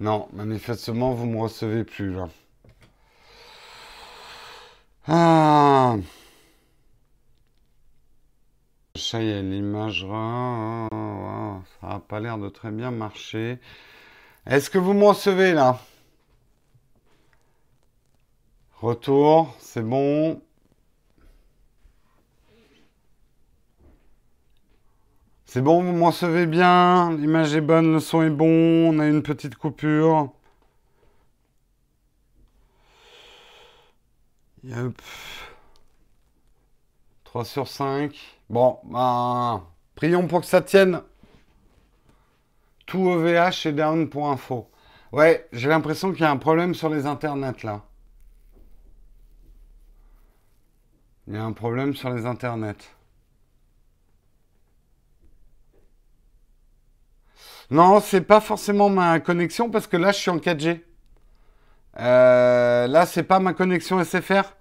Non, 0.00 0.28
manifestement, 0.32 1.12
vous 1.12 1.26
ne 1.26 1.34
me 1.34 1.40
recevez 1.40 1.84
plus 1.84 2.12
là. 2.14 2.28
Ah. 5.06 5.96
Ça 8.96 9.22
y 9.22 9.28
est, 9.28 9.42
l'image, 9.42 10.00
ça 10.00 10.88
n'a 11.82 12.00
pas 12.00 12.18
l'air 12.20 12.38
de 12.38 12.48
très 12.48 12.70
bien 12.70 12.90
marcher. 12.90 13.58
Est-ce 14.46 14.70
que 14.70 14.78
vous 14.78 14.94
me 14.94 15.04
recevez 15.04 15.52
là? 15.52 15.78
Retour, 18.80 19.54
c'est 19.58 19.82
bon. 19.82 20.40
C'est 25.52 25.62
bon, 25.62 25.82
vous 25.82 25.92
m'en 25.92 26.06
recevez 26.06 26.46
bien, 26.46 27.10
l'image 27.16 27.56
est 27.56 27.60
bonne, 27.60 27.92
le 27.92 27.98
son 27.98 28.22
est 28.22 28.30
bon, 28.30 28.94
on 28.94 29.00
a 29.00 29.08
une 29.08 29.20
petite 29.20 29.56
coupure. 29.56 30.32
Yep. 34.62 35.02
3 37.24 37.44
sur 37.44 37.66
5. 37.66 38.14
Bon, 38.48 38.78
ben, 38.84 39.66
prions 39.96 40.28
pour 40.28 40.42
que 40.42 40.46
ça 40.46 40.62
tienne. 40.62 41.02
Tout 42.86 43.08
OVH 43.08 43.66
est 43.66 43.72
down 43.72 44.08
pour 44.08 44.30
info. 44.30 44.70
Ouais, 45.10 45.48
j'ai 45.50 45.68
l'impression 45.68 46.12
qu'il 46.12 46.20
y 46.20 46.26
a 46.26 46.30
un 46.30 46.36
problème 46.36 46.74
sur 46.74 46.90
les 46.90 47.06
internets 47.06 47.64
là. 47.64 47.82
Il 51.26 51.34
y 51.34 51.36
a 51.36 51.42
un 51.42 51.52
problème 51.52 51.96
sur 51.96 52.10
les 52.10 52.24
internets. 52.24 52.99
Non, 57.70 58.00
c'est 58.00 58.22
pas 58.22 58.40
forcément 58.40 58.88
ma 58.90 59.20
connexion 59.20 59.70
parce 59.70 59.86
que 59.86 59.96
là, 59.96 60.12
je 60.12 60.18
suis 60.18 60.30
en 60.30 60.38
4G. 60.38 60.84
Euh, 61.98 62.86
là, 62.86 63.06
c'est 63.06 63.22
pas 63.24 63.40
ma 63.40 63.52
connexion 63.54 64.00
SFR. 64.00 64.56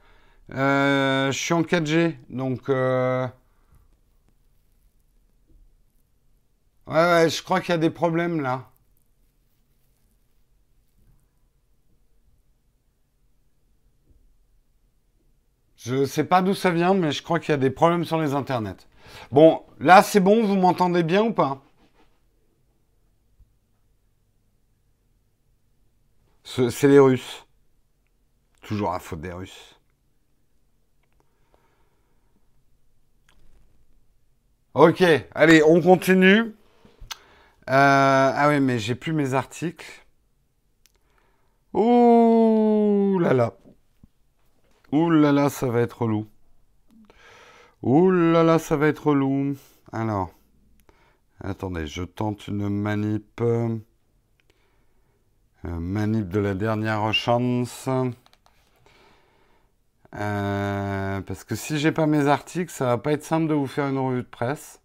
Euh, 0.53 1.31
je 1.31 1.37
suis 1.39 1.53
en 1.53 1.63
4G. 1.63 2.17
Donc. 2.29 2.69
Euh, 2.69 3.27
ouais, 6.87 6.93
ouais, 6.95 7.29
je 7.29 7.41
crois 7.41 7.61
qu'il 7.61 7.69
y 7.71 7.75
a 7.75 7.77
des 7.77 7.89
problèmes 7.89 8.41
là. 8.41 8.69
Je 15.77 16.05
sais 16.05 16.25
pas 16.25 16.41
d'où 16.43 16.53
ça 16.53 16.69
vient, 16.69 16.93
mais 16.93 17.11
je 17.11 17.23
crois 17.23 17.39
qu'il 17.39 17.49
y 17.49 17.53
a 17.53 17.57
des 17.57 17.69
problèmes 17.71 18.05
sur 18.05 18.19
les 18.19 18.33
internets. 18.35 18.87
Bon, 19.31 19.63
là, 19.79 20.03
c'est 20.03 20.19
bon, 20.19 20.43
vous 20.45 20.55
m'entendez 20.55 21.03
bien 21.03 21.23
ou 21.23 21.33
pas? 21.33 21.61
C'est 26.51 26.87
les 26.87 26.97
Russes. 26.97 27.45
Toujours 28.63 28.91
à 28.91 28.99
faute 28.99 29.21
des 29.21 29.31
Russes. 29.31 29.79
Ok, 34.73 35.03
allez, 35.35 35.61
on 35.63 35.79
continue. 35.79 36.39
Euh, 36.39 36.53
ah 37.67 38.47
oui, 38.49 38.59
mais 38.59 38.79
j'ai 38.79 38.95
plus 38.95 39.13
mes 39.13 39.35
articles. 39.35 39.85
Ouh 41.73 43.19
là 43.19 43.33
là. 43.33 43.53
Ouh 44.91 45.11
là 45.11 45.31
là, 45.31 45.49
ça 45.49 45.67
va 45.67 45.81
être 45.81 46.01
relou. 46.01 46.27
Ouh 47.83 48.09
là 48.09 48.43
là, 48.43 48.57
ça 48.57 48.75
va 48.75 48.87
être 48.87 49.07
relou. 49.09 49.55
Alors, 49.91 50.31
attendez, 51.41 51.85
je 51.85 52.01
tente 52.01 52.47
une 52.47 52.69
manip. 52.69 53.39
Euh, 55.65 55.77
manip 55.77 56.29
de 56.29 56.39
la 56.39 56.53
dernière 56.53 57.13
chance. 57.13 57.89
Euh, 60.15 61.21
parce 61.21 61.43
que 61.43 61.55
si 61.55 61.77
j'ai 61.77 61.91
pas 61.91 62.07
mes 62.07 62.27
articles, 62.27 62.71
ça 62.71 62.85
va 62.85 62.97
pas 62.97 63.11
être 63.11 63.23
simple 63.23 63.47
de 63.47 63.53
vous 63.53 63.67
faire 63.67 63.87
une 63.87 63.97
revue 63.97 64.23
de 64.23 64.27
presse. 64.27 64.81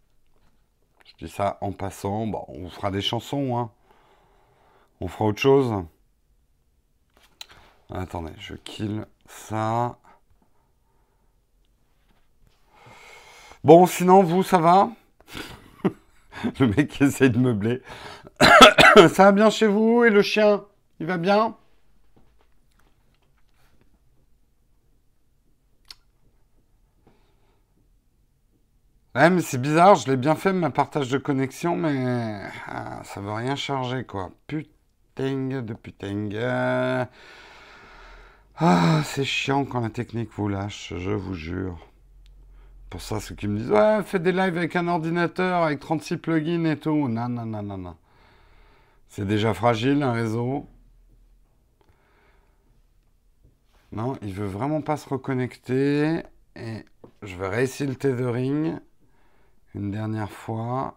Je 1.04 1.26
dis 1.26 1.30
ça 1.30 1.58
en 1.60 1.70
passant. 1.70 2.26
Bon, 2.26 2.44
on 2.48 2.68
fera 2.68 2.90
des 2.90 3.02
chansons, 3.02 3.56
hein. 3.56 3.70
On 5.00 5.06
fera 5.08 5.26
autre 5.26 5.40
chose. 5.40 5.84
Attendez, 7.92 8.32
je 8.38 8.54
kill 8.54 9.06
ça. 9.26 9.96
Bon, 13.62 13.86
sinon, 13.86 14.22
vous, 14.22 14.42
ça 14.42 14.58
va? 14.58 14.90
Le 16.60 16.66
mec 16.68 16.88
qui 16.88 17.04
essaie 17.04 17.28
de 17.30 17.38
meubler. 17.38 17.82
ça 18.96 19.24
va 19.24 19.32
bien 19.32 19.50
chez 19.50 19.66
vous 19.66 20.04
Et 20.04 20.10
le 20.10 20.22
chien 20.22 20.64
Il 21.00 21.06
va 21.06 21.18
bien? 21.18 21.56
Ouais, 29.14 29.30
mais 29.30 29.42
c'est 29.42 29.58
bizarre, 29.60 29.94
je 29.94 30.10
l'ai 30.10 30.16
bien 30.16 30.34
fait, 30.34 30.52
ma 30.52 30.70
partage 30.70 31.08
de 31.08 31.18
connexion, 31.18 31.76
mais 31.76 32.42
ah, 32.66 33.00
ça 33.04 33.20
veut 33.20 33.30
rien 33.32 33.54
charger, 33.54 34.04
quoi. 34.04 34.30
Putain 34.48 35.62
de 35.62 35.72
putain. 35.74 37.08
Ah, 38.56 39.02
c'est 39.04 39.24
chiant 39.24 39.64
quand 39.64 39.80
la 39.80 39.90
technique 39.90 40.30
vous 40.36 40.48
lâche, 40.48 40.92
je 40.96 41.10
vous 41.12 41.34
jure. 41.34 41.78
Pour 42.94 43.02
ça, 43.02 43.18
ceux 43.18 43.34
qui 43.34 43.48
me 43.48 43.58
disent 43.58 43.72
Ouais, 43.72 44.04
fais 44.04 44.20
des 44.20 44.30
lives 44.30 44.56
avec 44.56 44.76
un 44.76 44.86
ordinateur, 44.86 45.64
avec 45.64 45.80
36 45.80 46.16
plugins 46.16 46.64
et 46.66 46.78
tout. 46.78 47.08
Non, 47.08 47.28
non, 47.28 47.44
non, 47.44 47.60
non, 47.60 47.76
non. 47.76 47.96
C'est 49.08 49.26
déjà 49.26 49.52
fragile, 49.52 50.00
un 50.04 50.12
réseau. 50.12 50.68
Non, 53.90 54.16
il 54.22 54.32
veut 54.32 54.46
vraiment 54.46 54.80
pas 54.80 54.96
se 54.96 55.08
reconnecter. 55.08 56.22
Et 56.54 56.84
je 57.22 57.34
vais 57.34 57.48
réessayer 57.48 57.90
le 57.90 57.96
tethering 57.96 58.78
une 59.74 59.90
dernière 59.90 60.30
fois. 60.30 60.96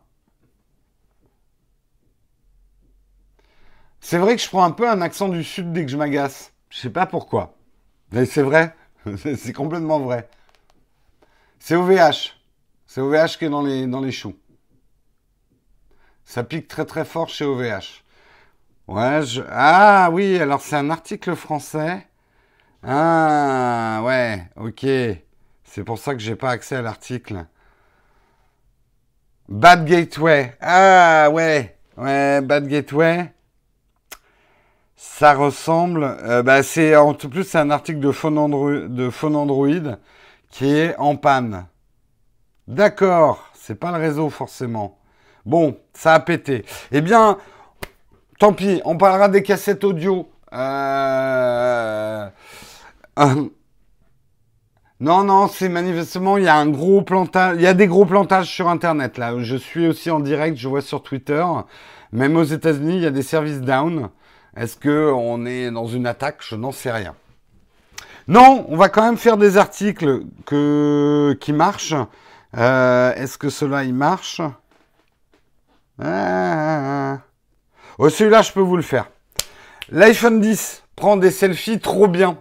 C'est 4.02 4.20
vrai 4.20 4.36
que 4.36 4.42
je 4.44 4.50
prends 4.50 4.66
un 4.66 4.70
peu 4.70 4.88
un 4.88 5.02
accent 5.02 5.30
du 5.30 5.44
sud 5.44 5.74
dès 5.74 5.84
que 5.84 5.90
je 5.90 5.98
m'agace. 5.98 6.54
Je 6.70 6.78
sais 6.78 6.92
pas 6.92 7.08
pourquoi. 7.08 7.58
Mais 8.12 8.28
c'est 8.28 8.44
vrai. 8.44 8.76
c'est 9.18 9.54
complètement 9.54 10.00
vrai. 10.00 10.30
C'est 11.68 11.76
OVH. 11.76 12.32
C'est 12.86 13.02
OVH 13.02 13.38
qui 13.38 13.44
est 13.44 13.50
dans 13.50 13.62
les, 14.00 14.12
choux. 14.14 14.34
Ça 16.24 16.46
pique 16.46 16.70
très 16.70 16.86
très 16.86 17.04
fort 17.04 17.28
chez 17.28 17.44
OVH. 17.44 18.06
Ouais. 18.88 19.20
Ah 19.52 20.08
oui, 20.14 20.40
alors 20.40 20.62
c'est 20.62 20.78
un 20.78 20.90
article 20.90 21.36
français. 21.36 22.08
Ah 22.84 24.02
ouais, 24.06 24.48
ok. 24.56 24.86
C'est 25.66 25.84
pour 25.84 26.00
ça 26.00 26.14
que 26.14 26.22
j'ai 26.22 26.38
pas 26.38 26.52
accès 26.52 26.78
à 26.78 26.82
l'article. 26.82 27.46
Bad 29.50 29.84
Gateway. 29.84 30.56
Ah 30.62 31.30
ouais, 31.34 31.78
ouais, 31.98 32.40
Bad 32.40 32.70
Gateway. 32.70 33.34
Ça 34.96 35.34
ressemble. 35.34 36.06
Euh, 36.06 36.44
bah, 36.44 36.64
c'est 36.64 36.96
en 36.96 37.14
tout 37.14 37.30
plus 37.30 37.44
c'est 37.44 37.58
un 37.58 37.72
article 37.72 38.00
de 38.00 38.12
phone 38.12 38.96
de 38.96 39.10
phone 39.10 39.36
Android 39.36 39.98
qui 40.58 40.76
est 40.76 40.96
en 40.98 41.16
panne. 41.18 41.68
D'accord, 42.68 43.48
c'est 43.54 43.76
pas 43.76 43.92
le 43.92 44.00
réseau 44.00 44.32
forcément. 44.32 44.98
Bon, 45.46 45.78
ça 45.94 46.16
a 46.16 46.20
pété. 46.20 46.66
Eh 46.92 47.02
bien, 47.02 47.38
tant 48.40 48.54
pis, 48.54 48.82
on 48.84 48.98
parlera 48.98 49.30
des 49.30 49.44
cassettes 49.44 49.84
audio. 49.84 50.28
Euh... 50.54 52.28
Non, 55.00 55.24
non, 55.24 55.48
c'est 55.48 55.70
manifestement, 55.70 56.38
il 56.38 56.46
y 56.46 56.48
a 56.48 56.56
un 56.56 56.68
gros 56.68 57.04
plantage, 57.04 57.58
il 57.58 57.62
y 57.62 57.68
a 57.68 57.76
des 57.76 57.86
gros 57.86 58.08
plantages 58.08 58.50
sur 58.50 58.68
Internet, 58.68 59.20
là. 59.20 59.36
Je 59.38 59.56
suis 59.56 59.86
aussi 59.86 60.10
en 60.10 60.20
direct, 60.20 60.58
je 60.58 60.68
vois 60.68 60.82
sur 60.82 61.04
Twitter. 61.04 61.46
Même 62.12 62.36
aux 62.36 62.44
États-Unis, 62.44 62.96
il 62.96 63.04
y 63.04 63.06
a 63.06 63.12
des 63.12 63.22
services 63.22 63.62
down. 63.62 64.10
Est-ce 64.56 64.76
que 64.76 65.12
on 65.16 65.46
est 65.46 65.70
dans 65.70 65.86
une 65.86 66.08
attaque? 66.08 66.38
Je 66.40 66.56
n'en 66.56 66.72
sais 66.72 66.92
rien. 66.92 67.14
Non, 68.28 68.66
on 68.68 68.76
va 68.76 68.90
quand 68.90 69.04
même 69.04 69.18
faire 69.18 69.38
des 69.38 69.56
articles 69.58 70.22
qui 70.46 71.54
marchent. 71.54 71.96
Euh, 72.58 73.14
est-ce 73.16 73.38
que 73.38 73.50
cela, 73.50 73.86
il 73.86 73.94
marche? 73.94 74.42
Ah. 76.02 77.20
Oh, 77.98 78.10
celui-là, 78.10 78.42
je 78.42 78.52
peux 78.52 78.62
vous 78.62 78.76
le 78.76 78.84
faire. 78.84 79.10
L'iPhone 79.90 80.42
10 80.42 80.84
prend 80.96 81.16
des 81.16 81.32
selfies 81.32 81.80
trop 81.80 82.08
bien. 82.10 82.38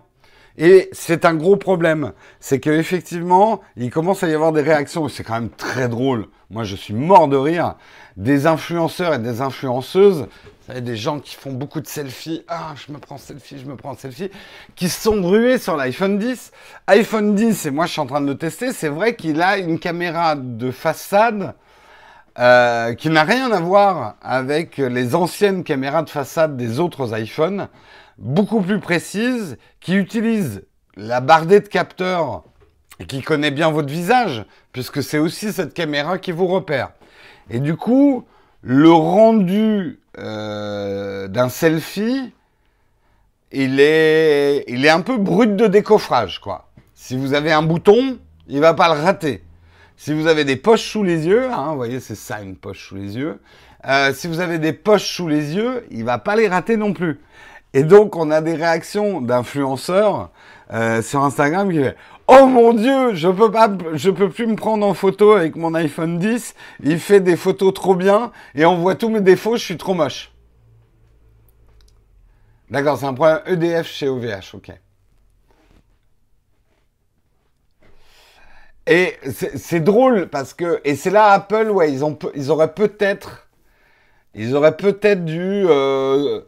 Et 0.58 0.88
c'est 0.92 1.24
un 1.24 1.34
gros 1.34 1.56
problème. 1.56 2.12
C'est 2.40 2.58
qu'effectivement, 2.58 3.60
il 3.76 3.90
commence 3.90 4.24
à 4.24 4.28
y 4.28 4.34
avoir 4.34 4.52
des 4.52 4.62
réactions. 4.62 5.08
C'est 5.08 5.22
quand 5.22 5.34
même 5.34 5.50
très 5.50 5.88
drôle. 5.88 6.26
Moi, 6.50 6.64
je 6.64 6.74
suis 6.74 6.94
mort 6.94 7.28
de 7.28 7.36
rire. 7.36 7.76
Des 8.16 8.46
influenceurs 8.46 9.14
et 9.14 9.18
des 9.18 9.40
influenceuses, 9.40 10.26
vous 10.66 10.72
savez, 10.72 10.80
des 10.80 10.96
gens 10.96 11.20
qui 11.20 11.36
font 11.36 11.52
beaucoup 11.52 11.80
de 11.80 11.86
selfies. 11.86 12.42
Ah, 12.48 12.74
je 12.74 12.92
me 12.92 12.98
prends 12.98 13.18
selfie, 13.18 13.56
je 13.56 13.66
me 13.66 13.76
prends 13.76 13.96
selfie. 13.96 14.32
Qui 14.74 14.88
se 14.88 15.00
sont 15.00 15.22
rués 15.22 15.58
sur 15.58 15.76
l'iPhone 15.76 16.18
10. 16.18 16.50
iPhone 16.88 17.36
10, 17.36 17.66
et 17.66 17.70
moi, 17.70 17.86
je 17.86 17.92
suis 17.92 18.00
en 18.00 18.06
train 18.06 18.20
de 18.20 18.26
le 18.26 18.36
tester. 18.36 18.72
C'est 18.72 18.88
vrai 18.88 19.14
qu'il 19.14 19.40
a 19.42 19.58
une 19.58 19.78
caméra 19.78 20.34
de 20.34 20.72
façade 20.72 21.54
euh, 22.40 22.94
qui 22.94 23.10
n'a 23.10 23.22
rien 23.22 23.52
à 23.52 23.60
voir 23.60 24.16
avec 24.20 24.78
les 24.78 25.14
anciennes 25.14 25.62
caméras 25.62 26.02
de 26.02 26.10
façade 26.10 26.56
des 26.56 26.80
autres 26.80 27.16
iPhones 27.16 27.68
beaucoup 28.18 28.60
plus 28.60 28.80
précise, 28.80 29.58
qui 29.78 29.94
utilise 29.94 30.64
la 30.96 31.20
bardée 31.20 31.60
de 31.60 31.68
capteurs 31.68 32.42
et 32.98 33.06
qui 33.06 33.22
connaît 33.22 33.52
bien 33.52 33.70
votre 33.70 33.88
visage, 33.88 34.44
puisque 34.72 35.00
c'est 35.00 35.18
aussi 35.18 35.52
cette 35.52 35.74
caméra 35.74 36.18
qui 36.18 36.32
vous 36.32 36.48
repère. 36.48 36.90
Et 37.50 37.60
du 37.60 37.76
coup, 37.76 38.26
le 38.68 38.90
rendu 38.90 40.00
euh, 40.18 41.28
d'un 41.28 41.48
selfie, 41.48 42.32
il 43.52 43.78
est, 43.78 44.88
un 44.88 45.02
peu 45.02 45.18
brut 45.18 45.54
de 45.54 45.68
décoffrage, 45.68 46.40
quoi. 46.40 46.68
Si 46.92 47.16
vous 47.16 47.32
avez 47.34 47.52
un 47.52 47.62
bouton, 47.62 48.18
il 48.48 48.58
va 48.58 48.74
pas 48.74 48.92
le 48.92 49.00
rater. 49.00 49.44
Si 49.96 50.12
vous 50.12 50.26
avez 50.26 50.44
des 50.44 50.56
poches 50.56 50.82
sous 50.82 51.04
les 51.04 51.28
yeux, 51.28 51.48
hein, 51.48 51.68
vous 51.70 51.76
voyez, 51.76 52.00
c'est 52.00 52.16
ça 52.16 52.42
une 52.42 52.56
poche 52.56 52.88
sous 52.88 52.96
les 52.96 53.16
yeux. 53.16 53.38
Euh, 53.86 54.12
si 54.12 54.26
vous 54.26 54.40
avez 54.40 54.58
des 54.58 54.72
poches 54.72 55.14
sous 55.14 55.28
les 55.28 55.54
yeux, 55.54 55.86
il 55.92 56.02
va 56.02 56.18
pas 56.18 56.34
les 56.34 56.48
rater 56.48 56.76
non 56.76 56.92
plus. 56.92 57.20
Et 57.72 57.84
donc, 57.84 58.16
on 58.16 58.32
a 58.32 58.40
des 58.40 58.54
réactions 58.54 59.20
d'influenceurs 59.20 60.30
euh, 60.72 61.02
sur 61.02 61.22
Instagram 61.22 61.70
qui 61.70 61.78
disent 61.78 61.94
Oh 62.28 62.46
mon 62.46 62.72
Dieu, 62.74 63.14
je 63.14 63.28
peux 63.28 63.50
pas, 63.52 63.70
je 63.94 64.10
peux 64.10 64.28
plus 64.28 64.46
me 64.48 64.56
prendre 64.56 64.84
en 64.84 64.94
photo 64.94 65.32
avec 65.32 65.54
mon 65.54 65.74
iPhone 65.74 66.18
10. 66.18 66.54
Il 66.82 66.98
fait 66.98 67.20
des 67.20 67.36
photos 67.36 67.72
trop 67.72 67.94
bien 67.94 68.32
et 68.54 68.66
on 68.66 68.76
voit 68.76 68.96
tous 68.96 69.08
mes 69.08 69.20
défauts. 69.20 69.56
Je 69.56 69.62
suis 69.64 69.76
trop 69.76 69.94
moche. 69.94 70.32
D'accord, 72.68 72.98
c'est 72.98 73.06
un 73.06 73.14
problème 73.14 73.40
EDF 73.46 73.86
chez 73.86 74.08
OVH, 74.08 74.54
ok. 74.54 74.72
Et 78.88 79.16
c'est 79.56 79.80
drôle 79.80 80.28
parce 80.28 80.54
que 80.54 80.80
et 80.84 80.94
c'est 80.94 81.10
là 81.10 81.30
Apple, 81.30 81.70
ouais, 81.70 81.92
ils 81.92 82.04
ont, 82.04 82.18
ils 82.34 82.50
auraient 82.50 82.72
peut-être, 82.72 83.48
ils 84.34 84.54
auraient 84.54 84.76
peut-être 84.76 85.24
dû 85.24 85.64
euh, 85.68 86.42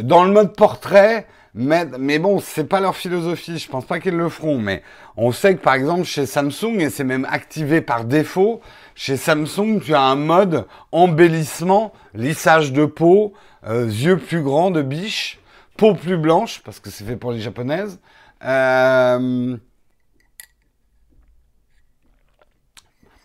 dans 0.00 0.24
le 0.24 0.30
mode 0.30 0.56
portrait, 0.56 1.26
mais, 1.54 1.84
mais 1.98 2.18
bon, 2.18 2.40
c'est 2.40 2.64
pas 2.64 2.80
leur 2.80 2.96
philosophie. 2.96 3.58
Je 3.58 3.68
pense 3.68 3.84
pas 3.84 4.00
qu'ils 4.00 4.16
le 4.16 4.28
feront. 4.28 4.58
Mais 4.58 4.82
on 5.16 5.32
sait 5.32 5.54
que 5.54 5.60
par 5.60 5.74
exemple 5.74 6.04
chez 6.04 6.24
Samsung, 6.26 6.80
et 6.80 6.90
c'est 6.90 7.04
même 7.04 7.26
activé 7.30 7.80
par 7.82 8.04
défaut, 8.04 8.60
chez 8.94 9.16
Samsung, 9.16 9.80
tu 9.84 9.94
as 9.94 10.00
un 10.00 10.16
mode 10.16 10.66
embellissement, 10.92 11.92
lissage 12.14 12.72
de 12.72 12.86
peau, 12.86 13.34
euh, 13.66 13.86
yeux 13.86 14.16
plus 14.16 14.42
grands 14.42 14.70
de 14.70 14.82
biche, 14.82 15.40
peau 15.76 15.94
plus 15.94 16.16
blanche, 16.16 16.62
parce 16.64 16.80
que 16.80 16.90
c'est 16.90 17.04
fait 17.04 17.16
pour 17.16 17.32
les 17.32 17.40
japonaises. 17.40 18.00
Euh, 18.44 19.56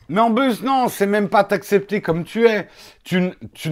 mais 0.10 0.22
en 0.22 0.34
plus, 0.34 0.64
non, 0.64 0.90
c'est 0.90 1.08
même 1.08 1.30
pas 1.30 1.44
t'accepter 1.44 2.02
comme 2.02 2.24
tu 2.24 2.46
es. 2.48 2.68
Tu, 3.04 3.32
tu, 3.54 3.72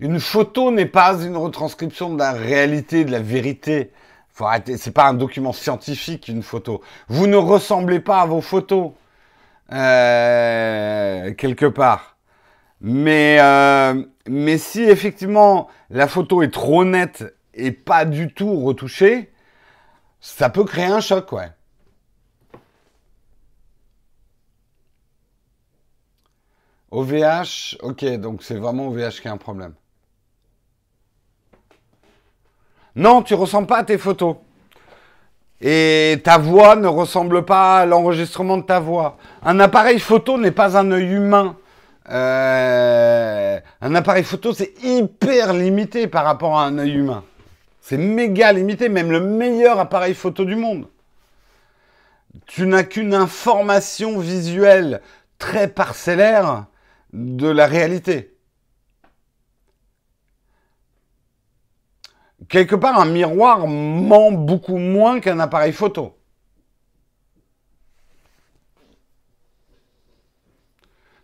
une 0.00 0.20
photo 0.20 0.70
n'est 0.70 0.86
pas 0.86 1.22
une 1.22 1.36
retranscription 1.36 2.12
de 2.12 2.18
la 2.18 2.32
réalité, 2.32 3.04
de 3.04 3.12
la 3.12 3.20
vérité. 3.20 3.92
Faut 4.32 4.46
arrêter. 4.46 4.76
C'est 4.76 4.90
pas 4.90 5.06
un 5.08 5.14
document 5.14 5.52
scientifique 5.52 6.28
une 6.28 6.42
photo. 6.42 6.82
Vous 7.08 7.26
ne 7.26 7.36
ressemblez 7.36 8.00
pas 8.00 8.22
à 8.22 8.26
vos 8.26 8.40
photos 8.40 8.92
euh, 9.72 11.32
quelque 11.34 11.66
part. 11.66 12.16
Mais 12.80 13.38
euh, 13.40 14.04
mais 14.28 14.58
si 14.58 14.82
effectivement 14.82 15.68
la 15.90 16.08
photo 16.08 16.42
est 16.42 16.52
trop 16.52 16.84
nette 16.84 17.24
et 17.54 17.72
pas 17.72 18.04
du 18.04 18.32
tout 18.32 18.60
retouchée, 18.60 19.32
ça 20.20 20.50
peut 20.50 20.64
créer 20.64 20.86
un 20.86 21.00
choc, 21.00 21.32
ouais. 21.32 21.50
OVH, 26.90 27.76
ok, 27.82 28.04
donc 28.20 28.42
c'est 28.42 28.56
vraiment 28.56 28.88
OVH 28.88 29.20
qui 29.20 29.28
a 29.28 29.32
un 29.32 29.36
problème. 29.36 29.74
Non, 32.96 33.22
tu 33.22 33.34
ressembles 33.34 33.66
pas 33.66 33.78
à 33.78 33.84
tes 33.84 33.98
photos. 33.98 34.36
Et 35.60 36.20
ta 36.22 36.38
voix 36.38 36.76
ne 36.76 36.86
ressemble 36.86 37.44
pas 37.44 37.80
à 37.80 37.86
l'enregistrement 37.86 38.58
de 38.58 38.62
ta 38.62 38.80
voix. 38.80 39.16
Un 39.42 39.60
appareil 39.60 39.98
photo 39.98 40.38
n'est 40.38 40.50
pas 40.50 40.76
un 40.76 40.90
œil 40.90 41.12
humain. 41.12 41.56
Euh, 42.10 43.58
un 43.80 43.94
appareil 43.94 44.24
photo, 44.24 44.52
c'est 44.52 44.74
hyper 44.82 45.54
limité 45.54 46.06
par 46.06 46.24
rapport 46.24 46.58
à 46.58 46.66
un 46.66 46.78
œil 46.78 46.92
humain. 46.92 47.24
C'est 47.80 47.96
méga 47.96 48.52
limité, 48.52 48.88
même 48.88 49.10
le 49.10 49.20
meilleur 49.20 49.78
appareil 49.80 50.14
photo 50.14 50.44
du 50.44 50.56
monde. 50.56 50.86
Tu 52.46 52.66
n'as 52.66 52.82
qu'une 52.82 53.14
information 53.14 54.18
visuelle 54.18 55.00
très 55.38 55.68
parcellaire 55.68 56.66
de 57.12 57.48
la 57.48 57.66
réalité. 57.66 58.33
Quelque 62.48 62.76
part, 62.76 63.00
un 63.00 63.06
miroir 63.06 63.66
ment 63.66 64.32
beaucoup 64.32 64.76
moins 64.76 65.20
qu'un 65.20 65.40
appareil 65.40 65.72
photo. 65.72 66.14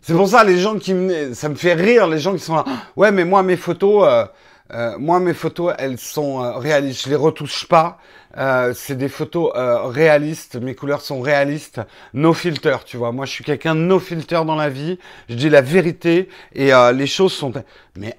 C'est 0.01 0.15
pour 0.15 0.27
ça 0.27 0.43
les 0.43 0.57
gens 0.57 0.79
qui 0.79 0.95
me, 0.95 1.33
ça 1.35 1.47
me 1.47 1.55
fait 1.55 1.73
rire 1.73 2.07
les 2.07 2.17
gens 2.17 2.33
qui 2.33 2.39
sont 2.39 2.55
là. 2.55 2.65
Ouais, 2.95 3.11
mais 3.11 3.23
moi 3.23 3.43
mes 3.43 3.55
photos, 3.55 4.07
euh, 4.07 4.25
euh, 4.73 4.97
moi 4.97 5.19
mes 5.19 5.35
photos, 5.35 5.75
elles 5.77 5.99
sont 5.99 6.43
euh, 6.43 6.57
réalistes. 6.57 7.03
Je 7.05 7.09
les 7.09 7.15
retouche 7.15 7.67
pas. 7.67 7.99
c'est 8.73 8.97
des 8.97 9.09
photos 9.09 9.51
réalistes. 9.93 10.55
Mes 10.55 10.73
couleurs 10.73 11.01
sont 11.01 11.21
réalistes. 11.21 11.81
No 12.13 12.33
filter, 12.33 12.77
tu 12.85 12.97
vois. 12.97 13.11
Moi, 13.11 13.25
je 13.25 13.31
suis 13.31 13.43
quelqu'un 13.43 13.75
de 13.75 13.81
no 13.81 13.99
filter 13.99 14.43
dans 14.45 14.55
la 14.55 14.69
vie. 14.69 14.97
Je 15.29 15.35
dis 15.35 15.49
la 15.49 15.61
vérité 15.61 16.29
et 16.53 16.71
les 16.93 17.07
choses 17.07 17.33
sont. 17.33 17.51
Mais 17.95 18.17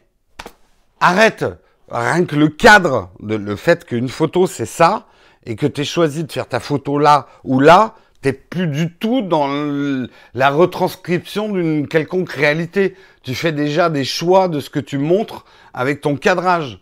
arrête. 1.01 1.45
Rien 1.93 2.25
que 2.25 2.37
le 2.37 2.49
cadre, 2.49 3.11
de, 3.21 3.37
le 3.37 3.57
fait 3.57 3.85
qu'une 3.85 4.09
photo 4.09 4.47
c'est 4.47 4.67
ça 4.67 5.07
et 5.45 5.57
que 5.57 5.67
tu 5.67 5.85
choisi 5.85 6.25
de 6.25 6.33
faire 6.33 6.49
ta 6.49 6.59
photo 6.59 6.99
là 6.99 7.27
ou 7.45 7.61
là, 7.61 7.95
T'es 8.23 8.33
plus 8.33 8.69
du 8.69 8.93
tout 8.93 9.21
dans 9.21 9.49
la 10.33 10.51
retranscription 10.51 11.49
d'une 11.49 11.89
quelconque 11.89 12.31
réalité. 12.31 12.95
Tu 13.25 13.35
fais 13.35 13.51
déjà 13.51 13.91
des 13.91 14.05
choix 14.05 14.47
de 14.47 14.61
ce 14.61 14.71
que 14.71 14.79
tu 14.79 14.97
montres 14.97 15.45
avec 15.75 16.01
ton 16.01 16.17
cadrage. 16.17 16.79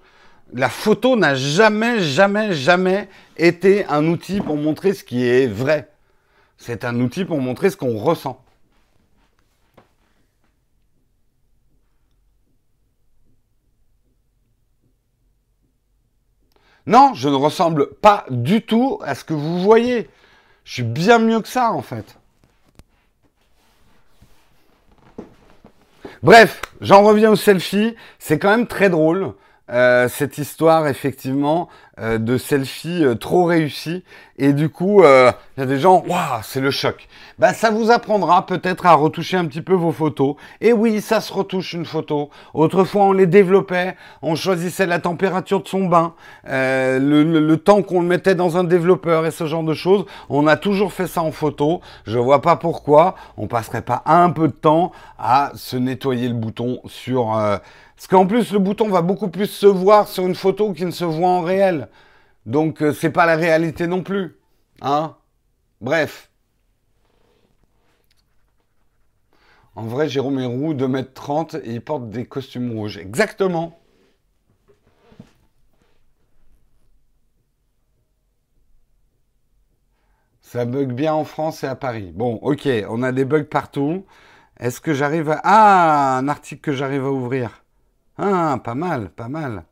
La 0.52 0.68
photo 0.68 1.16
n'a 1.16 1.34
jamais, 1.34 2.00
jamais, 2.00 2.52
jamais 2.52 3.08
été 3.38 3.86
un 3.86 4.06
outil 4.06 4.42
pour 4.42 4.56
montrer 4.56 4.92
ce 4.92 5.02
qui 5.02 5.26
est 5.26 5.46
vrai. 5.46 5.88
C'est 6.58 6.84
un 6.84 7.00
outil 7.00 7.24
pour 7.24 7.40
montrer 7.40 7.70
ce 7.70 7.76
qu'on 7.78 7.96
ressent. 7.96 8.44
Non, 16.86 17.12
je 17.14 17.28
ne 17.28 17.34
ressemble 17.34 17.94
pas 17.94 18.24
du 18.30 18.62
tout 18.62 18.98
à 19.02 19.14
ce 19.14 19.24
que 19.24 19.34
vous 19.34 19.60
voyez. 19.60 20.08
Je 20.64 20.74
suis 20.74 20.82
bien 20.82 21.18
mieux 21.18 21.40
que 21.40 21.48
ça, 21.48 21.72
en 21.72 21.82
fait. 21.82 22.16
Bref, 26.22 26.60
j'en 26.80 27.02
reviens 27.02 27.30
au 27.30 27.36
selfie. 27.36 27.94
C'est 28.18 28.38
quand 28.38 28.50
même 28.50 28.66
très 28.66 28.90
drôle. 28.90 29.34
Euh, 29.70 30.08
cette 30.08 30.38
histoire 30.38 30.88
effectivement 30.88 31.68
euh, 32.00 32.18
de 32.18 32.38
selfie 32.38 33.04
euh, 33.04 33.14
trop 33.14 33.44
réussi 33.44 34.02
et 34.36 34.52
du 34.52 34.68
coup 34.68 35.04
il 35.04 35.32
y 35.58 35.62
a 35.62 35.66
des 35.66 35.78
gens 35.78 36.02
waouh 36.08 36.40
c'est 36.42 36.60
le 36.60 36.72
choc. 36.72 37.06
Bah 37.38 37.52
ça 37.52 37.70
vous 37.70 37.90
apprendra 37.90 38.46
peut-être 38.46 38.86
à 38.86 38.94
retoucher 38.94 39.36
un 39.36 39.44
petit 39.44 39.60
peu 39.60 39.74
vos 39.74 39.92
photos. 39.92 40.34
Et 40.60 40.72
oui 40.72 41.00
ça 41.00 41.20
se 41.20 41.32
retouche 41.32 41.74
une 41.74 41.84
photo. 41.84 42.30
Autrefois 42.54 43.04
on 43.04 43.12
les 43.12 43.26
développait. 43.26 43.96
On 44.22 44.34
choisissait 44.34 44.86
la 44.86 44.98
température 44.98 45.62
de 45.62 45.68
son 45.68 45.84
bain 45.84 46.14
le, 46.44 46.98
le, 46.98 47.56
temps 47.58 47.82
qu'on 47.82 48.00
le 48.00 48.08
mettait 48.08 48.34
dans 48.34 48.56
un 48.56 48.64
développeur 48.64 49.26
et 49.26 49.30
ce 49.30 49.46
genre 49.46 49.62
de 49.62 49.74
choses. 49.74 50.06
On 50.30 50.46
a 50.46 50.56
toujours 50.56 50.92
fait 50.92 51.06
ça 51.06 51.22
en 51.22 51.32
photo. 51.32 51.80
Je 52.06 52.18
vois 52.18 52.40
pas 52.40 52.56
pourquoi. 52.56 53.14
On 53.36 53.46
passerait 53.46 53.82
pas 53.82 54.02
un 54.06 54.30
peu 54.30 54.48
de 54.48 54.52
temps 54.52 54.90
à 55.18 55.52
se 55.54 55.76
nettoyer 55.76 56.28
le 56.28 56.34
bouton 56.34 56.80
sur 56.86 57.38
parce 58.00 58.08
qu'en 58.08 58.26
plus, 58.26 58.50
le 58.54 58.58
bouton 58.58 58.88
va 58.88 59.02
beaucoup 59.02 59.28
plus 59.28 59.44
se 59.46 59.66
voir 59.66 60.08
sur 60.08 60.26
une 60.26 60.34
photo 60.34 60.72
qu'il 60.72 60.86
ne 60.86 60.90
se 60.90 61.04
voit 61.04 61.28
en 61.28 61.42
réel. 61.42 61.90
Donc, 62.46 62.82
euh, 62.82 62.94
c'est 62.94 63.10
pas 63.10 63.26
la 63.26 63.36
réalité 63.36 63.86
non 63.86 64.02
plus. 64.02 64.38
Hein 64.80 65.16
Bref. 65.82 66.30
En 69.74 69.82
vrai, 69.82 70.08
Jérôme 70.08 70.38
est 70.38 70.46
roux, 70.46 70.72
2m30 70.72 71.60
et 71.62 71.74
il 71.74 71.82
porte 71.82 72.08
des 72.08 72.24
costumes 72.24 72.72
rouges. 72.72 72.96
Exactement. 72.96 73.78
Ça 80.40 80.64
bug 80.64 80.94
bien 80.94 81.12
en 81.12 81.24
France 81.24 81.64
et 81.64 81.66
à 81.66 81.74
Paris. 81.74 82.12
Bon, 82.14 82.36
ok, 82.36 82.66
on 82.88 83.02
a 83.02 83.12
des 83.12 83.26
bugs 83.26 83.44
partout. 83.44 84.06
Est-ce 84.58 84.80
que 84.80 84.94
j'arrive 84.94 85.30
à... 85.30 85.40
Ah, 85.44 86.16
un 86.16 86.28
article 86.28 86.62
que 86.62 86.72
j'arrive 86.72 87.04
à 87.04 87.10
ouvrir. 87.10 87.59
Ah, 88.22 88.60
pas 88.62 88.74
mal, 88.74 89.08
pas 89.08 89.28
mal. 89.28 89.64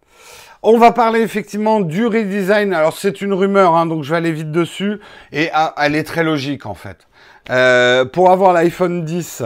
On 0.63 0.79
va 0.79 0.93
parler 0.93 1.21
effectivement 1.21 1.81
du 1.81 2.07
redesign. 2.07 2.73
Alors 2.73 2.97
c'est 2.97 3.21
une 3.21 3.35
rumeur, 3.35 3.77
hein, 3.77 3.85
donc 3.85 4.05
je 4.05 4.11
vais 4.11 4.17
aller 4.17 4.33
vite 4.33 4.51
dessus. 4.51 5.01
Et 5.33 5.51
ah, 5.53 5.75
elle 5.77 5.95
est 5.95 6.05
très 6.05 6.25
logique 6.25 6.65
en 6.65 6.75
fait. 6.75 7.07
Euh, 7.51 8.07
pour 8.07 8.31
avoir 8.31 8.55
l'iPhone 8.55 9.05
10 9.05 9.43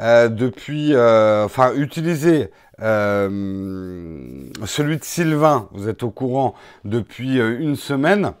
euh, 0.00 0.28
depuis, 0.28 0.94
euh, 0.94 1.44
enfin 1.44 1.72
utiliser 1.74 2.50
celui 2.78 4.98
de 4.98 5.04
Sylvain, 5.04 5.68
vous 5.72 5.88
êtes 5.88 6.02
au 6.02 6.10
courant 6.10 6.54
depuis 6.84 7.38
une 7.38 7.76
semaine. 7.76 8.32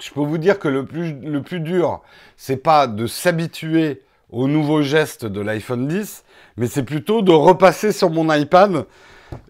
Je 0.00 0.10
peux 0.10 0.20
vous 0.20 0.38
dire 0.38 0.58
que 0.58 0.68
le 0.68 0.84
plus, 0.84 1.12
le 1.12 1.42
plus 1.42 1.60
dur, 1.60 2.02
c'est 2.36 2.58
pas 2.58 2.86
de 2.86 3.06
s'habituer 3.06 4.02
au 4.30 4.48
nouveau 4.48 4.82
geste 4.82 5.24
de 5.24 5.40
l'iPhone 5.40 5.88
10, 5.88 6.24
mais 6.58 6.66
c'est 6.66 6.82
plutôt 6.82 7.22
de 7.22 7.32
repasser 7.32 7.92
sur 7.92 8.10
mon 8.10 8.32
iPad 8.32 8.84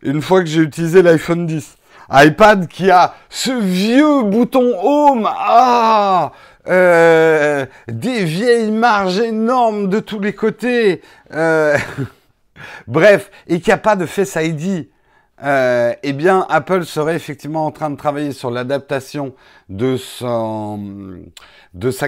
une 0.03 0.23
fois 0.23 0.41
que 0.41 0.47
j'ai 0.47 0.63
utilisé 0.63 1.03
l'iPhone 1.03 1.47
10. 1.47 1.77
iPad 2.11 2.69
qui 2.69 2.91
a 2.91 3.15
ce 3.29 3.51
vieux 3.51 4.23
bouton 4.23 4.73
Home, 4.83 5.29
ah, 5.31 6.33
euh, 6.69 7.67
des 7.89 8.25
vieilles 8.25 8.71
marges 8.71 9.21
énormes 9.21 9.89
de 9.89 10.01
tous 10.01 10.21
les 10.21 10.35
côtés, 10.35 11.01
euh, 11.33 11.77
bref, 12.87 13.31
et 13.47 13.61
qui 13.61 13.73
a 13.73 13.79
pas 13.79 13.97
de 13.97 14.07
Face 14.07 14.37
ID. 14.41 14.89
Euh, 15.45 15.95
eh 16.03 16.13
bien, 16.13 16.45
Apple 16.49 16.85
serait 16.85 17.15
effectivement 17.15 17.65
en 17.65 17.71
train 17.71 17.91
de 17.91 17.97
travailler 17.97 18.33
sur 18.33 18.51
l'adaptation 18.51 19.35
de 19.69 19.97
sa 19.97 20.77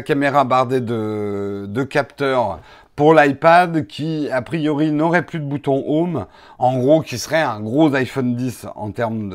caméra 0.03 0.45
bardée 0.45 0.81
de 0.81 1.83
capteurs 1.85 2.59
pour 3.01 3.15
l'iPad 3.15 3.87
qui, 3.87 4.29
a 4.31 4.43
priori, 4.43 4.93
n'aurait 4.93 5.25
plus 5.25 5.39
de 5.39 5.47
bouton 5.47 5.83
Home, 5.87 6.27
en 6.59 6.77
gros, 6.77 7.01
qui 7.01 7.17
serait 7.17 7.41
un 7.41 7.59
gros 7.59 7.95
iPhone 7.95 8.37
10 8.37 8.67
en 8.75 8.91
termes 8.91 9.31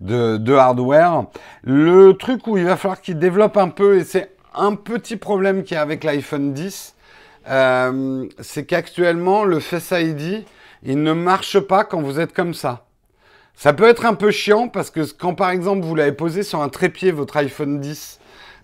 de, 0.00 0.54
hardware. 0.54 1.26
Le 1.64 2.12
truc 2.12 2.46
où 2.46 2.56
il 2.56 2.64
va 2.64 2.78
falloir 2.78 3.02
qu'il 3.02 3.18
développe 3.18 3.58
un 3.58 3.68
peu, 3.68 3.98
et 3.98 4.04
c'est 4.04 4.34
un 4.54 4.74
petit 4.74 5.16
problème 5.16 5.64
qu'il 5.64 5.74
y 5.74 5.78
avec 5.78 6.02
l'iPhone 6.02 6.54
10, 6.54 6.94
euh, 7.50 8.26
c'est 8.40 8.64
qu'actuellement, 8.64 9.44
le 9.44 9.60
Face 9.60 9.92
ID, 9.92 10.46
il 10.82 11.02
ne 11.02 11.12
marche 11.12 11.60
pas 11.60 11.84
quand 11.84 12.00
vous 12.00 12.20
êtes 12.20 12.32
comme 12.32 12.54
ça. 12.54 12.86
Ça 13.54 13.74
peut 13.74 13.86
être 13.86 14.06
un 14.06 14.14
peu 14.14 14.30
chiant 14.30 14.68
parce 14.68 14.88
que 14.88 15.00
quand 15.12 15.34
par 15.34 15.50
exemple 15.50 15.84
vous 15.84 15.94
l'avez 15.94 16.12
posé 16.12 16.42
sur 16.42 16.62
un 16.62 16.70
trépied, 16.70 17.10
votre 17.10 17.36
iPhone 17.36 17.80
10, 17.80 18.18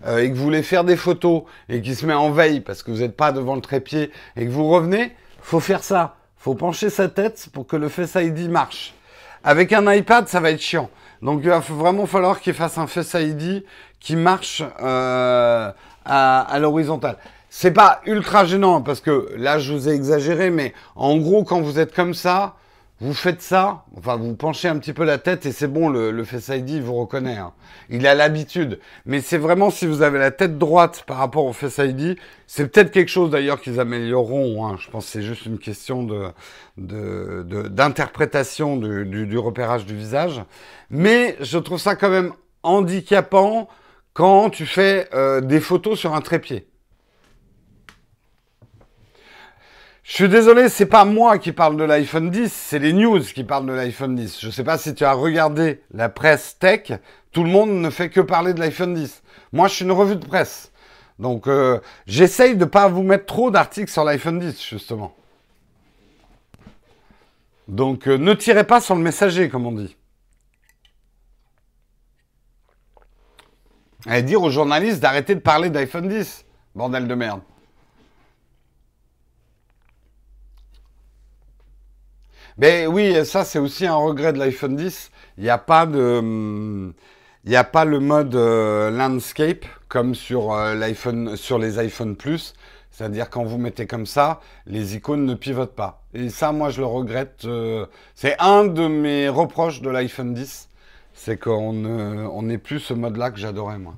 euh, 0.05 0.19
et 0.19 0.29
que 0.29 0.35
vous 0.35 0.43
voulez 0.43 0.63
faire 0.63 0.83
des 0.83 0.95
photos 0.95 1.43
et 1.67 1.81
qui 1.81 1.95
se 1.95 2.05
met 2.05 2.13
en 2.13 2.31
veille 2.31 2.61
parce 2.61 2.83
que 2.83 2.91
vous 2.91 2.99
n'êtes 2.99 3.15
pas 3.15 3.31
devant 3.31 3.55
le 3.55 3.61
trépied 3.61 4.11
et 4.35 4.45
que 4.45 4.51
vous 4.51 4.67
revenez, 4.67 5.15
faut 5.41 5.59
faire 5.59 5.83
ça. 5.83 6.15
Faut 6.37 6.55
pencher 6.55 6.89
sa 6.89 7.09
tête 7.09 7.49
pour 7.51 7.67
que 7.67 7.75
le 7.75 7.89
Face 7.89 8.15
ID 8.15 8.49
marche. 8.49 8.93
Avec 9.43 9.73
un 9.73 9.91
iPad, 9.93 10.27
ça 10.27 10.39
va 10.39 10.51
être 10.51 10.61
chiant. 10.61 10.89
Donc 11.21 11.41
il 11.43 11.49
va 11.49 11.59
vraiment 11.59 12.05
falloir 12.05 12.39
qu'il 12.39 12.53
fasse 12.53 12.77
un 12.77 12.87
Face 12.87 13.13
ID 13.13 13.65
qui 13.99 14.15
marche 14.15 14.63
euh, 14.81 15.71
à, 16.05 16.39
à 16.41 16.59
l'horizontale. 16.59 17.17
C'est 17.49 17.71
pas 17.71 17.99
ultra 18.05 18.45
gênant 18.45 18.81
parce 18.81 19.01
que 19.01 19.33
là 19.35 19.59
je 19.59 19.73
vous 19.73 19.89
ai 19.89 19.93
exagéré, 19.93 20.49
mais 20.49 20.73
en 20.95 21.17
gros 21.17 21.43
quand 21.43 21.59
vous 21.59 21.79
êtes 21.79 21.93
comme 21.93 22.13
ça, 22.13 22.55
vous 23.01 23.13
faites 23.13 23.41
ça, 23.41 23.85
enfin 23.97 24.17
vous 24.17 24.35
penchez 24.35 24.67
un 24.67 24.77
petit 24.77 24.91
peu 24.91 25.05
la 25.05 25.17
tête 25.17 25.45
et 25.45 25.53
c'est 25.53 25.67
bon, 25.67 25.87
le, 25.87 26.11
le 26.11 26.23
Face 26.25 26.49
ID 26.49 26.81
vous 26.81 26.95
reconnaît. 26.95 27.37
Hein. 27.37 27.53
Il 27.89 28.05
a 28.05 28.13
l'habitude. 28.13 28.79
Mais 29.05 29.21
c'est 29.21 29.37
vraiment 29.37 29.69
si 29.69 29.87
vous 29.87 30.01
avez 30.01 30.19
la 30.19 30.31
tête 30.31 30.57
droite 30.57 31.03
par 31.07 31.17
rapport 31.17 31.45
au 31.45 31.53
Face 31.53 31.77
ID, 31.77 32.17
c'est 32.45 32.67
peut-être 32.67 32.91
quelque 32.91 33.09
chose 33.09 33.29
d'ailleurs 33.29 33.61
qu'ils 33.61 33.79
amélioreront. 33.79 34.67
Hein. 34.67 34.75
Je 34.79 34.89
pense 34.89 35.05
que 35.05 35.11
c'est 35.11 35.21
juste 35.21 35.45
une 35.45 35.59
question 35.59 36.03
de, 36.03 36.33
d'interprétation 37.69 38.75
de, 38.75 39.03
du, 39.03 39.27
du, 39.27 39.37
repérage 39.37 39.85
du 39.85 39.95
visage. 39.95 40.41
Mais 40.89 41.37
je 41.39 41.57
trouve 41.57 41.79
ça 41.79 41.95
quand 41.95 42.09
même 42.09 42.33
handicapant 42.63 43.69
quand 44.13 44.49
tu 44.49 44.65
fais 44.65 45.07
euh, 45.13 45.39
des 45.39 45.61
photos 45.61 45.97
sur 45.97 46.15
un 46.15 46.21
trépied. 46.21 46.67
Je 50.09 50.15
suis 50.15 50.27
désolé, 50.27 50.69
c'est 50.69 50.87
pas 50.87 51.05
moi 51.05 51.37
qui 51.37 51.51
parle 51.51 51.77
de 51.77 51.83
l'iPhone 51.83 52.31
10, 52.31 52.51
c'est 52.51 52.79
les 52.79 52.93
news 52.93 53.21
qui 53.21 53.43
parlent 53.43 53.67
de 53.67 53.73
l'iPhone 53.73 54.15
10. 54.15 54.39
Je 54.41 54.49
sais 54.49 54.63
pas 54.63 54.79
si 54.79 54.95
tu 54.95 55.05
as 55.05 55.13
regardé 55.13 55.83
la 55.93 56.09
presse 56.09 56.57
tech, 56.57 56.93
tout 57.31 57.43
le 57.43 57.51
monde 57.51 57.69
ne 57.69 57.91
fait 57.91 58.09
que 58.09 58.19
parler 58.19 58.55
de 58.55 58.59
l'iPhone 58.59 58.95
10. 58.95 59.21
Moi, 59.53 59.67
je 59.67 59.75
suis 59.75 59.85
une 59.85 59.91
revue 59.91 60.15
de 60.15 60.25
presse. 60.25 60.71
Donc, 61.19 61.47
euh, 61.47 61.79
j'essaye 62.07 62.57
de 62.57 62.65
pas 62.65 62.87
vous 62.87 63.03
mettre 63.03 63.27
trop 63.27 63.51
d'articles 63.51 63.91
sur 63.91 64.03
l'iPhone 64.03 64.39
10, 64.39 64.59
justement. 64.67 65.15
Donc, 67.67 68.07
euh, 68.07 68.17
ne 68.17 68.33
tirez 68.33 68.63
pas 68.63 68.81
sur 68.81 68.95
le 68.95 69.01
messager, 69.01 69.47
comme 69.47 69.67
on 69.67 69.73
dit. 69.73 69.95
Et 74.09 74.23
dire 74.23 74.41
aux 74.41 74.49
journalistes 74.49 75.01
d'arrêter 75.01 75.35
de 75.35 75.39
parler 75.39 75.69
d'iPhone 75.69 76.07
10. 76.07 76.45
Bordel 76.73 77.07
de 77.07 77.13
merde. 77.13 77.41
Mais 82.59 82.87
oui, 82.87 83.25
ça 83.25 83.45
c'est 83.45 83.57
aussi 83.59 83.87
un 83.87 83.95
regret 83.95 84.33
de 84.33 84.37
l'iPhone 84.37 84.75
10. 84.75 85.11
Il 85.37 85.45
n'y 85.45 85.49
a 85.49 85.57
pas 85.57 85.85
de, 85.85 86.91
il 87.45 87.49
n'y 87.49 87.55
a 87.55 87.63
pas 87.63 87.85
le 87.85 88.01
mode 88.01 88.35
euh, 88.35 88.91
landscape 88.91 89.65
comme 89.87 90.13
sur 90.13 90.53
euh, 90.53 90.75
l'iPhone, 90.75 91.37
sur 91.37 91.57
les 91.57 91.79
iPhone 91.79 92.17
Plus. 92.17 92.53
C'est-à-dire 92.91 93.29
quand 93.29 93.45
vous 93.45 93.57
mettez 93.57 93.87
comme 93.87 94.05
ça, 94.05 94.41
les 94.65 94.97
icônes 94.97 95.25
ne 95.25 95.35
pivotent 95.35 95.75
pas. 95.75 96.03
Et 96.13 96.29
ça, 96.29 96.51
moi, 96.51 96.69
je 96.69 96.81
le 96.81 96.85
regrette. 96.85 97.45
Euh, 97.45 97.85
c'est 98.13 98.35
un 98.39 98.65
de 98.65 98.87
mes 98.87 99.29
reproches 99.29 99.81
de 99.81 99.89
l'iPhone 99.89 100.33
10, 100.33 100.67
c'est 101.13 101.37
qu'on 101.37 102.41
n'ait 102.41 102.57
plus 102.57 102.81
ce 102.81 102.93
mode-là 102.93 103.31
que 103.31 103.39
j'adorais 103.39 103.79
moi. 103.79 103.95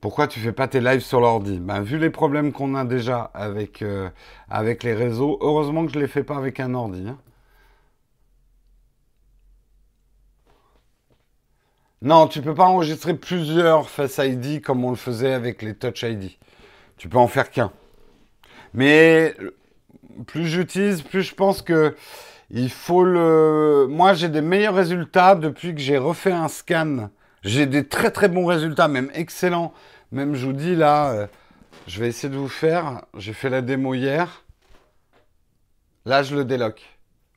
Pourquoi 0.00 0.28
tu 0.28 0.38
fais 0.40 0.52
pas 0.52 0.68
tes 0.68 0.80
lives 0.80 1.00
sur 1.00 1.20
l'ordi? 1.20 1.58
Ben, 1.58 1.82
Vu 1.82 1.98
les 1.98 2.10
problèmes 2.10 2.52
qu'on 2.52 2.74
a 2.74 2.84
déjà 2.84 3.30
avec, 3.34 3.82
euh, 3.82 4.08
avec 4.48 4.84
les 4.84 4.94
réseaux, 4.94 5.38
heureusement 5.40 5.84
que 5.86 5.92
je 5.92 5.98
ne 5.98 6.02
les 6.02 6.08
fais 6.08 6.22
pas 6.22 6.36
avec 6.36 6.60
un 6.60 6.74
ordi. 6.74 7.08
Hein. 7.08 7.18
Non, 12.00 12.28
tu 12.28 12.42
peux 12.42 12.54
pas 12.54 12.66
enregistrer 12.66 13.14
plusieurs 13.14 13.90
Face 13.90 14.18
ID 14.18 14.62
comme 14.62 14.84
on 14.84 14.90
le 14.90 14.96
faisait 14.96 15.32
avec 15.32 15.62
les 15.62 15.74
Touch 15.74 16.02
ID. 16.02 16.30
Tu 16.96 17.08
peux 17.08 17.18
en 17.18 17.26
faire 17.26 17.50
qu'un. 17.50 17.72
Mais 18.74 19.34
plus 20.26 20.46
j'utilise, 20.46 21.02
plus 21.02 21.22
je 21.22 21.34
pense 21.34 21.62
que 21.62 21.96
il 22.50 22.70
faut 22.70 23.04
le. 23.04 23.86
Moi, 23.90 24.14
j'ai 24.14 24.28
des 24.28 24.40
meilleurs 24.40 24.74
résultats 24.74 25.34
depuis 25.34 25.74
que 25.74 25.80
j'ai 25.80 25.98
refait 25.98 26.32
un 26.32 26.48
scan 26.48 27.10
j'ai 27.44 27.66
des 27.66 27.86
très 27.86 28.10
très 28.10 28.28
bons 28.28 28.46
résultats, 28.46 28.88
même 28.88 29.10
excellents. 29.14 29.72
Même 30.12 30.34
je 30.34 30.46
vous 30.46 30.52
dis 30.52 30.74
là, 30.74 31.10
euh, 31.10 31.26
je 31.86 32.00
vais 32.00 32.08
essayer 32.08 32.32
de 32.32 32.38
vous 32.38 32.48
faire. 32.48 33.02
J'ai 33.16 33.32
fait 33.32 33.50
la 33.50 33.60
démo 33.60 33.94
hier. 33.94 34.44
Là, 36.04 36.22
je 36.22 36.34
le 36.34 36.44
déloque. 36.44 36.80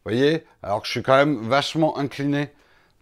Vous 0.04 0.12
voyez? 0.12 0.46
Alors 0.64 0.82
que 0.82 0.88
je 0.88 0.92
suis 0.92 1.04
quand 1.04 1.18
même 1.18 1.42
vachement 1.48 1.98
incliné 1.98 2.50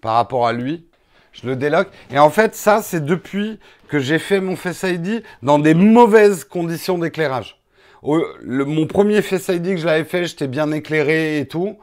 par 0.02 0.16
rapport 0.16 0.48
à 0.48 0.54
lui. 0.54 0.88
Je 1.32 1.48
le 1.48 1.56
déloque. 1.56 1.90
Et 2.12 2.20
en 2.20 2.30
fait, 2.30 2.56
ça, 2.56 2.82
c'est 2.82 3.06
depuis 3.06 3.60
que 3.88 4.00
j'ai 4.00 4.20
fait 4.20 4.42
mon 4.42 4.56
Face 4.56 4.84
ID 4.84 5.24
dans 5.44 5.60
des 5.60 5.74
mauvaises 5.74 6.44
conditions 6.44 6.98
d'éclairage. 6.98 7.60
mon 8.04 8.88
premier 8.88 9.22
Face 9.22 9.48
ID 9.48 9.76
que 9.76 9.78
je 9.78 9.86
l'avais 9.86 10.06
fait, 10.06 10.26
j'étais 10.26 10.48
bien 10.48 10.72
éclairé 10.72 11.40
et 11.40 11.48
tout. 11.48 11.78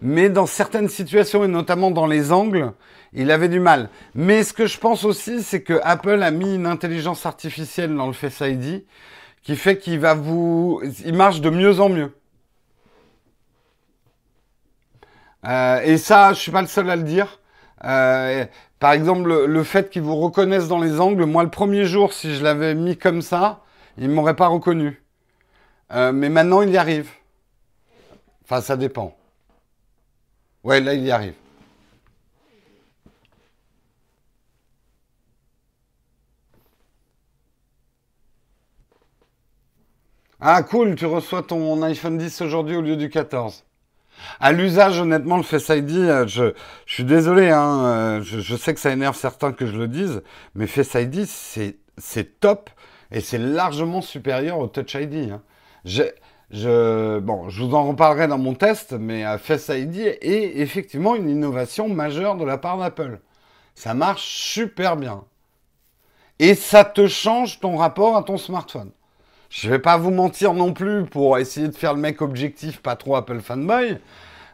Mais 0.00 0.28
dans 0.28 0.46
certaines 0.46 0.88
situations, 0.88 1.44
et 1.44 1.48
notamment 1.48 1.90
dans 1.90 2.06
les 2.06 2.32
angles, 2.32 2.72
il 3.12 3.30
avait 3.30 3.48
du 3.48 3.60
mal. 3.60 3.90
Mais 4.14 4.44
ce 4.44 4.52
que 4.52 4.66
je 4.66 4.78
pense 4.78 5.04
aussi, 5.04 5.42
c'est 5.42 5.62
que 5.62 5.80
Apple 5.82 6.22
a 6.22 6.30
mis 6.30 6.54
une 6.54 6.66
intelligence 6.66 7.26
artificielle 7.26 7.94
dans 7.94 8.06
le 8.06 8.12
Face 8.12 8.40
ID 8.40 8.84
qui 9.42 9.56
fait 9.56 9.78
qu'il 9.78 9.98
va 9.98 10.14
vous, 10.14 10.82
il 11.04 11.14
marche 11.14 11.40
de 11.40 11.50
mieux 11.50 11.80
en 11.80 11.88
mieux. 11.88 12.12
Euh, 15.46 15.80
et 15.82 15.98
ça, 15.98 16.32
je 16.32 16.38
suis 16.38 16.52
pas 16.52 16.62
le 16.62 16.68
seul 16.68 16.90
à 16.90 16.96
le 16.96 17.02
dire. 17.02 17.40
Euh, 17.84 18.44
par 18.78 18.92
exemple, 18.92 19.46
le, 19.46 19.62
fait 19.64 19.90
qu'il 19.90 20.02
vous 20.02 20.16
reconnaisse 20.16 20.68
dans 20.68 20.78
les 20.78 21.00
angles, 21.00 21.24
moi 21.24 21.42
le 21.42 21.50
premier 21.50 21.84
jour, 21.84 22.12
si 22.12 22.34
je 22.34 22.44
l'avais 22.44 22.74
mis 22.74 22.96
comme 22.96 23.22
ça, 23.22 23.62
il 23.96 24.10
m'aurait 24.10 24.36
pas 24.36 24.48
reconnu. 24.48 25.02
Euh, 25.92 26.12
mais 26.12 26.28
maintenant, 26.28 26.62
il 26.62 26.70
y 26.70 26.76
arrive. 26.76 27.10
Enfin, 28.44 28.60
ça 28.60 28.76
dépend. 28.76 29.17
Ouais, 30.64 30.80
là, 30.80 30.94
il 30.94 31.04
y 31.04 31.10
arrive. 31.10 31.34
Ah 40.40 40.62
cool, 40.62 40.94
tu 40.94 41.04
reçois 41.06 41.42
ton 41.42 41.82
iPhone 41.82 42.16
10 42.16 42.42
aujourd'hui 42.42 42.76
au 42.76 42.80
lieu 42.80 42.96
du 42.96 43.10
14. 43.10 43.64
À 44.40 44.52
l'usage, 44.52 45.00
honnêtement, 45.00 45.36
le 45.36 45.42
Face 45.42 45.68
ID, 45.68 45.96
euh, 45.96 46.26
je, 46.26 46.52
suis 46.86 47.04
désolé, 47.04 47.50
hein, 47.50 47.84
euh, 47.86 48.22
je, 48.22 48.56
sais 48.56 48.74
que 48.74 48.80
ça 48.80 48.92
énerve 48.92 49.16
certains 49.16 49.52
que 49.52 49.66
je 49.66 49.76
le 49.76 49.88
dise, 49.88 50.22
mais 50.54 50.66
Face 50.66 50.94
ID, 50.94 51.24
c'est 51.26 52.40
top 52.40 52.70
et 53.10 53.20
c'est 53.20 53.38
largement 53.38 54.00
supérieur 54.00 54.58
au 54.58 54.68
Touch 54.68 54.94
ID. 54.94 55.32
Hein. 55.32 55.42
Je, 56.50 57.18
bon, 57.18 57.50
je 57.50 57.62
vous 57.62 57.74
en 57.74 57.86
reparlerai 57.86 58.26
dans 58.26 58.38
mon 58.38 58.54
test, 58.54 58.94
mais 58.94 59.26
euh, 59.26 59.36
Face 59.36 59.68
ID 59.68 59.98
est 59.98 60.52
effectivement 60.56 61.14
une 61.14 61.28
innovation 61.28 61.88
majeure 61.88 62.36
de 62.36 62.44
la 62.44 62.56
part 62.56 62.78
d'Apple. 62.78 63.20
Ça 63.74 63.92
marche 63.94 64.26
super 64.26 64.96
bien. 64.96 65.24
Et 66.38 66.54
ça 66.54 66.84
te 66.84 67.06
change 67.06 67.60
ton 67.60 67.76
rapport 67.76 68.16
à 68.16 68.22
ton 68.22 68.38
smartphone. 68.38 68.92
Je 69.50 69.68
vais 69.68 69.78
pas 69.78 69.98
vous 69.98 70.10
mentir 70.10 70.54
non 70.54 70.72
plus 70.72 71.04
pour 71.04 71.38
essayer 71.38 71.68
de 71.68 71.76
faire 71.76 71.94
le 71.94 72.00
mec 72.00 72.22
objectif, 72.22 72.80
pas 72.80 72.96
trop 72.96 73.16
Apple 73.16 73.40
fanboy. 73.40 73.98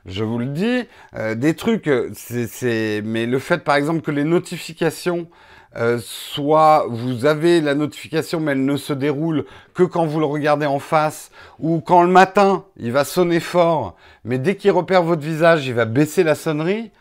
Je 0.07 0.25
vous 0.25 0.39
le 0.39 0.47
dis, 0.47 0.85
euh, 1.15 1.35
des 1.35 1.55
trucs, 1.55 1.91
c'est, 2.15 3.03
mais 3.05 3.27
le 3.27 3.39
fait 3.39 3.59
par 3.59 3.77
exemple 3.77 4.03
que 4.03 4.11
les 4.11 4.25
notifications 4.25 5.29
euh, 5.77 5.99
soient, 6.03 6.87
vous 6.89 7.27
avez 7.27 7.61
la 7.61 7.75
notification 7.75 8.39
mais 8.41 8.53
elle 8.53 8.65
ne 8.65 8.77
se 8.77 8.93
déroule 8.93 9.45
que 9.75 9.83
quand 9.83 10.07
vous 10.07 10.21
le 10.21 10.27
regardez 10.27 10.67
en 10.67 10.79
face, 10.79 11.31
ou 11.59 11.81
quand 11.81 12.03
le 12.03 12.09
matin 12.09 12.65
il 12.77 12.93
va 12.93 13.05
sonner 13.05 13.41
fort, 13.41 13.97
mais 14.25 14.39
dès 14.39 14.57
qu'il 14.57 14.71
repère 14.71 15.03
votre 15.03 15.23
visage, 15.23 15.67
il 15.67 15.75
va 15.75 15.85
baisser 15.85 16.23
la 16.23 16.35
sonnerie. 16.35 16.93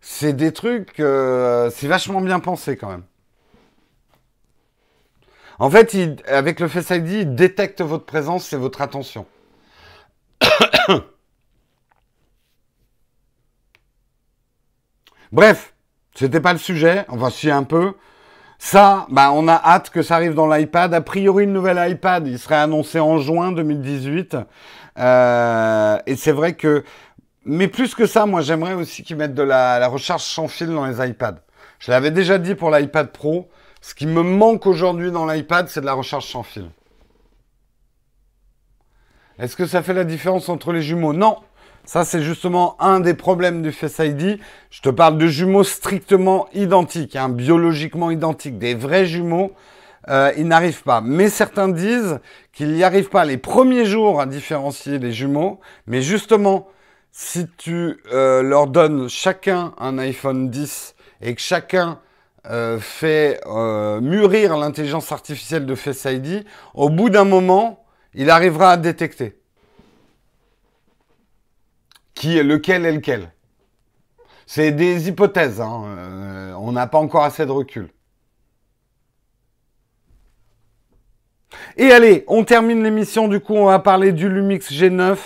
C'est 0.00 0.32
des 0.34 0.52
trucs, 0.52 1.00
euh, 1.00 1.70
c'est 1.74 1.86
vachement 1.86 2.20
bien 2.20 2.40
pensé 2.40 2.76
quand 2.76 2.88
même. 2.90 3.04
En 5.58 5.70
fait, 5.70 5.96
avec 6.26 6.60
le 6.60 6.68
Face 6.68 6.90
ID, 6.90 7.08
il 7.10 7.34
détecte 7.34 7.80
votre 7.80 8.04
présence 8.04 8.52
et 8.52 8.56
votre 8.56 8.82
attention. 8.82 9.26
Bref, 15.32 15.74
c'était 16.14 16.40
pas 16.40 16.52
le 16.52 16.58
sujet, 16.58 17.04
enfin 17.08 17.30
si 17.30 17.50
un 17.50 17.64
peu. 17.64 17.94
Ça, 18.58 19.06
bah, 19.10 19.30
on 19.32 19.48
a 19.48 19.54
hâte 19.54 19.90
que 19.90 20.02
ça 20.02 20.16
arrive 20.16 20.34
dans 20.34 20.46
l'iPad. 20.46 20.94
A 20.94 21.00
priori, 21.00 21.46
le 21.46 21.52
nouvel 21.52 21.90
iPad, 21.90 22.26
il 22.26 22.38
serait 22.38 22.56
annoncé 22.56 23.00
en 23.00 23.18
juin 23.18 23.52
2018. 23.52 24.36
Euh, 24.98 25.98
et 26.06 26.16
c'est 26.16 26.32
vrai 26.32 26.54
que, 26.54 26.84
mais 27.44 27.68
plus 27.68 27.94
que 27.94 28.06
ça, 28.06 28.26
moi 28.26 28.40
j'aimerais 28.40 28.74
aussi 28.74 29.02
qu'ils 29.02 29.16
mettent 29.16 29.34
de 29.34 29.42
la, 29.42 29.78
la 29.78 29.88
recharge 29.88 30.22
sans 30.22 30.48
fil 30.48 30.68
dans 30.68 30.86
les 30.86 31.06
iPads. 31.06 31.40
Je 31.80 31.90
l'avais 31.90 32.10
déjà 32.10 32.38
dit 32.38 32.54
pour 32.54 32.70
l'iPad 32.70 33.10
Pro. 33.10 33.50
Ce 33.80 33.94
qui 33.94 34.06
me 34.06 34.22
manque 34.22 34.66
aujourd'hui 34.66 35.10
dans 35.10 35.26
l'iPad, 35.26 35.68
c'est 35.68 35.80
de 35.80 35.86
la 35.86 35.92
recharge 35.92 36.26
sans 36.26 36.42
fil. 36.42 36.70
Est-ce 39.38 39.56
que 39.56 39.66
ça 39.66 39.82
fait 39.82 39.94
la 39.94 40.04
différence 40.04 40.48
entre 40.48 40.72
les 40.72 40.80
jumeaux? 40.80 41.12
Non. 41.12 41.38
Ça, 41.86 42.04
c'est 42.04 42.22
justement 42.22 42.76
un 42.80 43.00
des 43.00 43.12
problèmes 43.12 43.60
du 43.60 43.70
Face 43.70 43.98
ID. 43.98 44.38
Je 44.70 44.80
te 44.80 44.88
parle 44.88 45.18
de 45.18 45.26
jumeaux 45.26 45.64
strictement 45.64 46.48
identiques, 46.54 47.14
hein, 47.14 47.28
biologiquement 47.28 48.10
identiques, 48.10 48.58
des 48.58 48.74
vrais 48.74 49.04
jumeaux. 49.04 49.52
Euh, 50.08 50.32
ils 50.36 50.48
n'arrivent 50.48 50.82
pas. 50.82 51.02
Mais 51.02 51.28
certains 51.28 51.68
disent 51.68 52.20
qu'ils 52.52 52.72
n'y 52.72 52.84
arrivent 52.84 53.10
pas 53.10 53.24
les 53.24 53.36
premiers 53.36 53.84
jours 53.84 54.20
à 54.20 54.26
différencier 54.26 54.98
les 54.98 55.12
jumeaux. 55.12 55.60
Mais 55.86 56.00
justement, 56.00 56.68
si 57.12 57.46
tu 57.58 58.02
euh, 58.12 58.42
leur 58.42 58.66
donnes 58.66 59.08
chacun 59.08 59.74
un 59.78 59.98
iPhone 59.98 60.50
10 60.50 60.94
et 61.20 61.34
que 61.34 61.40
chacun 61.40 62.00
euh, 62.46 62.78
fait 62.78 63.40
euh, 63.46 64.00
mûrir 64.00 64.56
l'intelligence 64.56 65.12
artificielle 65.12 65.64
de 65.64 65.74
Face 65.74 66.04
ID, 66.06 66.44
au 66.74 66.88
bout 66.88 67.10
d'un 67.10 67.24
moment, 67.24 67.84
il 68.14 68.30
arrivera 68.30 68.72
à 68.72 68.76
détecter 68.76 69.38
qui 72.14 72.38
est 72.38 72.42
lequel 72.42 72.86
est 72.86 72.92
lequel. 72.92 73.32
C'est 74.46 74.72
des 74.72 75.08
hypothèses, 75.08 75.60
hein. 75.60 75.84
euh, 75.86 76.54
on 76.58 76.72
n'a 76.72 76.86
pas 76.86 76.98
encore 76.98 77.24
assez 77.24 77.46
de 77.46 77.50
recul. 77.50 77.88
Et 81.76 81.92
allez, 81.92 82.24
on 82.28 82.44
termine 82.44 82.82
l'émission, 82.82 83.28
du 83.28 83.40
coup 83.40 83.54
on 83.54 83.66
va 83.66 83.78
parler 83.78 84.12
du 84.12 84.28
Lumix 84.28 84.70
G9 84.70 85.16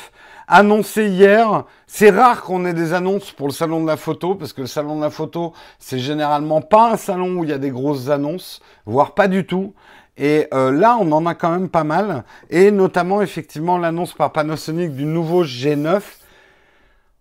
annoncé 0.48 1.08
hier. 1.08 1.64
C'est 1.86 2.10
rare 2.10 2.42
qu'on 2.42 2.64
ait 2.64 2.74
des 2.74 2.94
annonces 2.94 3.32
pour 3.32 3.46
le 3.46 3.52
salon 3.52 3.82
de 3.82 3.86
la 3.86 3.96
photo, 3.96 4.34
parce 4.34 4.52
que 4.52 4.62
le 4.62 4.66
salon 4.66 4.96
de 4.96 5.02
la 5.02 5.10
photo, 5.10 5.52
c'est 5.78 5.98
généralement 5.98 6.60
pas 6.60 6.92
un 6.92 6.96
salon 6.96 7.36
où 7.36 7.44
il 7.44 7.50
y 7.50 7.52
a 7.52 7.58
des 7.58 7.70
grosses 7.70 8.08
annonces, 8.08 8.60
voire 8.86 9.14
pas 9.14 9.28
du 9.28 9.46
tout. 9.46 9.74
Et 10.16 10.48
euh, 10.52 10.72
là, 10.72 10.96
on 11.00 11.12
en 11.12 11.26
a 11.26 11.34
quand 11.34 11.50
même 11.50 11.68
pas 11.68 11.84
mal. 11.84 12.24
Et 12.50 12.72
notamment, 12.72 13.22
effectivement, 13.22 13.78
l'annonce 13.78 14.14
par 14.14 14.32
Panasonic 14.32 14.94
du 14.94 15.04
nouveau 15.04 15.44
G9. 15.44 16.00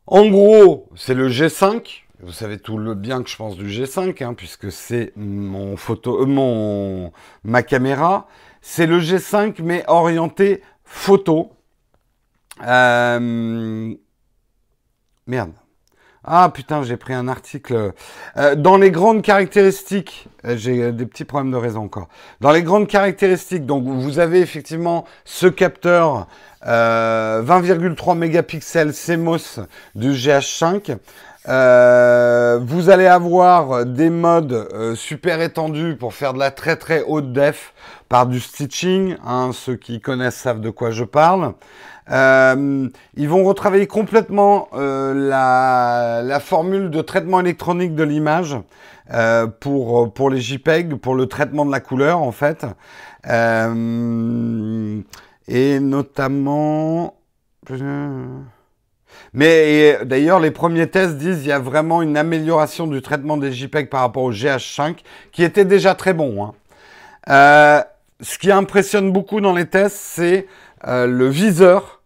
En 0.08 0.30
gros, 0.30 0.88
c'est 0.96 1.14
le 1.14 1.28
G5. 1.28 2.04
Vous 2.22 2.32
savez 2.32 2.58
tout 2.58 2.78
le 2.78 2.96
bien 2.96 3.22
que 3.22 3.30
je 3.30 3.36
pense 3.36 3.58
du 3.58 3.68
G5, 3.68 4.24
hein, 4.24 4.34
puisque 4.34 4.72
c'est 4.72 5.12
mon 5.18 5.76
photo, 5.76 6.22
euh, 6.22 6.26
mon 6.26 7.12
ma 7.44 7.62
caméra. 7.62 8.28
C'est 8.62 8.88
le 8.88 9.00
G5, 9.00 9.62
mais 9.62 9.84
orienté 9.88 10.64
photo. 10.86 11.52
Euh, 12.66 13.94
merde. 15.28 15.52
Ah 16.30 16.52
putain, 16.54 16.84
j'ai 16.84 16.98
pris 16.98 17.14
un 17.14 17.30
article. 17.30 17.94
Euh, 18.36 18.56
dans 18.56 18.76
les 18.76 18.92
grandes 18.92 19.22
caractéristiques, 19.22 20.28
euh, 20.44 20.58
j'ai 20.58 20.92
des 20.92 21.06
petits 21.06 21.24
problèmes 21.24 21.54
de 21.54 21.58
raison 21.58 21.84
encore. 21.86 22.10
Dans 22.42 22.52
les 22.52 22.64
grandes 22.64 22.88
caractéristiques, 22.88 23.66
donc 23.66 23.86
vous 23.86 24.20
avez 24.20 24.42
effectivement 24.42 25.06
ce 25.24 25.48
capteur 25.48 26.28
20,3 26.66 28.18
mégapixels 28.18 28.92
CMOS 28.92 29.62
du 29.96 30.12
GH5. 30.12 30.98
vous 32.60 32.90
allez 32.90 33.08
avoir 33.08 33.86
des 33.86 34.10
modes 34.10 34.96
super 34.96 35.40
étendus 35.40 35.96
pour 35.98 36.14
faire 36.14 36.34
de 36.34 36.40
la 36.40 36.52
très 36.52 36.76
très 36.76 37.04
haute 37.04 37.32
def 37.32 37.74
par 38.10 38.28
du 38.28 38.42
stitching. 38.42 39.16
Hein, 39.26 39.52
ceux 39.54 39.78
qui 39.78 40.02
connaissent 40.02 40.36
savent 40.36 40.60
de 40.60 40.72
quoi 40.72 40.92
je 40.92 41.06
parle. 41.06 41.54
Euh, 42.10 42.88
ils 43.16 43.28
vont 43.28 43.44
retravailler 43.44 43.88
complètement 43.88 44.70
euh, 44.74 45.14
la, 45.14 46.22
la, 46.24 46.40
formule 46.40 46.90
de 46.90 47.02
traitement 47.02 47.42
électronique 47.42 47.96
de 47.96 48.04
l'image 48.04 48.56
euh, 49.14 49.48
pour, 49.48 50.14
pour 50.14 50.30
les 50.30 50.40
JPEG, 50.40 50.96
pour 50.96 51.16
le 51.16 51.26
traitement 51.26 51.66
de 51.66 51.72
la 51.72 51.82
couleur 51.82 52.20
en 52.20 52.32
fait. 52.32 52.66
Euh, 53.28 55.02
et 55.48 55.80
notamment... 55.80 57.16
Mais 59.34 60.00
d'ailleurs, 60.06 60.40
les 60.40 60.52
premiers 60.52 60.88
tests 60.88 61.18
disent 61.18 61.40
qu'il 61.40 61.48
y 61.48 61.52
a 61.52 61.60
vraiment 61.60 62.02
une 62.02 62.16
amélioration 62.16 62.88
du 62.88 63.02
traitement 63.02 63.36
des 63.36 63.52
JPEG 63.52 63.90
par 63.90 64.02
rapport 64.02 64.24
au 64.24 64.32
GH5, 64.32 64.98
qui 65.32 65.44
était 65.44 65.66
déjà 65.66 65.96
très 65.96 66.14
bon. 66.14 66.46
Hein. 66.46 66.54
Euh, 67.30 67.84
ce 68.22 68.38
qui 68.38 68.52
impressionne 68.52 69.12
beaucoup 69.12 69.42
dans 69.42 69.54
les 69.54 69.68
tests, 69.68 69.98
c'est 69.98 70.48
euh, 70.88 71.08
le 71.08 71.28
viseur 71.28 71.97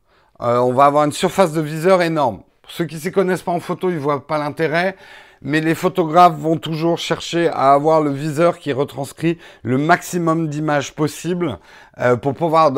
euh, 0.42 0.58
on 0.58 0.74
va 0.74 0.86
avoir 0.86 1.06
une 1.06 1.12
surface 1.12 1.52
de 1.54 1.62
viseur 1.62 2.02
énorme. 2.02 2.42
Ceux 2.68 2.86
qui 2.86 2.96
ne 2.96 3.00
s'y 3.02 3.12
connaissent 3.12 3.42
pas 3.42 3.52
en 3.52 3.60
photo, 3.60 3.90
ils 3.90 4.00
voient 4.00 4.26
pas 4.26 4.38
l'intérêt. 4.38 4.96
Mais 5.44 5.60
les 5.60 5.74
photographes 5.74 6.36
vont 6.36 6.58
toujours 6.58 7.00
chercher 7.00 7.48
à 7.48 7.74
avoir 7.74 8.02
le 8.02 8.12
viseur 8.12 8.60
qui 8.60 8.74
retranscrit 8.74 9.40
le 9.64 9.80
maximum 9.80 10.48
d'images 10.50 10.94
possible 10.94 11.58
euh, 12.00 12.16
pour 12.16 12.36
pouvoir, 12.36 12.72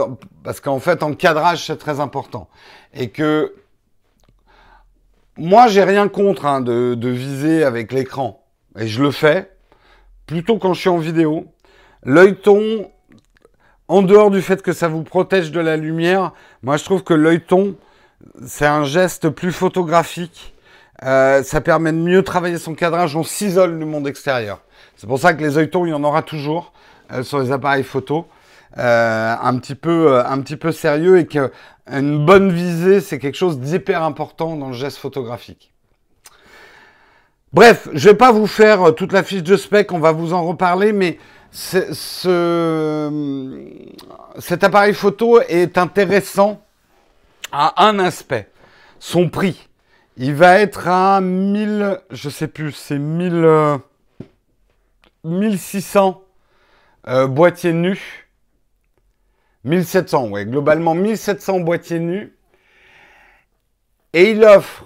parce 0.44 0.62
qu'en 0.62 0.80
fait 0.80 1.04
en 1.04 1.14
cadrage 1.14 1.66
c'est 1.66 1.76
très 1.76 2.00
important 2.00 2.48
et 2.94 3.10
que 3.10 3.54
moi 5.38 5.68
j'ai 5.68 5.84
rien 5.84 6.08
contre 6.08 6.46
hein, 6.46 6.62
de, 6.62 7.10
viser 7.10 7.66
avec 7.66 7.92
l'écran 7.92 8.46
et 8.80 8.88
je 8.88 9.04
le 9.04 9.12
fais 9.12 9.52
plutôt 10.26 10.58
quand 10.58 10.74
je 10.74 10.80
suis 10.80 10.90
en 10.90 11.00
vidéo. 11.00 11.48
L'œil 12.04 12.38
ton 12.38 12.90
en 13.88 14.02
dehors 14.02 14.32
du 14.32 14.42
fait 14.42 14.62
que 14.62 14.74
ça 14.74 14.88
vous 14.88 15.04
protège 15.04 15.52
de 15.52 15.60
la 15.60 15.78
lumière, 15.78 16.32
moi 16.62 16.78
je 16.78 16.84
trouve 16.84 17.04
que 17.04 17.14
l'œil 17.14 17.42
ton, 17.42 17.76
c'est 18.46 18.66
un 18.66 18.84
geste 18.84 19.30
plus 19.30 19.52
photographique. 19.52 20.54
Euh, 21.04 21.44
ça 21.44 21.60
permet 21.60 21.92
de 21.92 21.98
mieux 21.98 22.24
travailler 22.24 22.58
son 22.58 22.76
cadrage. 22.76 23.16
On 23.16 23.24
s'isole 23.24 23.78
du 23.78 23.86
monde 23.86 24.08
extérieur. 24.08 24.62
C'est 24.96 25.08
pour 25.08 25.20
ça 25.20 25.34
que 25.34 25.44
les 25.44 25.58
œilletons, 25.58 25.86
il 25.86 25.90
y 25.90 25.94
en 25.94 26.04
aura 26.04 26.22
toujours 26.22 26.72
euh, 27.12 27.24
sur 27.24 27.40
les 27.40 27.52
appareils 27.52 27.84
photo. 27.84 28.28
Euh, 28.78 29.36
un 29.40 29.58
petit 29.58 29.76
peu, 29.76 30.20
un 30.26 30.40
petit 30.42 30.56
peu 30.56 30.72
sérieux 30.72 31.20
et 31.20 31.28
qu'une 31.28 32.26
bonne 32.26 32.52
visée, 32.52 33.02
c'est 33.02 33.20
quelque 33.20 33.36
chose 33.36 33.60
d'hyper 33.60 34.02
important 34.02 34.56
dans 34.56 34.70
le 34.70 34.74
geste 34.74 34.98
photographique. 34.98 35.72
Bref, 37.52 37.88
je 37.94 38.10
vais 38.10 38.16
pas 38.16 38.32
vous 38.32 38.48
faire 38.48 38.96
toute 38.96 39.14
la 39.14 39.22
fiche 39.22 39.44
de 39.44 39.58
spec, 39.58 39.92
on 39.92 40.00
va 40.00 40.12
vous 40.12 40.34
en 40.34 40.44
reparler, 40.44 40.92
mais 40.92 41.20
ce, 41.54 43.12
cet 44.40 44.64
appareil 44.64 44.94
photo 44.94 45.40
est 45.42 45.78
intéressant 45.78 46.66
à 47.52 47.86
un 47.86 48.00
aspect, 48.00 48.50
son 49.00 49.30
prix. 49.30 49.70
Il 50.18 50.34
va 50.34 50.60
être 50.60 50.88
à 50.88 51.22
1000, 51.22 52.02
je 52.10 52.30
sais 52.30 52.48
plus, 52.48 52.72
c'est 52.72 52.98
1000, 52.98 53.80
1600 55.24 56.24
euh, 57.08 57.28
boîtiers 57.28 57.74
nus. 57.74 58.28
1700, 59.64 60.30
ouais, 60.30 60.46
globalement 60.46 60.96
1700 60.96 61.60
boîtiers 61.60 62.00
nus. 62.00 62.36
Et 64.14 64.32
il 64.32 64.44
offre 64.44 64.86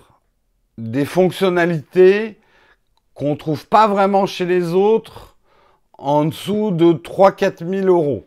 des 0.77 1.05
fonctionnalités 1.05 2.39
qu'on 3.13 3.35
trouve 3.35 3.67
pas 3.67 3.87
vraiment 3.87 4.25
chez 4.25 4.45
les 4.45 4.73
autres 4.73 5.36
en 5.97 6.25
dessous 6.25 6.71
de 6.71 6.93
3-4 6.93 7.67
000 7.67 7.87
euros. 7.87 8.25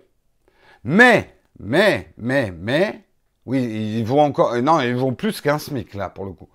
Mais, 0.84 1.34
mais, 1.58 2.12
mais, 2.16 2.52
mais, 2.56 3.04
oui, 3.46 3.62
ils 3.98 4.04
vont 4.04 4.20
encore, 4.20 4.60
non, 4.62 4.80
ils 4.80 4.96
vont 4.96 5.14
plus 5.14 5.40
qu'un 5.40 5.58
SMIC 5.58 5.94
là 5.94 6.08
pour 6.08 6.24
le 6.24 6.32
coup. 6.32 6.48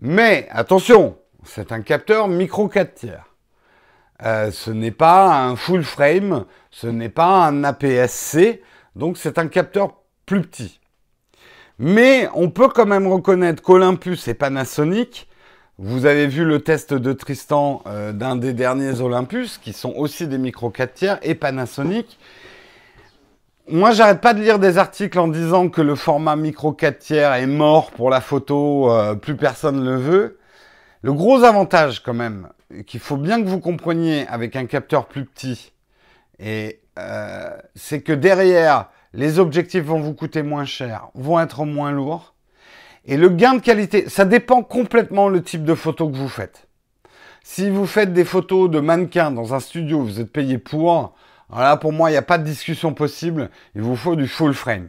Mais 0.00 0.48
attention, 0.50 1.18
c'est 1.44 1.72
un 1.72 1.82
capteur 1.82 2.28
micro 2.28 2.68
4 2.68 2.94
tiers. 2.94 3.24
Euh, 4.22 4.50
ce 4.50 4.70
n'est 4.70 4.92
pas 4.92 5.44
un 5.44 5.56
full 5.56 5.84
frame, 5.84 6.46
ce 6.70 6.86
n'est 6.86 7.10
pas 7.10 7.46
un 7.46 7.64
APS-C, 7.64 8.62
donc 8.94 9.18
c'est 9.18 9.38
un 9.38 9.48
capteur 9.48 9.96
plus 10.24 10.42
petit. 10.42 10.80
Mais 11.78 12.28
on 12.34 12.50
peut 12.50 12.68
quand 12.68 12.86
même 12.86 13.06
reconnaître 13.06 13.62
qu'Olympus 13.62 14.28
et 14.28 14.34
Panasonic 14.34 15.28
vous 15.78 16.06
avez 16.06 16.26
vu 16.26 16.44
le 16.44 16.60
test 16.60 16.94
de 16.94 17.12
Tristan 17.12 17.82
euh, 17.86 18.12
d'un 18.12 18.36
des 18.36 18.54
derniers 18.54 19.00
Olympus, 19.02 19.58
qui 19.58 19.74
sont 19.74 19.92
aussi 19.94 20.26
des 20.26 20.38
micro 20.38 20.70
4 20.70 20.94
tiers, 20.94 21.18
et 21.22 21.34
Panasonic. 21.34 22.18
Moi, 23.68 23.90
j'arrête 23.90 24.20
pas 24.22 24.32
de 24.32 24.40
lire 24.40 24.58
des 24.58 24.78
articles 24.78 25.18
en 25.18 25.28
disant 25.28 25.68
que 25.68 25.82
le 25.82 25.94
format 25.94 26.36
micro 26.36 26.72
4 26.72 26.98
tiers 26.98 27.34
est 27.34 27.46
mort 27.46 27.90
pour 27.90 28.08
la 28.08 28.22
photo, 28.22 28.90
euh, 28.90 29.14
plus 29.14 29.36
personne 29.36 29.84
le 29.84 29.96
veut. 29.96 30.38
Le 31.02 31.12
gros 31.12 31.44
avantage, 31.44 32.02
quand 32.02 32.14
même, 32.14 32.48
qu'il 32.86 33.00
faut 33.00 33.18
bien 33.18 33.42
que 33.42 33.46
vous 33.48 33.60
compreniez 33.60 34.26
avec 34.28 34.56
un 34.56 34.64
capteur 34.64 35.06
plus 35.06 35.26
petit, 35.26 35.72
et 36.38 36.80
euh, 36.98 37.50
c'est 37.74 38.00
que 38.00 38.12
derrière, 38.12 38.88
les 39.12 39.38
objectifs 39.38 39.84
vont 39.84 40.00
vous 40.00 40.14
coûter 40.14 40.42
moins 40.42 40.64
cher, 40.64 41.08
vont 41.14 41.38
être 41.38 41.66
moins 41.66 41.90
lourds. 41.90 42.34
Et 43.06 43.16
le 43.16 43.28
gain 43.28 43.54
de 43.54 43.60
qualité, 43.60 44.08
ça 44.08 44.24
dépend 44.24 44.62
complètement 44.62 45.28
le 45.28 45.42
type 45.42 45.64
de 45.64 45.74
photo 45.74 46.08
que 46.08 46.16
vous 46.16 46.28
faites. 46.28 46.66
Si 47.44 47.70
vous 47.70 47.86
faites 47.86 48.12
des 48.12 48.24
photos 48.24 48.68
de 48.68 48.80
mannequins 48.80 49.30
dans 49.30 49.54
un 49.54 49.60
studio, 49.60 50.02
vous 50.02 50.20
êtes 50.20 50.32
payé 50.32 50.58
pour, 50.58 51.14
là 51.54 51.76
pour 51.76 51.92
moi 51.92 52.10
il 52.10 52.14
n'y 52.14 52.18
a 52.18 52.22
pas 52.22 52.38
de 52.38 52.44
discussion 52.44 52.92
possible, 52.92 53.50
il 53.76 53.82
vous 53.82 53.94
faut 53.94 54.16
du 54.16 54.26
full 54.26 54.52
frame. 54.52 54.88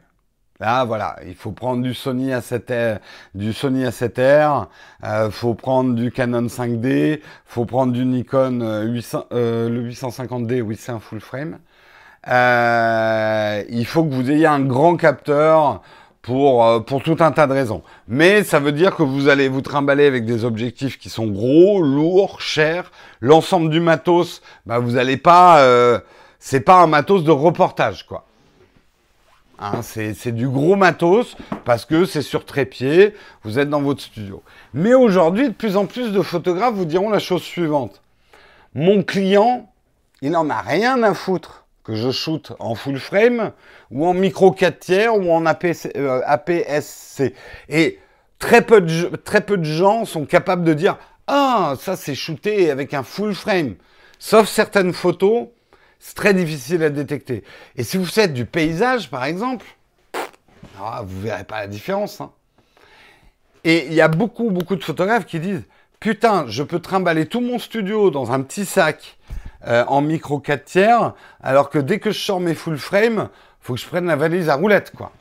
Là, 0.60 0.86
voilà, 0.86 1.18
il 1.28 1.36
faut 1.36 1.52
prendre 1.52 1.84
du 1.84 1.94
Sony 1.94 2.32
A7R, 2.32 2.98
du 3.36 3.54
Sony 3.54 3.84
A7R, 3.84 4.66
euh, 5.04 5.30
faut 5.30 5.54
prendre 5.54 5.94
du 5.94 6.12
Canon 6.12 6.48
5D, 6.48 7.22
faut 7.46 7.66
prendre 7.66 7.94
du 7.94 8.04
Nikon 8.04 8.84
800, 8.88 9.26
euh, 9.34 9.68
euh, 9.68 9.70
le 9.70 9.92
850D, 9.92 10.62
oui, 10.62 10.76
c'est 10.76 10.92
un 10.92 11.00
full 11.00 11.20
frame. 11.20 11.60
Euh, 12.28 13.64
il 13.70 13.86
faut 13.86 14.04
que 14.04 14.14
vous 14.14 14.32
ayez 14.32 14.48
un 14.48 14.60
grand 14.60 14.98
capteur 14.98 15.82
pour, 16.28 16.66
euh, 16.66 16.82
pour 16.82 17.04
tout 17.04 17.16
un 17.22 17.32
tas 17.32 17.48
de 17.48 17.54
raisons. 17.54 17.84
Mais 18.10 18.44
ça 18.44 18.60
veut 18.60 18.74
dire 18.74 18.98
que 18.98 19.02
vous 19.02 19.30
allez 19.30 19.48
vous 19.48 19.62
trimballer 19.62 20.06
avec 20.06 20.26
des 20.26 20.44
objectifs 20.44 21.00
qui 21.00 21.10
sont 21.10 21.28
gros, 21.28 21.82
lourds, 21.82 22.42
chers. 22.42 22.92
L'ensemble 23.22 23.70
du 23.70 23.80
matos, 23.80 24.42
bah 24.66 24.78
vous 24.80 24.98
allez 24.98 25.16
pas, 25.16 25.62
euh, 25.62 26.00
c'est 26.38 26.60
pas 26.60 26.82
un 26.82 26.88
matos 26.88 27.24
de 27.24 27.32
reportage 27.32 28.06
quoi. 28.06 28.26
Hein, 29.58 29.82
c'est 29.82 30.34
du 30.34 30.50
gros 30.50 30.76
matos 30.76 31.38
parce 31.64 31.86
que 31.86 32.04
c'est 32.04 32.22
sur 32.22 32.44
trépied, 32.44 33.16
vous 33.44 33.58
êtes 33.58 33.70
dans 33.70 33.82
votre 33.82 34.02
studio. 34.02 34.44
Mais 34.74 34.94
aujourd'hui, 34.94 35.48
de 35.48 35.54
plus 35.54 35.78
en 35.78 35.86
plus 35.86 36.12
de 36.12 36.22
photographes 36.22 36.76
vous 36.76 36.84
diront 36.84 37.10
la 37.10 37.20
chose 37.20 37.42
suivante. 37.42 38.02
Mon 38.76 39.02
client, 39.02 39.72
il 40.22 40.32
n'en 40.32 40.50
a 40.50 40.60
rien 40.60 41.02
à 41.04 41.14
foutre 41.14 41.67
je 41.96 42.12
shoote 42.12 42.54
en 42.60 42.76
full 42.76 43.00
frame 43.00 43.52
ou 43.92 44.06
en 44.06 44.14
micro 44.14 44.52
4 44.52 44.80
tiers 44.80 45.16
ou 45.16 45.32
en 45.32 45.46
APS, 45.46 45.88
euh, 45.96 46.22
APS-C. 46.26 47.34
Et 47.70 48.00
très 48.40 48.62
peu, 48.62 48.82
de, 48.82 49.16
très 49.16 49.42
peu 49.42 49.58
de 49.58 49.64
gens 49.64 50.06
sont 50.06 50.26
capables 50.26 50.64
de 50.64 50.74
dire 50.74 50.98
Ah, 51.28 51.76
ça 51.80 51.96
c'est 51.96 52.16
shooté 52.16 52.72
avec 52.72 52.94
un 52.94 53.04
full 53.04 53.34
frame. 53.34 53.76
Sauf 54.20 54.48
certaines 54.48 54.94
photos, 54.94 55.48
c'est 56.00 56.16
très 56.16 56.34
difficile 56.34 56.84
à 56.84 56.90
détecter. 56.90 57.44
Et 57.76 57.84
si 57.84 57.98
vous 57.98 58.06
faites 58.06 58.34
du 58.34 58.46
paysage, 58.46 59.10
par 59.10 59.26
exemple, 59.26 59.66
ah, 60.80 61.04
vous 61.06 61.22
verrez 61.22 61.44
pas 61.44 61.62
la 61.62 61.68
différence. 61.68 62.22
Hein. 62.22 62.32
Et 63.64 63.88
il 63.88 63.94
y 63.94 64.02
a 64.02 64.08
beaucoup, 64.08 64.50
beaucoup 64.50 64.76
de 64.76 64.84
photographes 64.84 65.26
qui 65.26 65.40
disent 65.40 65.64
Putain, 66.00 66.46
je 66.48 66.62
peux 66.62 66.80
trimballer 66.80 67.26
tout 67.26 67.42
mon 67.42 67.58
studio 67.58 68.12
dans 68.12 68.32
un 68.32 68.42
petit 68.42 68.66
sac 68.66 69.18
euh, 69.68 69.84
en 69.88 70.02
micro 70.02 70.40
4 70.40 70.64
tiers, 70.66 71.14
alors 71.42 71.70
que 71.70 71.80
dès 71.80 72.00
que 72.00 72.12
je 72.12 72.20
sors 72.20 72.40
mes 72.40 72.56
full 72.56 72.78
frame, 72.78 73.30
faut 73.60 73.74
que 73.74 73.80
je 73.80 73.88
prenne 73.88 74.06
la 74.06 74.16
valise 74.16 74.50
à 74.50 74.56
roulette, 74.56 74.92
quoi. 74.96 75.12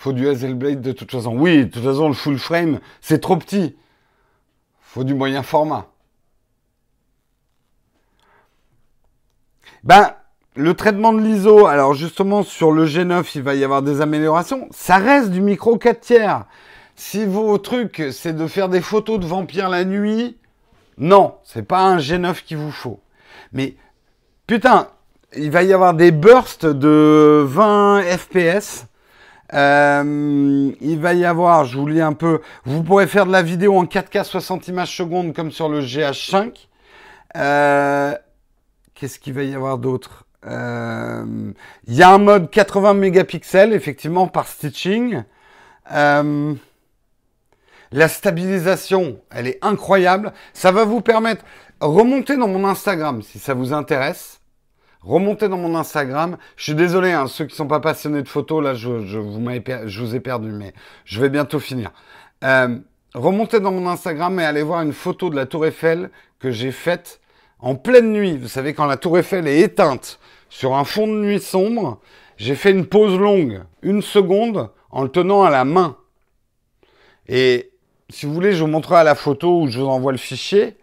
Faut 0.00 0.14
du 0.14 0.28
Hazelblade 0.28 0.80
de 0.80 0.92
toute 0.92 1.10
façon. 1.10 1.36
Oui, 1.36 1.66
de 1.66 1.70
toute 1.70 1.84
façon, 1.84 2.08
le 2.08 2.14
full 2.14 2.38
frame, 2.38 2.80
c'est 3.02 3.20
trop 3.20 3.36
petit. 3.36 3.76
Faut 4.80 5.04
du 5.04 5.12
moyen 5.12 5.42
format. 5.42 5.88
Ben, 9.84 10.14
le 10.56 10.74
traitement 10.74 11.12
de 11.12 11.20
l'ISO, 11.20 11.66
alors 11.66 11.94
justement 11.94 12.42
sur 12.42 12.72
le 12.72 12.86
G9, 12.86 13.30
il 13.34 13.42
va 13.42 13.54
y 13.54 13.62
avoir 13.62 13.82
des 13.82 14.00
améliorations. 14.00 14.68
Ça 14.70 14.96
reste 14.96 15.30
du 15.30 15.40
micro 15.40 15.76
4 15.76 16.00
tiers. 16.00 16.46
Si 17.00 17.24
vos 17.24 17.56
trucs, 17.56 18.02
c'est 18.12 18.34
de 18.34 18.46
faire 18.46 18.68
des 18.68 18.82
photos 18.82 19.18
de 19.18 19.24
vampires 19.24 19.70
la 19.70 19.86
nuit, 19.86 20.36
non, 20.98 21.36
c'est 21.44 21.62
pas 21.62 21.80
un 21.80 21.96
G9 21.96 22.44
qu'il 22.44 22.58
vous 22.58 22.70
faut. 22.70 23.00
Mais 23.54 23.74
putain, 24.46 24.88
il 25.34 25.50
va 25.50 25.62
y 25.62 25.72
avoir 25.72 25.94
des 25.94 26.10
bursts 26.10 26.66
de 26.66 27.42
20 27.48 28.02
FPS. 28.02 28.84
Euh, 29.54 30.72
il 30.78 31.00
va 31.00 31.14
y 31.14 31.24
avoir, 31.24 31.64
je 31.64 31.78
vous 31.78 31.86
lis 31.86 32.02
un 32.02 32.12
peu, 32.12 32.42
vous 32.66 32.82
pourrez 32.82 33.06
faire 33.06 33.24
de 33.24 33.32
la 33.32 33.42
vidéo 33.42 33.78
en 33.78 33.86
4K 33.86 34.22
60 34.22 34.68
images 34.68 34.94
secondes 34.94 35.32
comme 35.32 35.52
sur 35.52 35.70
le 35.70 35.80
GH5. 35.80 36.52
Euh, 37.34 38.14
Qu'est-ce 38.94 39.18
qu'il 39.18 39.32
va 39.32 39.42
y 39.44 39.54
avoir 39.54 39.78
d'autre? 39.78 40.26
Euh, 40.46 41.24
Il 41.88 41.94
y 41.94 42.02
a 42.02 42.10
un 42.10 42.18
mode 42.18 42.50
80 42.50 42.92
mégapixels, 42.92 43.72
effectivement, 43.72 44.28
par 44.28 44.46
stitching. 44.46 45.22
La 47.92 48.08
stabilisation, 48.08 49.20
elle 49.30 49.46
est 49.46 49.58
incroyable. 49.62 50.32
Ça 50.52 50.72
va 50.72 50.84
vous 50.84 51.00
permettre, 51.00 51.44
remonter 51.80 52.36
dans 52.36 52.48
mon 52.48 52.64
Instagram 52.66 53.22
si 53.22 53.38
ça 53.38 53.54
vous 53.54 53.72
intéresse. 53.72 54.40
Remontez 55.02 55.48
dans 55.48 55.56
mon 55.56 55.74
Instagram. 55.76 56.36
Je 56.56 56.64
suis 56.64 56.74
désolé, 56.74 57.12
hein, 57.12 57.26
ceux 57.26 57.46
qui 57.46 57.56
sont 57.56 57.66
pas 57.66 57.80
passionnés 57.80 58.22
de 58.22 58.28
photos, 58.28 58.62
là, 58.62 58.74
je, 58.74 59.06
je 59.06 59.18
vous, 59.18 59.40
je 59.86 60.02
vous 60.02 60.14
ai 60.14 60.20
perdu, 60.20 60.50
mais 60.50 60.74
je 61.04 61.20
vais 61.20 61.30
bientôt 61.30 61.58
finir. 61.58 61.90
Euh, 62.44 62.78
remontez 63.14 63.60
dans 63.60 63.72
mon 63.72 63.88
Instagram 63.88 64.38
et 64.38 64.44
allez 64.44 64.62
voir 64.62 64.82
une 64.82 64.92
photo 64.92 65.30
de 65.30 65.36
la 65.36 65.46
Tour 65.46 65.66
Eiffel 65.66 66.10
que 66.38 66.50
j'ai 66.50 66.70
faite 66.70 67.20
en 67.62 67.74
pleine 67.74 68.12
nuit, 68.12 68.38
vous 68.38 68.48
savez, 68.48 68.72
quand 68.72 68.86
la 68.86 68.96
tour 68.96 69.18
Eiffel 69.18 69.46
est 69.46 69.60
éteinte 69.60 70.18
sur 70.48 70.74
un 70.74 70.84
fond 70.84 71.06
de 71.06 71.12
nuit 71.12 71.40
sombre, 71.40 72.00
j'ai 72.36 72.54
fait 72.54 72.70
une 72.70 72.86
pause 72.86 73.18
longue, 73.18 73.62
une 73.82 74.02
seconde, 74.02 74.70
en 74.90 75.02
le 75.02 75.10
tenant 75.10 75.42
à 75.42 75.50
la 75.50 75.64
main. 75.64 75.96
Et 77.28 77.69
si 78.10 78.26
vous 78.26 78.34
voulez, 78.34 78.52
je 78.52 78.62
vous 78.62 78.70
montrerai 78.70 79.00
à 79.00 79.04
la 79.04 79.14
photo 79.14 79.62
où 79.62 79.68
je 79.68 79.80
vous 79.80 79.86
envoie 79.86 80.12
le 80.12 80.18
fichier. 80.18 80.76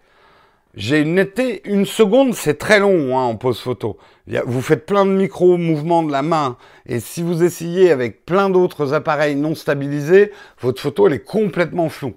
J'ai 0.74 1.00
une 1.00 1.16
netteté, 1.16 1.62
une 1.66 1.86
seconde, 1.86 2.36
c'est 2.36 2.60
très 2.60 2.80
long 2.80 3.18
hein, 3.18 3.24
en 3.24 3.36
pause 3.36 3.60
photo. 3.60 3.98
Vous 4.46 4.62
faites 4.62 4.86
plein 4.86 5.06
de 5.06 5.12
micro-mouvements 5.12 6.04
de 6.04 6.12
la 6.12 6.22
main. 6.22 6.58
Et 6.86 7.00
si 7.00 7.24
vous 7.24 7.44
essayez 7.44 7.92
avec 7.92 8.26
plein 8.26 8.50
d'autres 8.50 8.94
appareils 8.94 9.36
non 9.36 9.56
stabilisés, 9.56 10.32
votre 10.60 10.82
photo, 10.82 11.08
elle 11.08 11.14
est 11.14 11.24
complètement 11.24 11.90
floue. 11.90 12.14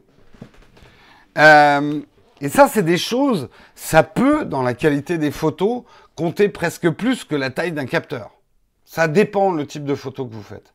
Euh, 1.38 2.00
et 2.42 2.48
ça, 2.48 2.68
c'est 2.68 2.82
des 2.82 2.98
choses, 2.98 3.48
ça 3.74 4.02
peut, 4.02 4.44
dans 4.44 4.62
la 4.62 4.74
qualité 4.74 5.16
des 5.16 5.30
photos, 5.30 5.84
compter 6.14 6.48
presque 6.48 6.90
plus 6.90 7.24
que 7.24 7.36
la 7.36 7.50
taille 7.50 7.72
d'un 7.72 7.86
capteur. 7.86 8.30
Ça 8.84 9.08
dépend 9.08 9.52
le 9.52 9.66
type 9.66 9.84
de 9.84 9.94
photo 9.94 10.26
que 10.26 10.34
vous 10.34 10.42
faites. 10.42 10.74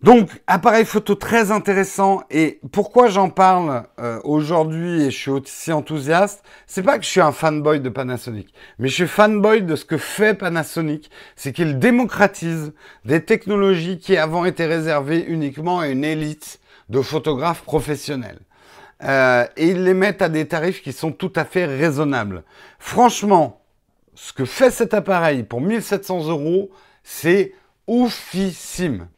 Donc, 0.00 0.30
appareil 0.46 0.84
photo 0.84 1.16
très 1.16 1.50
intéressant. 1.50 2.22
Et 2.30 2.60
pourquoi 2.70 3.08
j'en 3.08 3.30
parle 3.30 3.82
euh, 3.98 4.20
aujourd'hui 4.22 5.02
et 5.02 5.10
je 5.10 5.18
suis 5.18 5.30
aussi 5.30 5.72
enthousiaste, 5.72 6.44
c'est 6.68 6.84
pas 6.84 6.98
que 6.98 7.04
je 7.04 7.10
suis 7.10 7.20
un 7.20 7.32
fanboy 7.32 7.80
de 7.80 7.88
Panasonic, 7.88 8.54
mais 8.78 8.88
je 8.88 8.94
suis 8.94 9.08
fanboy 9.08 9.62
de 9.62 9.74
ce 9.74 9.84
que 9.84 9.98
fait 9.98 10.34
Panasonic, 10.34 11.10
c'est 11.34 11.52
qu'il 11.52 11.80
démocratise 11.80 12.72
des 13.04 13.24
technologies 13.24 13.98
qui 13.98 14.16
avant 14.16 14.44
étaient 14.44 14.66
réservées 14.66 15.24
uniquement 15.26 15.80
à 15.80 15.88
une 15.88 16.04
élite 16.04 16.60
de 16.90 17.02
photographes 17.02 17.62
professionnels. 17.62 18.38
Euh, 19.02 19.46
et 19.56 19.68
ils 19.68 19.82
les 19.82 19.94
mettent 19.94 20.22
à 20.22 20.28
des 20.28 20.46
tarifs 20.46 20.82
qui 20.82 20.92
sont 20.92 21.12
tout 21.12 21.32
à 21.34 21.44
fait 21.44 21.66
raisonnables. 21.66 22.44
Franchement, 22.78 23.62
ce 24.14 24.32
que 24.32 24.44
fait 24.44 24.70
cet 24.70 24.94
appareil 24.94 25.42
pour 25.42 25.60
1700 25.60 26.28
euros, 26.28 26.70
c'est 27.02 27.52
oufissime. 27.88 29.08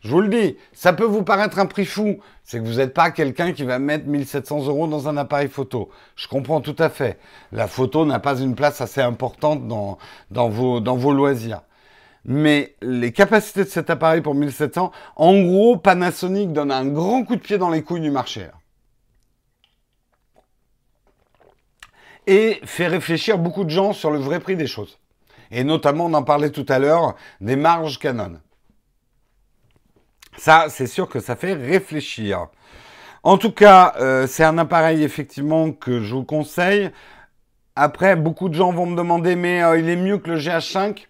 Je 0.00 0.10
vous 0.10 0.20
le 0.20 0.28
dis, 0.28 0.56
ça 0.72 0.92
peut 0.92 1.04
vous 1.04 1.24
paraître 1.24 1.58
un 1.58 1.66
prix 1.66 1.84
fou, 1.84 2.18
c'est 2.44 2.58
que 2.58 2.64
vous 2.64 2.76
n'êtes 2.76 2.94
pas 2.94 3.10
quelqu'un 3.10 3.52
qui 3.52 3.64
va 3.64 3.78
mettre 3.78 4.06
1700 4.06 4.66
euros 4.66 4.86
dans 4.86 5.08
un 5.08 5.16
appareil 5.16 5.48
photo. 5.48 5.90
Je 6.14 6.28
comprends 6.28 6.60
tout 6.60 6.76
à 6.78 6.88
fait. 6.88 7.18
La 7.50 7.66
photo 7.66 8.04
n'a 8.04 8.20
pas 8.20 8.38
une 8.38 8.54
place 8.54 8.80
assez 8.80 9.00
importante 9.00 9.66
dans, 9.66 9.98
vos, 10.30 10.80
vos 10.80 11.12
loisirs. 11.12 11.62
Mais 12.24 12.76
les 12.80 13.12
capacités 13.12 13.64
de 13.64 13.68
cet 13.68 13.90
appareil 13.90 14.20
pour 14.20 14.34
1700, 14.34 14.92
en 15.16 15.42
gros, 15.42 15.76
Panasonic 15.76 16.52
donne 16.52 16.70
un 16.70 16.86
grand 16.86 17.24
coup 17.24 17.36
de 17.36 17.40
pied 17.40 17.58
dans 17.58 17.70
les 17.70 17.82
couilles 17.82 18.00
du 18.00 18.10
marché. 18.10 18.46
et 22.28 22.60
fait 22.64 22.86
réfléchir 22.86 23.38
beaucoup 23.38 23.64
de 23.64 23.70
gens 23.70 23.94
sur 23.94 24.10
le 24.10 24.18
vrai 24.18 24.38
prix 24.38 24.54
des 24.54 24.66
choses. 24.66 24.98
Et 25.50 25.64
notamment, 25.64 26.04
on 26.04 26.14
en 26.14 26.22
parlait 26.22 26.50
tout 26.50 26.66
à 26.68 26.78
l'heure, 26.78 27.16
des 27.40 27.56
marges 27.56 27.98
Canon. 27.98 28.38
Ça, 30.38 30.66
c'est 30.68 30.86
sûr 30.86 31.08
que 31.08 31.18
ça 31.18 31.34
fait 31.34 31.52
réfléchir. 31.52 32.46
En 33.24 33.38
tout 33.38 33.50
cas, 33.50 33.94
euh, 33.98 34.28
c'est 34.28 34.44
un 34.44 34.56
appareil 34.56 35.02
effectivement 35.02 35.72
que 35.72 36.00
je 36.00 36.14
vous 36.14 36.22
conseille. 36.24 36.90
Après, 37.74 38.14
beaucoup 38.14 38.48
de 38.48 38.54
gens 38.54 38.72
vont 38.72 38.86
me 38.86 38.96
demander, 38.96 39.34
mais 39.34 39.62
euh, 39.64 39.78
il 39.78 39.88
est 39.88 39.96
mieux 39.96 40.18
que 40.18 40.30
le 40.30 40.38
GH5 40.38 41.08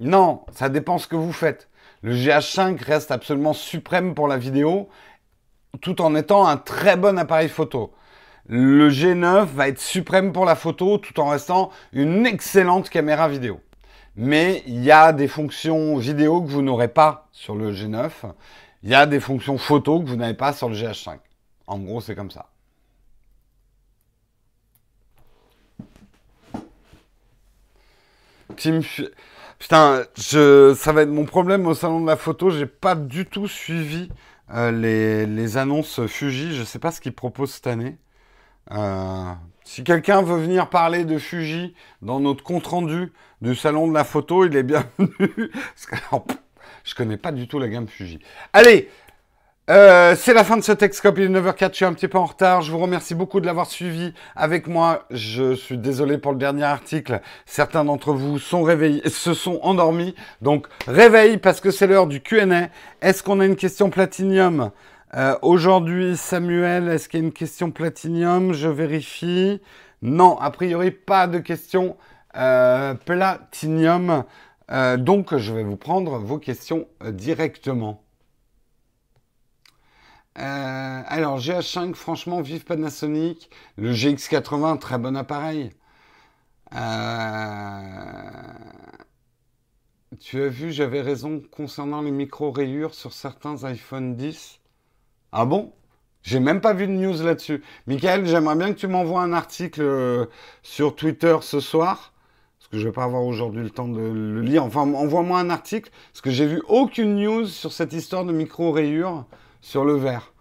Non, 0.00 0.40
ça 0.52 0.70
dépend 0.70 0.96
ce 0.96 1.06
que 1.06 1.16
vous 1.16 1.34
faites. 1.34 1.68
Le 2.00 2.14
GH5 2.14 2.82
reste 2.82 3.10
absolument 3.10 3.52
suprême 3.52 4.14
pour 4.14 4.26
la 4.26 4.38
vidéo, 4.38 4.88
tout 5.82 6.00
en 6.00 6.14
étant 6.14 6.46
un 6.46 6.56
très 6.56 6.96
bon 6.96 7.18
appareil 7.18 7.50
photo. 7.50 7.92
Le 8.48 8.88
G9 8.88 9.44
va 9.44 9.68
être 9.68 9.80
suprême 9.80 10.32
pour 10.32 10.46
la 10.46 10.56
photo 10.56 10.96
tout 10.98 11.20
en 11.20 11.28
restant 11.28 11.70
une 11.92 12.26
excellente 12.26 12.88
caméra 12.88 13.28
vidéo. 13.28 13.60
Mais 14.16 14.62
il 14.66 14.82
y 14.82 14.90
a 14.90 15.12
des 15.12 15.28
fonctions 15.28 15.96
vidéo 15.96 16.42
que 16.42 16.48
vous 16.48 16.62
n'aurez 16.62 16.88
pas 16.88 17.28
sur 17.32 17.54
le 17.54 17.72
G9. 17.72 18.10
Il 18.82 18.90
y 18.90 18.94
a 18.94 19.06
des 19.06 19.20
fonctions 19.20 19.58
photo 19.58 20.00
que 20.00 20.08
vous 20.08 20.16
n'avez 20.16 20.34
pas 20.34 20.52
sur 20.52 20.68
le 20.68 20.74
GH5. 20.74 21.18
En 21.66 21.78
gros, 21.78 22.00
c'est 22.00 22.14
comme 22.14 22.30
ça. 22.30 22.48
Putain, 29.58 30.04
ça 30.16 30.92
va 30.92 31.02
être 31.02 31.10
mon 31.10 31.24
problème 31.24 31.66
au 31.66 31.74
salon 31.74 32.00
de 32.00 32.06
la 32.06 32.16
photo. 32.16 32.50
J'ai 32.50 32.66
pas 32.66 32.94
du 32.94 33.26
tout 33.26 33.48
suivi 33.48 34.08
euh, 34.52 34.70
les, 34.70 35.56
annonces 35.56 36.06
Fuji. 36.06 36.54
Je 36.54 36.64
sais 36.64 36.78
pas 36.78 36.90
ce 36.90 37.00
qu'ils 37.00 37.14
proposent 37.14 37.52
cette 37.52 37.66
année. 37.66 37.98
Euh, 38.72 39.32
si 39.64 39.84
quelqu'un 39.84 40.22
veut 40.22 40.38
venir 40.38 40.68
parler 40.68 41.04
de 41.04 41.18
Fuji 41.18 41.74
dans 42.02 42.20
notre 42.20 42.44
compte-rendu 42.44 43.12
du 43.40 43.54
salon 43.54 43.88
de 43.88 43.94
la 43.94 44.04
photo, 44.04 44.44
il 44.44 44.56
est 44.56 44.62
bienvenu. 44.62 45.50
je 46.84 46.94
connais 46.94 47.16
pas 47.16 47.32
du 47.32 47.48
tout 47.48 47.58
la 47.58 47.68
gamme 47.68 47.88
Fuji. 47.88 48.18
Allez, 48.52 48.88
euh, 49.70 50.16
c'est 50.18 50.34
la 50.34 50.42
fin 50.42 50.56
de 50.56 50.62
ce 50.62 50.72
Texcope, 50.72 51.18
il 51.18 51.24
est 51.24 51.28
9h04, 51.28 51.70
je 51.70 51.76
suis 51.76 51.84
un 51.84 51.92
petit 51.92 52.08
peu 52.08 52.18
en 52.18 52.24
retard. 52.24 52.62
Je 52.62 52.72
vous 52.72 52.78
remercie 52.78 53.14
beaucoup 53.14 53.40
de 53.40 53.46
l'avoir 53.46 53.66
suivi 53.66 54.12
avec 54.34 54.66
moi. 54.66 55.06
Je 55.10 55.54
suis 55.54 55.78
désolé 55.78 56.18
pour 56.18 56.32
le 56.32 56.38
dernier 56.38 56.64
article. 56.64 57.20
Certains 57.46 57.84
d'entre 57.84 58.12
vous 58.12 58.40
sont 58.40 58.64
réveillés, 58.64 59.08
se 59.08 59.34
sont 59.34 59.60
endormis. 59.62 60.16
Donc, 60.40 60.66
réveille 60.88 61.36
parce 61.38 61.60
que 61.60 61.70
c'est 61.70 61.86
l'heure 61.86 62.08
du 62.08 62.20
Q&A. 62.20 62.70
Est-ce 63.00 63.22
qu'on 63.22 63.38
a 63.38 63.46
une 63.46 63.56
question 63.56 63.88
platinium? 63.88 64.72
Euh, 65.14 65.36
aujourd'hui, 65.42 66.16
Samuel, 66.16 66.88
est-ce 66.88 67.08
qu'il 67.08 67.20
y 67.20 67.22
a 67.22 67.26
une 67.26 67.32
question 67.32 67.70
platinium? 67.70 68.52
Je 68.54 68.68
vérifie. 68.68 69.60
Non, 70.02 70.38
a 70.40 70.50
priori, 70.50 70.90
pas 70.90 71.28
de 71.28 71.38
question 71.38 71.96
euh, 72.36 72.94
platinium. 72.94 74.24
Euh, 74.70 74.96
donc, 74.96 75.36
je 75.36 75.52
vais 75.52 75.64
vous 75.64 75.76
prendre 75.76 76.18
vos 76.18 76.38
questions 76.38 76.88
directement. 77.04 78.02
alors, 80.34 81.38
GH5, 81.38 81.94
franchement, 81.94 82.40
vive 82.40 82.64
Panasonic. 82.64 83.50
Le 83.76 83.92
GX80, 83.92 84.78
très 84.78 84.98
bon 84.98 85.16
appareil. 85.16 85.70
tu 90.20 90.42
as 90.42 90.48
vu, 90.48 90.72
j'avais 90.72 91.00
raison 91.00 91.42
concernant 91.50 92.00
les 92.02 92.10
micro-rayures 92.10 92.94
sur 92.94 93.12
certains 93.12 93.64
iPhone 93.64 94.16
10. 94.16 94.60
Ah 95.32 95.44
bon? 95.44 95.72
J'ai 96.22 96.40
même 96.40 96.60
pas 96.60 96.72
vu 96.74 96.86
de 96.86 96.92
news 96.92 97.20
là-dessus. 97.22 97.62
Michael, 97.86 98.26
j'aimerais 98.26 98.56
bien 98.56 98.72
que 98.72 98.78
tu 98.78 98.86
m'envoies 98.86 99.22
un 99.22 99.32
article 99.32 99.82
euh, 99.82 100.26
sur 100.62 100.94
Twitter 100.94 101.36
ce 101.42 101.60
soir. 101.60 102.11
Que 102.72 102.78
je 102.78 102.86
vais 102.88 102.92
pas 102.92 103.04
avoir 103.04 103.22
aujourd'hui 103.22 103.62
le 103.62 103.68
temps 103.68 103.86
de 103.86 104.00
le 104.00 104.40
lire. 104.40 104.64
Enfin, 104.64 104.80
envoie-moi 104.80 105.38
un 105.38 105.50
article, 105.50 105.90
parce 106.10 106.22
que 106.22 106.30
j'ai 106.30 106.46
vu 106.46 106.62
aucune 106.68 107.16
news 107.16 107.44
sur 107.44 107.70
cette 107.70 107.92
histoire 107.92 108.24
de 108.24 108.32
micro-rayures 108.32 109.26
sur 109.60 109.84
le 109.84 109.94
verre. 109.94 110.32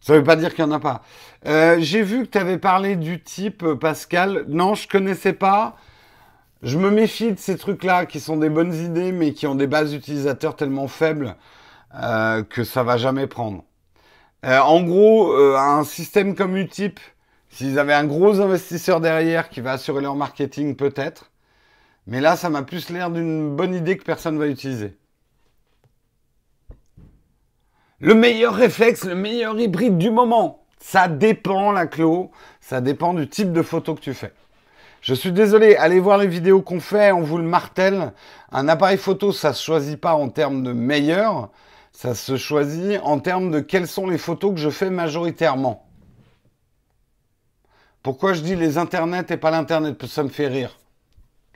Ça 0.00 0.14
veut 0.14 0.22
pas 0.22 0.36
dire 0.36 0.54
qu'il 0.54 0.64
y 0.64 0.68
en 0.68 0.70
a 0.70 0.78
pas. 0.78 1.02
Euh, 1.46 1.76
j'ai 1.80 2.02
vu 2.02 2.22
que 2.22 2.30
tu 2.30 2.38
avais 2.38 2.56
parlé 2.56 2.94
du 2.94 3.20
type, 3.20 3.64
euh, 3.64 3.74
Pascal. 3.74 4.44
Non, 4.46 4.74
je 4.74 4.86
connaissais 4.86 5.32
pas. 5.32 5.76
Je 6.62 6.78
me 6.78 6.88
méfie 6.88 7.32
de 7.32 7.38
ces 7.38 7.56
trucs-là 7.56 8.06
qui 8.06 8.20
sont 8.20 8.36
des 8.36 8.48
bonnes 8.48 8.72
idées, 8.72 9.10
mais 9.10 9.32
qui 9.32 9.48
ont 9.48 9.56
des 9.56 9.66
bases 9.66 9.92
utilisateurs 9.92 10.54
tellement 10.54 10.86
faibles 10.86 11.34
euh, 11.96 12.44
que 12.44 12.62
ça 12.62 12.84
va 12.84 12.96
jamais 12.96 13.26
prendre. 13.26 13.64
en 14.44 14.82
gros, 14.82 15.34
un 15.56 15.82
système 15.82 16.36
comme 16.36 16.56
Utip, 16.56 17.00
s'ils 17.48 17.78
avaient 17.78 17.94
un 17.94 18.04
gros 18.04 18.40
investisseur 18.40 19.00
derrière 19.00 19.48
qui 19.48 19.60
va 19.60 19.72
assurer 19.72 20.00
leur 20.00 20.14
marketing, 20.14 20.76
peut-être. 20.76 21.30
Mais 22.10 22.20
là, 22.20 22.36
ça 22.36 22.50
m'a 22.50 22.62
plus 22.62 22.90
l'air 22.90 23.08
d'une 23.08 23.54
bonne 23.54 23.72
idée 23.72 23.96
que 23.96 24.02
personne 24.02 24.36
va 24.36 24.48
utiliser. 24.48 24.98
Le 28.00 28.14
meilleur 28.14 28.52
réflexe, 28.52 29.04
le 29.04 29.14
meilleur 29.14 29.58
hybride 29.58 29.96
du 29.96 30.10
moment. 30.10 30.66
Ça 30.80 31.06
dépend, 31.06 31.70
la 31.70 31.86
Clo. 31.86 32.32
Ça 32.60 32.80
dépend 32.80 33.14
du 33.14 33.28
type 33.28 33.52
de 33.52 33.62
photo 33.62 33.94
que 33.94 34.00
tu 34.00 34.12
fais. 34.12 34.32
Je 35.02 35.14
suis 35.14 35.30
désolé, 35.30 35.76
allez 35.76 36.00
voir 36.00 36.18
les 36.18 36.26
vidéos 36.26 36.62
qu'on 36.62 36.80
fait, 36.80 37.12
on 37.12 37.22
vous 37.22 37.38
le 37.38 37.44
martèle. 37.44 38.12
Un 38.50 38.66
appareil 38.66 38.98
photo, 38.98 39.30
ça 39.30 39.52
se 39.52 39.62
choisit 39.62 40.00
pas 40.00 40.14
en 40.14 40.30
termes 40.30 40.64
de 40.64 40.72
meilleur, 40.72 41.50
ça 41.92 42.16
se 42.16 42.36
choisit 42.36 43.00
en 43.04 43.20
termes 43.20 43.52
de 43.52 43.60
quelles 43.60 43.86
sont 43.86 44.08
les 44.08 44.18
photos 44.18 44.52
que 44.54 44.60
je 44.60 44.70
fais 44.70 44.90
majoritairement. 44.90 45.86
Pourquoi 48.02 48.32
je 48.32 48.40
dis 48.40 48.56
les 48.56 48.78
internets 48.78 49.26
et 49.30 49.36
pas 49.36 49.52
l'internet? 49.52 50.04
Ça 50.06 50.24
me 50.24 50.28
fait 50.28 50.48
rire. 50.48 50.76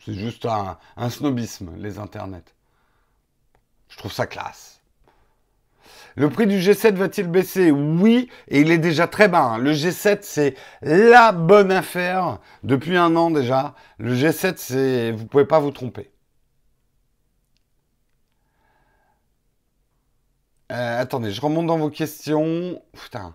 C'est 0.05 0.15
juste 0.15 0.47
un, 0.47 0.79
snobisme, 1.09 1.73
les 1.79 1.99
internets. 1.99 2.55
Je 3.89 3.97
trouve 3.97 4.13
ça 4.13 4.27
classe. 4.27 4.81
Le 6.17 6.29
prix 6.29 6.47
du 6.47 6.59
G7 6.59 6.95
va-t-il 6.95 7.27
baisser? 7.27 7.71
Oui, 7.71 8.29
et 8.49 8.61
il 8.61 8.71
est 8.71 8.79
déjà 8.79 9.09
très 9.09 9.29
bas. 9.29 9.43
Hein. 9.43 9.59
Le 9.59 9.73
G7, 9.73 10.19
c'est 10.23 10.57
la 10.83 11.33
bonne 11.33 11.73
affaire 11.73 12.39
depuis 12.63 12.97
un 12.97 13.17
an 13.17 13.31
déjà. 13.31 13.75
Le 13.99 14.15
G7, 14.15 14.55
c'est, 14.59 15.13
vous 15.13 15.27
pouvez 15.27 15.47
pas 15.47 15.59
vous 15.59 15.71
tromper. 15.71 16.11
Euh, 20.71 21.01
attendez, 21.01 21.31
je 21.31 21.41
remonte 21.41 21.67
dans 21.67 21.79
vos 21.79 21.91
questions. 21.91 22.83
Putain. 22.93 23.35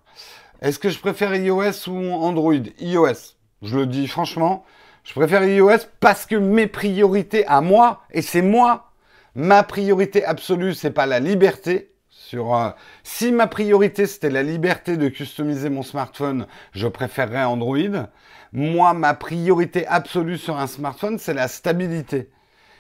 Est-ce 0.62 0.78
que 0.78 0.90
je 0.90 1.00
préfère 1.00 1.36
iOS 1.36 1.90
ou 1.90 2.12
Android? 2.14 2.54
iOS. 2.80 3.36
Je 3.62 3.76
le 3.78 3.88
dis 3.88 4.08
franchement, 4.08 4.66
je 5.10 5.16
préfère 5.16 5.44
iOS 5.44 5.88
parce 6.00 6.28
que 6.28 6.36
mes 6.36 6.68
priorités 6.68 7.44
à 7.48 7.62
moi, 7.62 8.04
et 8.12 8.22
c'est 8.22 8.44
moi, 8.44 8.92
ma 9.34 9.64
priorité 9.64 10.24
absolue, 10.24 10.76
c'est 10.76 10.92
pas 10.92 11.08
la 11.08 11.20
liberté. 11.20 11.92
Sur, 12.10 12.56
euh, 12.56 12.70
si 13.04 13.32
ma 13.32 13.48
priorité 13.48 14.06
c'était 14.06 14.30
la 14.30 14.44
liberté 14.44 14.98
de 14.98 15.10
customiser 15.10 15.72
mon 15.72 15.82
smartphone, 15.82 16.46
je 16.74 16.88
préférerais 16.88 17.44
Android. 17.44 18.08
Moi, 18.54 18.94
ma 18.94 19.16
priorité 19.16 19.88
absolue 19.88 20.38
sur 20.38 20.60
un 20.60 20.68
smartphone, 20.68 21.18
c'est 21.18 21.34
la 21.34 21.48
stabilité 21.48 22.30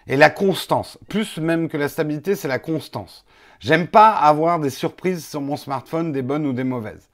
et 0.05 0.15
la 0.15 0.29
constance. 0.29 0.99
Plus 1.09 1.37
même 1.37 1.67
que 1.67 1.77
la 1.77 1.89
stabilité, 1.89 2.35
c'est 2.35 2.47
la 2.47 2.59
constance. 2.59 3.25
J'aime 3.59 3.87
pas 3.87 4.11
avoir 4.11 4.59
des 4.59 4.69
surprises 4.69 5.27
sur 5.27 5.41
mon 5.41 5.57
smartphone, 5.57 6.11
des 6.11 6.21
bonnes 6.21 6.45
ou 6.45 6.53
des 6.53 6.63
mauvaises. 6.63 7.09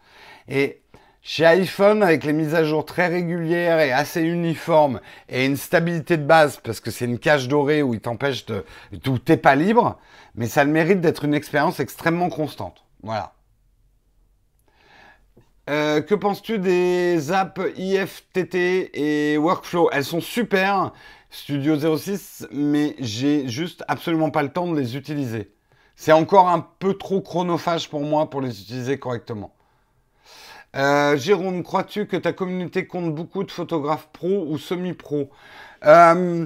Et 0.49 0.81
chez 1.27 1.43
iPhone, 1.43 2.03
avec 2.03 2.23
les 2.23 2.33
mises 2.33 2.53
à 2.53 2.63
jour 2.63 2.85
très 2.85 3.07
régulières 3.07 3.79
et 3.79 3.91
assez 3.91 4.21
uniformes 4.21 5.01
et 5.27 5.47
une 5.47 5.57
stabilité 5.57 6.17
de 6.17 6.23
base, 6.23 6.57
parce 6.63 6.79
que 6.79 6.91
c'est 6.91 7.05
une 7.05 7.17
cage 7.17 7.47
dorée 7.47 7.81
où 7.81 7.95
il 7.95 7.99
t'empêche 7.99 8.45
de, 8.45 8.63
où 9.07 9.17
t'es 9.17 9.35
pas 9.35 9.55
libre, 9.55 9.97
mais 10.35 10.45
ça 10.45 10.63
le 10.63 10.69
mérite 10.69 11.01
d'être 11.01 11.25
une 11.25 11.33
expérience 11.33 11.79
extrêmement 11.79 12.29
constante. 12.29 12.85
Voilà. 13.01 13.33
Euh, 15.67 15.99
que 16.01 16.13
penses-tu 16.13 16.59
des 16.59 17.31
apps 17.31 17.59
IFTT 17.75 18.91
et 18.93 19.37
Workflow? 19.39 19.89
Elles 19.91 20.05
sont 20.05 20.21
super, 20.21 20.93
Studio 21.31 21.97
06, 21.97 22.47
mais 22.51 22.95
j'ai 22.99 23.47
juste 23.47 23.83
absolument 23.87 24.29
pas 24.29 24.43
le 24.43 24.49
temps 24.49 24.67
de 24.67 24.79
les 24.79 24.95
utiliser. 24.95 25.55
C'est 25.95 26.11
encore 26.11 26.49
un 26.49 26.59
peu 26.77 26.93
trop 26.93 27.19
chronophage 27.19 27.89
pour 27.89 28.01
moi 28.01 28.29
pour 28.29 28.41
les 28.41 28.61
utiliser 28.61 28.99
correctement. 28.99 29.54
Euh, 30.75 31.15
Jérôme, 31.17 31.63
crois-tu 31.63 32.05
que 32.05 32.17
ta 32.17 32.33
communauté 32.33 32.85
compte 32.85 33.13
beaucoup 33.15 33.43
de 33.43 33.51
photographes 33.51 34.09
pro 34.11 34.45
ou 34.47 34.57
semi-pro? 34.57 35.29
Euh, 35.85 36.45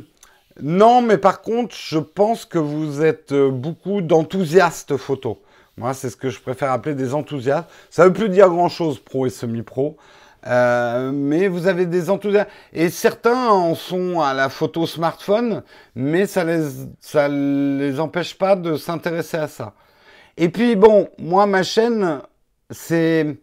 Non, 0.62 1.02
mais 1.02 1.18
par 1.18 1.42
contre, 1.42 1.76
je 1.76 2.00
pense 2.00 2.46
que 2.46 2.60
vous 2.60 3.04
êtes 3.04 3.32
euh, 3.32 3.50
beaucoup 3.52 4.02
d'enthousiastes 4.02 4.98
photo. 4.98 5.42
Moi, 5.78 5.94
c'est 5.94 6.10
ce 6.10 6.18
que 6.18 6.30
je 6.30 6.40
préfère 6.42 6.72
appeler 6.72 6.96
des 6.96 7.14
enthousiastes. 7.16 7.70
Ça 7.90 8.04
ne 8.04 8.10
veut 8.10 8.14
plus 8.14 8.30
dire 8.30 8.50
grand-chose, 8.50 9.00
pro 9.00 9.26
et 9.28 9.30
semi-pro. 9.32 9.98
mais 10.46 11.48
vous 11.48 11.68
avez 11.68 11.86
des 11.86 12.10
enthousiastes. 12.10 12.50
Et 12.74 12.90
certains 12.90 13.48
en 13.50 13.76
sont 13.76 14.22
à 14.22 14.34
la 14.34 14.50
photo 14.50 14.86
smartphone, 14.86 15.64
mais 15.96 16.26
ça 16.28 16.44
les, 16.44 16.62
ça 17.02 17.28
les 17.30 18.00
empêche 18.00 18.38
pas 18.38 18.56
de 18.56 18.76
s'intéresser 18.78 19.38
à 19.38 19.48
ça. 19.48 19.74
Et 20.38 20.50
puis, 20.50 20.76
bon, 20.76 21.10
moi, 21.20 21.46
ma 21.48 21.64
chaîne, 21.64 22.22
c'est 22.72 23.38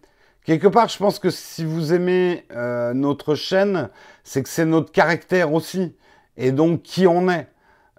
quelque 0.47 0.69
part, 0.69 0.89
je 0.89 0.97
pense 0.97 1.19
que 1.19 1.29
si 1.29 1.65
vous 1.65 1.93
aimez 1.93 2.47
euh, 2.53 2.95
notre 2.95 3.35
chaîne, 3.35 3.91
c'est 4.25 4.43
que 4.43 4.49
c'est 4.49 4.65
notre 4.65 4.93
caractère 4.93 5.53
aussi, 5.53 5.95
et 6.39 6.53
donc 6.53 6.83
qui 6.83 7.07
on 7.07 7.29
est. 7.29 7.49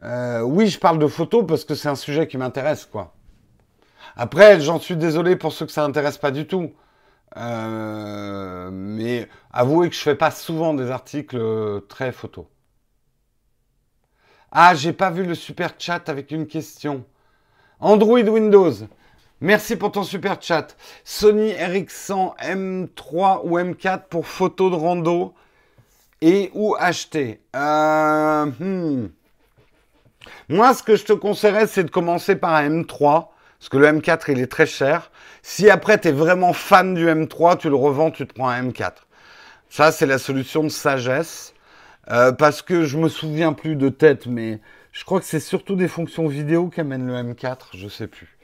Euh, 0.04 0.41
oui, 0.41 0.68
je 0.68 0.80
parle 0.80 0.98
de 0.98 1.08
photos 1.08 1.45
parce 1.48 1.66
que 1.66 1.76
c'est 1.76 1.89
un 1.89 1.95
sujet 1.95 2.28
qui 2.28 2.38
m'intéresse, 2.38 2.86
quoi. 2.86 3.14
Après, 4.16 4.60
j'en 4.62 4.80
suis 4.80 4.95
désolé 4.95 5.36
pour 5.36 5.52
ceux 5.52 5.66
que 5.66 5.72
ça 5.72 5.86
n'intéresse 5.86 6.18
pas 6.18 6.32
du 6.32 6.48
tout. 6.48 6.72
Euh, 7.36 8.70
mais 8.72 9.28
avouez 9.52 9.89
que 9.89 9.95
je 9.95 10.02
fais 10.02 10.16
pas 10.16 10.32
souvent 10.32 10.74
des 10.74 10.89
articles 10.89 11.39
très 11.89 12.12
photos. 12.12 12.45
Ah, 14.52 14.74
j'ai 14.74 14.93
pas 14.93 15.12
vu 15.12 15.24
le 15.24 15.36
super 15.36 15.74
chat 15.78 16.10
avec 16.10 16.32
une 16.32 16.48
question. 16.48 17.06
Android 17.80 18.22
Windows. 18.22 18.74
Merci 19.39 19.75
pour 19.75 19.91
ton 19.91 20.01
super 20.01 20.41
chat. 20.41 20.75
Sony 21.03 21.51
RX100 21.51 22.38
M3 22.39 23.41
ou 23.43 23.59
M4 23.59 24.07
pour 24.09 24.25
photo 24.25 24.71
de 24.71 24.75
rando 24.75 25.35
et 26.21 26.49
ou 26.55 26.75
acheter. 26.79 27.39
Euh, 27.55 28.45
hmm. 28.45 29.09
Moi, 30.49 30.73
ce 30.73 30.81
que 30.81 30.95
je 30.95 31.05
te 31.05 31.13
conseillerais, 31.13 31.67
c'est 31.67 31.83
de 31.83 31.91
commencer 31.91 32.35
par 32.35 32.55
un 32.55 32.81
M3. 32.81 33.27
Parce 33.59 33.69
que 33.69 33.77
le 33.77 33.88
M4, 33.88 34.31
il 34.31 34.39
est 34.39 34.51
très 34.51 34.65
cher. 34.65 35.11
Si 35.43 35.69
après, 35.69 35.99
tu 35.99 36.07
es 36.07 36.11
vraiment 36.11 36.53
fan 36.53 36.95
du 36.95 37.05
M3, 37.05 37.57
tu 37.57 37.69
le 37.69 37.75
revends, 37.75 38.09
tu 38.09 38.25
te 38.25 38.33
prends 38.33 38.49
un 38.49 38.69
M4. 38.69 38.93
Ça, 39.69 39.91
c'est 39.91 40.05
la 40.07 40.17
solution 40.17 40.63
de 40.63 40.69
sagesse. 40.69 41.53
Euh, 42.09 42.31
parce 42.31 42.63
que 42.63 42.85
je 42.85 42.97
me 42.97 43.09
souviens 43.09 43.53
plus 43.53 43.75
de 43.75 43.89
tête, 43.89 44.25
mais 44.25 44.61
je 44.93 45.03
crois 45.03 45.19
que 45.19 45.25
c'est 45.25 45.39
surtout 45.41 45.75
des 45.75 45.88
fonctions 45.88 46.27
vidéo 46.27 46.69
qu'amène 46.69 47.05
le 47.05 47.13
M4, 47.13 47.57
je 47.73 47.88
sais 47.88 48.07
plus. 48.07 48.36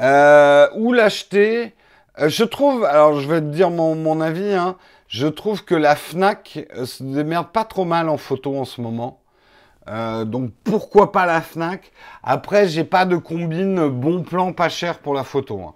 Euh, 0.00 0.68
où 0.74 0.92
l'acheter? 0.92 1.74
Euh, 2.20 2.28
Je 2.28 2.44
trouve, 2.44 2.84
alors 2.84 3.20
je 3.20 3.28
vais 3.28 3.40
te 3.40 3.46
dire 3.46 3.70
mon, 3.70 4.20
avis, 4.20 4.52
hein, 4.54 4.76
je 5.08 5.26
trouve 5.26 5.64
que 5.64 5.74
la 5.74 5.96
FNAC 5.96 6.66
euh, 6.76 6.86
se 6.86 7.02
démerde 7.02 7.48
pas 7.52 7.64
trop 7.64 7.84
mal 7.84 8.08
en 8.08 8.16
photo 8.16 8.56
en 8.56 8.64
ce 8.64 8.80
moment. 8.80 9.20
donc 10.26 10.52
pourquoi 10.64 11.12
pas 11.12 11.26
la 11.26 11.40
FNAC? 11.42 11.92
Après, 12.22 12.68
j'ai 12.68 12.84
pas 12.84 13.04
de 13.06 13.16
combine 13.16 13.88
bon 13.88 14.22
plan 14.22 14.52
pas 14.52 14.68
cher 14.68 14.98
pour 15.00 15.14
la 15.14 15.24
photo. 15.24 15.60
Hein. 15.62 15.74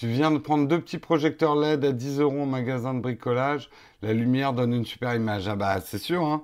Tu 0.00 0.08
viens 0.08 0.30
de 0.30 0.38
prendre 0.38 0.66
deux 0.66 0.80
petits 0.80 0.96
projecteurs 0.96 1.56
LED 1.56 1.84
à 1.84 1.92
10 1.92 2.20
euros 2.20 2.44
au 2.44 2.46
magasin 2.46 2.94
de 2.94 3.00
bricolage. 3.00 3.68
La 4.00 4.14
lumière 4.14 4.54
donne 4.54 4.72
une 4.72 4.86
super 4.86 5.14
image. 5.14 5.46
Ah 5.46 5.56
bah 5.56 5.78
c'est 5.82 5.98
sûr. 5.98 6.24
Hein. 6.24 6.42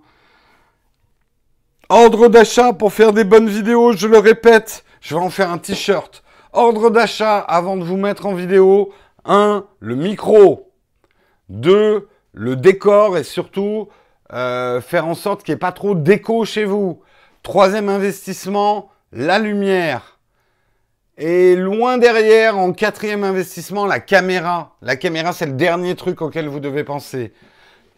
Ordre 1.89 2.27
d'achat 2.27 2.73
pour 2.73 2.93
faire 2.93 3.13
des 3.13 3.23
bonnes 3.23 3.49
vidéos, 3.49 3.93
je 3.93 4.09
le 4.09 4.19
répète, 4.19 4.85
je 5.01 5.15
vais 5.15 5.21
en 5.21 5.31
faire 5.31 5.53
un 5.53 5.59
t-shirt. 5.59 6.25
Ordre 6.53 6.91
d'achat 6.91 7.39
avant 7.39 7.77
de 7.77 7.85
vous 7.85 7.97
mettre 7.97 8.27
en 8.27 8.35
vidéo. 8.35 8.93
1. 9.25 9.65
Le 9.79 9.95
micro. 9.95 10.73
2. 11.49 12.09
Le 12.33 12.57
décor 12.57 13.17
et 13.17 13.23
surtout 13.23 13.89
euh, 14.33 14.81
faire 14.81 15.07
en 15.07 15.15
sorte 15.15 15.45
qu'il 15.45 15.53
n'y 15.53 15.57
ait 15.57 15.61
pas 15.61 15.71
trop 15.71 15.95
d'écho 15.95 16.45
chez 16.45 16.65
vous. 16.65 17.03
Troisième 17.45 17.89
investissement, 17.89 18.91
la 19.13 19.39
lumière. 19.39 20.19
Et 21.19 21.55
loin 21.55 21.99
derrière, 21.99 22.59
en 22.59 22.73
quatrième 22.73 23.23
investissement, 23.23 23.87
la 23.87 24.01
caméra. 24.01 24.77
La 24.83 24.97
caméra, 24.97 25.33
c'est 25.33 25.47
le 25.47 25.53
dernier 25.53 25.95
truc 25.95 26.21
auquel 26.21 26.49
vous 26.49 26.59
devez 26.59 26.83
penser. 26.83 27.33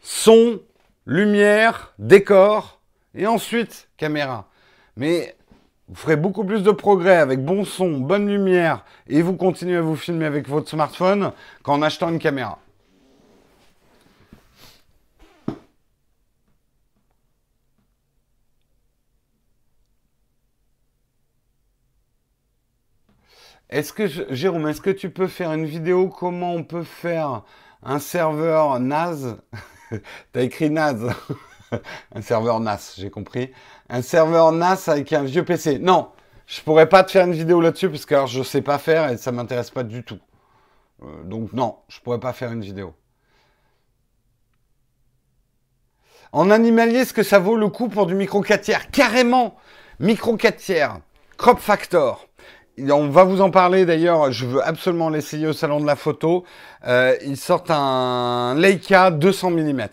Son, 0.02 0.60
lumière, 1.06 1.94
décor 1.98 2.77
et 3.14 3.26
ensuite 3.26 3.89
caméra. 3.97 4.48
Mais 4.97 5.36
vous 5.89 5.94
ferez 5.94 6.16
beaucoup 6.16 6.44
plus 6.44 6.62
de 6.62 6.70
progrès 6.70 7.16
avec 7.16 7.44
bon 7.44 7.64
son, 7.64 7.98
bonne 7.98 8.28
lumière, 8.28 8.85
et 9.09 9.22
vous 9.22 9.36
continuez 9.36 9.76
à 9.76 9.82
vous 9.82 9.97
filmer 9.97 10.26
avec 10.26 10.48
votre 10.48 10.68
smartphone 10.68 11.32
qu'en 11.62 11.82
achetant 11.82 12.10
une 12.10 12.18
caméra. 12.18 12.59
Est-ce 23.70 23.93
que, 23.93 24.06
je... 24.06 24.22
Jérôme, 24.30 24.66
est-ce 24.68 24.80
que 24.80 24.90
tu 24.90 25.10
peux 25.10 25.26
faire 25.26 25.52
une 25.52 25.66
vidéo 25.66 26.09
comment 26.09 26.55
on 26.55 26.64
peut 26.64 26.85
faire 26.85 27.43
un 27.82 27.98
serveur 27.98 28.80
NAS 28.80 29.36
T'as 30.32 30.43
écrit 30.43 30.70
NAS 30.70 31.14
un 32.15 32.23
serveur 32.23 32.61
NAS, 32.61 32.95
j'ai 32.99 33.11
compris. 33.11 33.51
Un 33.89 34.03
serveur 34.03 34.53
NAS 34.53 34.89
avec 34.89 35.12
un 35.12 35.23
vieux 35.23 35.45
PC. 35.45 35.78
Non, 35.78 36.09
je 36.47 36.61
pourrais 36.62 36.89
pas 36.89 37.05
te 37.05 37.11
faire 37.11 37.27
une 37.27 37.35
vidéo 37.35 37.61
là-dessus 37.61 37.90
parce 37.90 38.07
que 38.07 38.15
alors, 38.15 38.27
je 38.27 38.43
sais 38.43 38.62
pas 38.62 38.78
faire 38.78 39.11
et 39.11 39.16
ça 39.16 39.32
m'intéresse 39.32 39.70
pas 39.70 39.82
du 39.82 40.03
tout. 40.03 40.19
Euh, 41.03 41.23
donc 41.24 41.53
non, 41.53 41.77
je 41.89 42.01
pourrais 42.01 42.20
pas 42.20 42.32
faire 42.32 42.53
une 42.53 42.62
vidéo. 42.62 42.95
En 46.32 46.51
animalier, 46.51 47.01
est-ce 47.01 47.15
que 47.15 47.23
ça 47.23 47.39
vaut 47.39 47.57
le 47.57 47.69
coup 47.69 47.89
pour 47.89 48.07
du 48.07 48.15
micro 48.15 48.43
4 48.43 48.61
tiers 48.61 48.90
Carrément 48.90 49.57
Micro 49.99 50.36
4 50.36 50.57
tiers, 50.57 50.99
crop 51.36 51.59
factor. 51.59 52.27
On 52.78 53.09
va 53.09 53.24
vous 53.24 53.40
en 53.40 53.51
parler 53.51 53.85
d'ailleurs, 53.85 54.31
je 54.31 54.47
veux 54.47 54.62
absolument 54.62 55.09
l'essayer 55.09 55.49
au 55.49 55.53
salon 55.53 55.81
de 55.81 55.86
la 55.86 55.97
photo. 55.97 56.45
Euh, 56.86 57.16
ils 57.24 57.36
sortent 57.36 57.70
un 57.70 58.55
Leica 58.57 59.11
200 59.11 59.51
mm. 59.51 59.89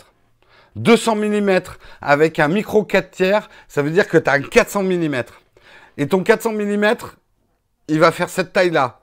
200 0.76 1.16
mm 1.16 1.60
avec 2.02 2.40
un 2.40 2.48
micro 2.48 2.84
4 2.84 3.12
tiers, 3.12 3.50
ça 3.68 3.82
veut 3.82 3.92
dire 3.92 4.08
que 4.08 4.18
tu 4.18 4.30
as 4.30 4.34
un 4.34 4.42
400 4.42 4.84
mm. 4.84 5.24
Et 5.98 6.08
ton 6.08 6.24
400 6.24 6.54
mm, 6.54 6.96
il 7.88 8.00
va 8.00 8.12
faire 8.12 8.30
cette 8.30 8.54
taille-là. 8.54 9.00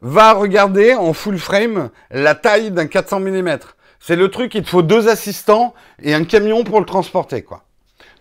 Va 0.00 0.32
regarder 0.32 0.94
en 0.94 1.12
full 1.12 1.38
frame 1.38 1.90
la 2.10 2.34
taille 2.34 2.70
d'un 2.70 2.86
400 2.86 3.20
mm. 3.20 3.58
C'est 4.00 4.16
le 4.16 4.28
truc, 4.30 4.54
il 4.54 4.62
te 4.62 4.68
faut 4.68 4.82
deux 4.82 5.08
assistants 5.08 5.74
et 6.02 6.12
un 6.12 6.24
camion 6.24 6.62
pour 6.62 6.78
le 6.78 6.86
transporter, 6.86 7.42
quoi. 7.42 7.64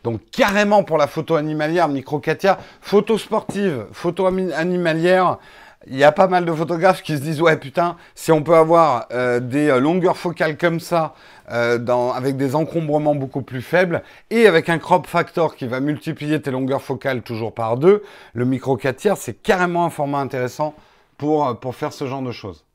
Donc 0.04 0.22
carrément 0.32 0.84
pour 0.84 0.98
la 0.98 1.08
photo 1.08 1.36
animalière, 1.36 1.88
micro 1.88 2.20
Katia, 2.20 2.60
photo 2.82 3.18
sportive, 3.18 3.86
photo 3.94 4.26
animalière, 4.26 5.40
il 5.88 5.98
y 5.98 6.04
a 6.04 6.12
pas 6.12 6.28
mal 6.28 6.46
de 6.46 6.54
photographes 6.54 7.02
qui 7.02 7.18
se 7.18 7.22
disent 7.22 7.42
ouais 7.42 7.58
putain, 7.58 7.98
si 8.16 8.32
on 8.32 8.44
peut 8.44 8.56
avoir 8.56 9.08
euh, 9.12 9.40
des 9.40 9.70
euh, 9.70 9.80
longueurs 9.80 10.18
focales 10.18 10.58
comme 10.58 10.80
ça, 10.80 11.14
euh, 11.52 11.78
avec 12.14 12.38
des 12.38 12.56
encombrements 12.56 13.16
beaucoup 13.16 13.42
plus 13.42 13.62
faibles 13.62 14.04
et 14.30 14.48
avec 14.48 14.70
un 14.70 14.80
crop 14.80 15.08
factor 15.08 15.56
qui 15.56 15.68
va 15.68 15.80
multiplier 15.80 16.42
tes 16.42 16.52
longueurs 16.52 16.82
focales 16.82 17.22
toujours 17.22 17.54
par 17.54 17.78
deux, 17.78 18.04
le 18.34 18.46
micro 18.46 18.78
4 18.78 18.96
tiers, 18.96 19.18
c'est 19.18 19.34
carrément 19.34 19.86
un 19.86 19.90
format 19.90 20.20
intéressant 20.20 20.74
pour, 21.18 21.60
pour 21.60 21.76
faire 21.76 21.94
ce 21.94 22.08
genre 22.08 22.22
de 22.22 22.32
choses. 22.32 22.66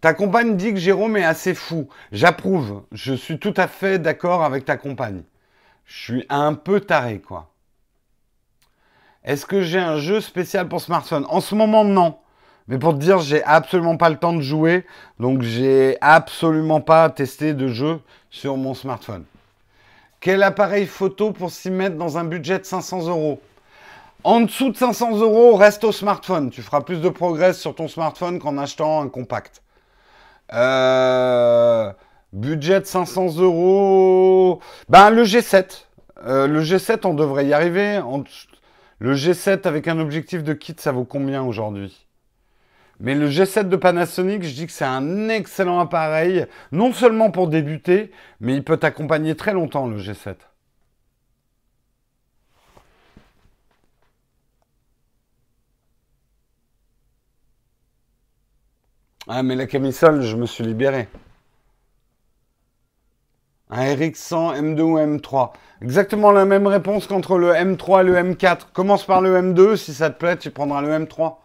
Ta 0.00 0.14
compagne 0.14 0.56
dit 0.56 0.72
que 0.72 0.78
Jérôme 0.78 1.16
est 1.16 1.24
assez 1.24 1.54
fou. 1.54 1.88
J'approuve. 2.12 2.84
Je 2.92 3.14
suis 3.14 3.40
tout 3.40 3.54
à 3.56 3.66
fait 3.66 3.98
d'accord 3.98 4.44
avec 4.44 4.64
ta 4.64 4.76
compagne. 4.76 5.22
Je 5.86 5.96
suis 5.96 6.26
un 6.28 6.54
peu 6.54 6.80
taré, 6.80 7.18
quoi. 7.20 7.50
Est-ce 9.24 9.46
que 9.46 9.60
j'ai 9.60 9.78
un 9.78 9.98
jeu 9.98 10.20
spécial 10.20 10.68
pour 10.68 10.80
smartphone? 10.80 11.26
En 11.28 11.40
ce 11.40 11.54
moment, 11.54 11.84
non. 11.84 12.16
Mais 12.68 12.78
pour 12.78 12.92
te 12.94 12.98
dire, 12.98 13.18
j'ai 13.18 13.42
absolument 13.44 13.96
pas 13.96 14.10
le 14.10 14.16
temps 14.16 14.34
de 14.34 14.42
jouer. 14.42 14.86
Donc, 15.18 15.42
j'ai 15.42 15.96
absolument 16.00 16.80
pas 16.80 17.08
testé 17.10 17.54
de 17.54 17.68
jeu 17.68 18.00
sur 18.30 18.56
mon 18.56 18.74
smartphone. 18.74 19.24
Quel 20.20 20.42
appareil 20.42 20.86
photo 20.86 21.32
pour 21.32 21.50
s'y 21.50 21.70
mettre 21.70 21.96
dans 21.96 22.18
un 22.18 22.24
budget 22.24 22.58
de 22.58 22.64
500 22.64 23.08
euros? 23.08 23.40
En 24.24 24.40
dessous 24.40 24.70
de 24.70 24.76
500 24.76 25.18
euros, 25.18 25.54
reste 25.54 25.84
au 25.84 25.92
smartphone. 25.92 26.50
Tu 26.50 26.60
feras 26.60 26.80
plus 26.80 27.00
de 27.00 27.08
progrès 27.08 27.52
sur 27.52 27.74
ton 27.74 27.88
smartphone 27.88 28.38
qu'en 28.38 28.58
achetant 28.58 29.00
un 29.00 29.08
compact. 29.08 29.62
Euh, 30.52 31.92
budget 32.32 32.80
de 32.80 32.86
500 32.86 33.38
euros. 33.38 34.60
Ben, 34.88 35.10
le 35.10 35.24
G7. 35.24 35.84
Euh, 36.26 36.46
le 36.46 36.62
G7, 36.62 37.06
on 37.06 37.14
devrait 37.14 37.46
y 37.46 37.52
arriver. 37.52 38.00
Le 39.00 39.14
G7 39.14 39.66
avec 39.66 39.86
un 39.86 39.98
objectif 40.00 40.42
de 40.42 40.52
kit, 40.54 40.74
ça 40.76 40.90
vaut 40.92 41.04
combien 41.04 41.42
aujourd'hui? 41.42 42.06
Mais 43.00 43.14
le 43.14 43.28
G7 43.28 43.68
de 43.68 43.76
Panasonic, 43.76 44.42
je 44.42 44.54
dis 44.54 44.66
que 44.66 44.72
c'est 44.72 44.84
un 44.84 45.28
excellent 45.28 45.78
appareil, 45.78 46.46
non 46.72 46.92
seulement 46.92 47.30
pour 47.30 47.46
débuter, 47.48 48.10
mais 48.40 48.56
il 48.56 48.64
peut 48.64 48.76
t'accompagner 48.76 49.36
très 49.36 49.52
longtemps, 49.52 49.86
le 49.86 49.98
G7. 49.98 50.34
Ah, 59.28 59.42
mais 59.44 59.54
la 59.54 59.66
camisole, 59.66 60.22
je 60.22 60.36
me 60.36 60.46
suis 60.46 60.64
libéré. 60.64 61.06
Un 63.70 63.94
RX100 63.94 64.60
M2 64.60 64.80
ou 64.80 64.98
M3. 64.98 65.50
Exactement 65.82 66.32
la 66.32 66.44
même 66.44 66.66
réponse 66.66 67.06
qu'entre 67.06 67.38
le 67.38 67.52
M3 67.52 68.00
et 68.00 68.04
le 68.04 68.14
M4. 68.16 68.72
Commence 68.72 69.04
par 69.04 69.20
le 69.20 69.36
M2, 69.40 69.76
si 69.76 69.94
ça 69.94 70.10
te 70.10 70.18
plaît, 70.18 70.36
tu 70.36 70.50
prendras 70.50 70.80
le 70.80 70.88
M3. 70.88 71.36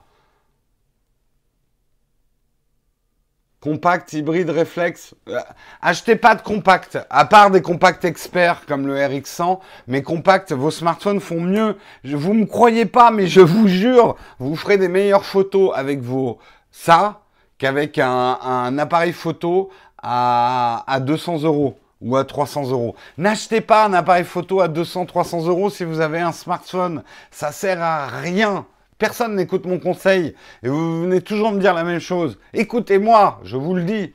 Compact, 3.59 4.11
hybride, 4.11 4.49
réflexe. 4.49 5.15
Euh, 5.29 5.39
achetez 5.81 6.17
pas 6.17 6.35
de 6.35 6.41
compact, 6.41 6.97
à 7.09 7.23
part 7.25 7.49
des 7.49 7.61
compacts 7.61 8.03
experts 8.03 8.65
comme 8.65 8.87
le 8.87 8.95
RX100, 8.95 9.59
mais 9.87 10.01
compact, 10.01 10.51
vos 10.51 10.71
smartphones 10.71 11.21
font 11.21 11.39
mieux. 11.39 11.77
Vous 12.03 12.33
me 12.33 12.45
croyez 12.45 12.85
pas, 12.85 13.09
mais 13.11 13.27
je 13.27 13.39
vous 13.39 13.69
jure, 13.69 14.17
vous 14.39 14.57
ferez 14.57 14.77
des 14.77 14.89
meilleures 14.89 15.23
photos 15.23 15.71
avec 15.75 16.01
vos 16.01 16.39
ça 16.71 17.21
qu'avec 17.57 17.99
un, 17.99 18.77
appareil 18.77 19.13
photo 19.13 19.69
à, 20.01 20.99
200 20.99 21.43
euros 21.43 21.79
ou 22.03 22.17
à 22.17 22.25
300 22.25 22.69
euros. 22.69 22.95
N'achetez 23.17 23.61
pas 23.61 23.85
un 23.85 23.93
appareil 23.93 24.25
photo 24.25 24.59
à 24.59 24.67
200, 24.67 25.05
300 25.05 25.47
euros 25.47 25.69
si 25.69 25.84
vous 25.84 26.01
avez 26.01 26.19
un 26.19 26.31
smartphone. 26.31 27.03
Ça 27.31 27.51
sert 27.51 27.81
à 27.81 28.07
rien. 28.07 28.65
Personne 28.97 29.35
n'écoute 29.35 29.65
mon 29.65 29.80
conseil. 29.80 30.35
Et 30.61 30.69
vous 30.69 31.01
venez 31.01 31.21
toujours 31.21 31.51
me 31.51 31.59
dire 31.59 31.73
la 31.73 31.84
même 31.84 31.99
chose. 31.99 32.38
Écoutez-moi, 32.53 33.39
je 33.43 33.57
vous 33.57 33.73
le 33.73 33.84
dis. 33.84 34.13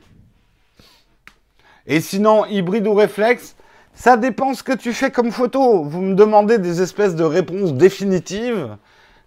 Et 1.87 2.01
sinon, 2.01 2.45
hybride 2.45 2.87
ou 2.87 2.93
réflexe, 2.93 3.55
ça 3.93 4.15
dépend 4.15 4.53
ce 4.53 4.63
que 4.63 4.73
tu 4.73 4.93
fais 4.93 5.11
comme 5.11 5.31
photo. 5.31 5.83
Vous 5.83 6.01
me 6.01 6.13
demandez 6.13 6.59
des 6.59 6.81
espèces 6.81 7.15
de 7.15 7.23
réponses 7.23 7.73
définitives. 7.73 8.77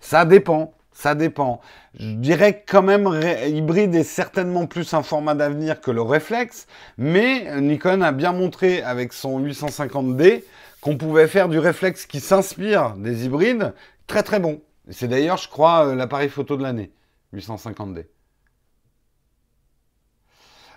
Ça 0.00 0.24
dépend. 0.24 0.72
Ça 0.92 1.14
dépend. 1.14 1.60
Je 1.98 2.12
dirais 2.14 2.64
quand 2.66 2.82
même 2.82 3.08
hybride 3.46 3.94
est 3.94 4.02
certainement 4.02 4.66
plus 4.66 4.92
un 4.94 5.02
format 5.02 5.34
d'avenir 5.34 5.80
que 5.80 5.90
le 5.90 6.02
réflexe, 6.02 6.66
mais 6.98 7.60
Nikon 7.60 8.02
a 8.02 8.12
bien 8.12 8.32
montré 8.32 8.82
avec 8.82 9.12
son 9.12 9.40
850D 9.40 10.44
qu'on 10.80 10.96
pouvait 10.96 11.28
faire 11.28 11.48
du 11.48 11.58
réflexe 11.58 12.06
qui 12.06 12.20
s'inspire 12.20 12.94
des 12.96 13.24
hybrides 13.24 13.72
très 14.06 14.22
très 14.22 14.40
bon. 14.40 14.60
C'est 14.90 15.08
d'ailleurs, 15.08 15.38
je 15.38 15.48
crois, 15.48 15.86
euh, 15.86 15.94
l'appareil 15.94 16.28
photo 16.28 16.56
de 16.56 16.62
l'année, 16.62 16.92
850D. 17.34 18.06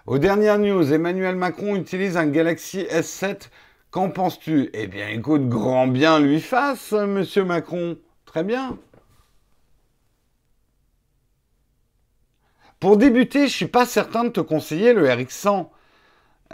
Aux 0.06 0.20
dernières 0.20 0.60
news, 0.60 0.94
Emmanuel 0.94 1.36
Macron 1.36 1.76
utilise 1.76 2.16
un 2.16 2.28
Galaxy 2.28 2.84
S7. 2.84 3.50
Qu'en 3.90 4.12
penses-tu? 4.12 4.70
Eh 4.74 4.88
bien, 4.88 5.10
écoute, 5.10 5.50
grand 5.50 5.88
bien 5.88 6.20
lui 6.20 6.40
fasse, 6.40 6.92
monsieur 6.92 7.44
Macron. 7.44 7.98
Très 8.26 8.44
bien. 8.44 8.78
Pour 12.80 12.98
débuter, 12.98 13.48
je 13.48 13.54
suis 13.54 13.68
pas 13.68 13.86
certain 13.86 14.26
de 14.26 14.30
te 14.30 14.42
conseiller 14.42 14.94
le 14.94 15.08
RX100. 15.08 15.68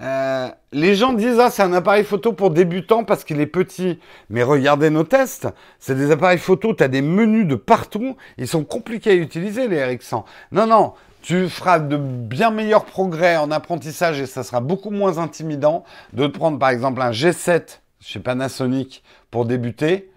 Euh, 0.02 0.50
les 0.72 0.96
gens 0.96 1.14
disent 1.14 1.40
ah 1.40 1.50
c'est 1.50 1.64
un 1.64 1.74
appareil 1.74 2.06
photo 2.06 2.32
pour 2.32 2.50
débutants 2.52 3.04
parce 3.04 3.24
qu'il 3.24 3.42
est 3.42 3.48
petit. 3.48 4.00
Mais 4.30 4.44
regardez 4.44 4.90
nos 4.90 5.04
tests, 5.04 5.48
c'est 5.80 5.96
des 5.96 6.12
appareils 6.12 6.38
photo, 6.38 6.74
tu 6.74 6.84
as 6.84 6.88
des 6.88 7.02
menus 7.02 7.46
de 7.46 7.56
partout, 7.56 8.16
ils 8.38 8.48
sont 8.48 8.64
compliqués 8.64 9.12
à 9.12 9.16
utiliser 9.16 9.68
les 9.68 9.80
RX100. 9.80 10.24
Non 10.54 10.66
non, 10.66 10.94
tu 11.22 11.50
feras 11.50 11.80
de 11.80 11.98
bien 11.98 12.52
meilleurs 12.52 12.86
progrès 12.86 13.36
en 13.38 13.52
apprentissage 13.52 14.22
et 14.22 14.26
ça 14.28 14.44
sera 14.44 14.62
beaucoup 14.62 14.92
moins 14.92 15.18
intimidant 15.18 15.84
de 16.14 16.28
te 16.28 16.38
prendre 16.38 16.58
par 16.58 16.70
exemple 16.70 17.02
un 17.02 17.12
G7 17.12 17.80
chez 18.00 18.20
Panasonic 18.20 19.04
pour 19.30 19.46
débuter 19.46 20.10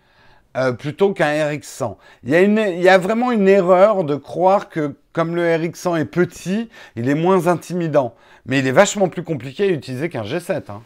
euh, 0.56 0.72
plutôt 0.72 1.12
qu'un 1.12 1.50
RX100. 1.50 1.96
Il 2.22 2.30
y, 2.30 2.36
a 2.36 2.42
il 2.42 2.82
y 2.82 2.88
a 2.88 2.98
vraiment 2.98 3.32
une 3.32 3.48
erreur 3.48 4.04
de 4.04 4.14
croire 4.14 4.68
que 4.68 4.94
comme 5.14 5.34
le 5.36 5.42
RX100 5.42 6.00
est 6.00 6.04
petit, 6.04 6.68
il 6.96 7.08
est 7.08 7.14
moins 7.14 7.46
intimidant. 7.46 8.14
Mais 8.44 8.58
il 8.58 8.66
est 8.66 8.72
vachement 8.72 9.08
plus 9.08 9.22
compliqué 9.22 9.64
à 9.64 9.68
utiliser 9.68 10.10
qu'un 10.10 10.24
G7. 10.24 10.70
Hein. 10.70 10.82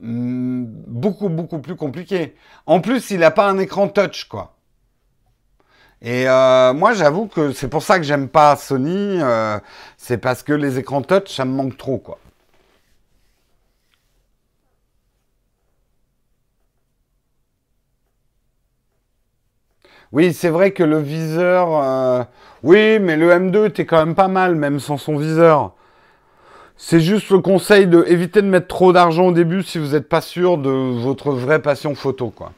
Hmm, 0.00 0.64
beaucoup, 0.86 1.28
beaucoup 1.28 1.58
plus 1.58 1.76
compliqué. 1.76 2.34
En 2.64 2.80
plus, 2.80 3.10
il 3.10 3.18
n'a 3.18 3.32
pas 3.32 3.50
un 3.50 3.58
écran 3.58 3.88
touch, 3.88 4.24
quoi. 4.24 4.56
Et 6.02 6.26
euh, 6.28 6.72
moi, 6.72 6.94
j'avoue 6.94 7.26
que 7.26 7.52
c'est 7.52 7.68
pour 7.68 7.82
ça 7.82 7.98
que 7.98 8.04
j'aime 8.04 8.28
pas 8.28 8.56
Sony. 8.56 9.20
Euh, 9.20 9.58
c'est 9.98 10.16
parce 10.16 10.42
que 10.42 10.54
les 10.54 10.78
écrans 10.78 11.02
touch, 11.02 11.34
ça 11.34 11.44
me 11.44 11.52
manque 11.52 11.76
trop, 11.76 11.98
quoi. 11.98 12.18
Oui, 20.12 20.32
c'est 20.32 20.48
vrai 20.50 20.72
que 20.72 20.82
le 20.82 20.98
viseur. 20.98 21.68
Euh, 21.82 22.24
oui, 22.62 22.98
mais 22.98 23.16
le 23.16 23.30
M2 23.30 23.66
était 23.68 23.86
quand 23.86 24.04
même 24.04 24.14
pas 24.14 24.28
mal, 24.28 24.56
même 24.56 24.80
sans 24.80 24.96
son 24.96 25.16
viseur. 25.16 25.74
C'est 26.76 27.00
juste 27.00 27.30
le 27.30 27.40
conseil 27.40 27.86
de 27.86 28.04
éviter 28.08 28.42
de 28.42 28.48
mettre 28.48 28.66
trop 28.66 28.92
d'argent 28.92 29.26
au 29.26 29.32
début 29.32 29.62
si 29.62 29.78
vous 29.78 29.92
n'êtes 29.92 30.08
pas 30.08 30.20
sûr 30.20 30.58
de 30.58 30.70
votre 30.70 31.30
vraie 31.30 31.60
passion 31.62 31.94
photo, 31.94 32.30
quoi. 32.30 32.52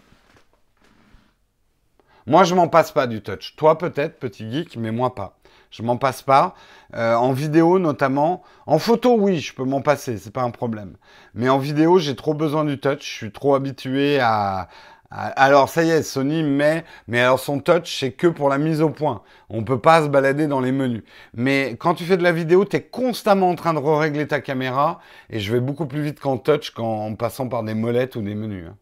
Moi, 2.27 2.45
je 2.45 2.55
m'en 2.55 2.69
passe 2.69 2.93
pas 2.93 3.09
du 3.09 3.21
touch. 3.21 3.57
Toi, 3.57 3.77
peut-être, 3.79 4.19
petit 4.21 4.51
geek, 4.51 4.77
mais 4.77 4.93
moi 4.93 5.15
pas. 5.15 5.39
Je 5.73 5.83
m'en 5.83 5.97
passe 5.97 6.23
pas. 6.23 6.55
Euh, 6.95 7.15
en 7.15 7.33
vidéo, 7.33 7.79
notamment. 7.81 8.43
En 8.67 8.79
photo, 8.79 9.17
oui, 9.19 9.41
je 9.41 9.55
peux 9.55 9.65
m'en 9.65 9.81
passer, 9.81 10.19
c'est 10.19 10.33
pas 10.33 10.43
un 10.43 10.51
problème. 10.51 10.97
Mais 11.35 11.49
en 11.49 11.59
vidéo, 11.59 11.99
j'ai 11.99 12.15
trop 12.15 12.35
besoin 12.35 12.65
du 12.65 12.79
touch. 12.79 13.01
Je 13.01 13.13
suis 13.13 13.33
trop 13.33 13.55
habitué 13.57 14.21
à, 14.21 14.69
alors 15.15 15.69
ça 15.69 15.85
y 15.85 15.91
est, 15.91 16.03
Sony 16.03 16.43
met, 16.43 16.85
mais 17.07 17.21
alors 17.21 17.39
son 17.39 17.61
touch, 17.61 17.99
c'est 18.01 18.13
que 18.13 18.27
pour 18.27 18.49
la 18.49 18.57
mise 18.57 18.81
au 18.81 18.89
point. 18.89 19.23
On 19.51 19.63
peut 19.63 19.79
pas 19.79 20.03
se 20.03 20.09
balader 20.09 20.47
dans 20.47 20.61
les 20.61 20.73
menus. 20.73 21.03
Mais 21.35 21.77
quand 21.79 21.95
tu 21.95 22.05
fais 22.05 22.17
de 22.17 22.23
la 22.23 22.33
vidéo, 22.33 22.65
tu 22.65 22.77
es 22.77 22.83
constamment 22.83 23.51
en 23.51 23.55
train 23.55 23.75
de 23.75 23.79
régler 23.79 24.27
ta 24.27 24.41
caméra 24.41 25.01
et 25.29 25.39
je 25.39 25.53
vais 25.53 25.61
beaucoup 25.61 25.87
plus 25.87 26.03
vite 26.03 26.19
qu'en 26.19 26.39
touch 26.39 26.71
qu'en 26.71 27.15
passant 27.15 27.49
par 27.49 27.63
des 27.63 27.75
molettes 27.75 28.17
ou 28.17 28.23
des 28.23 28.35
menus. 28.35 28.69
Hein. 28.69 28.77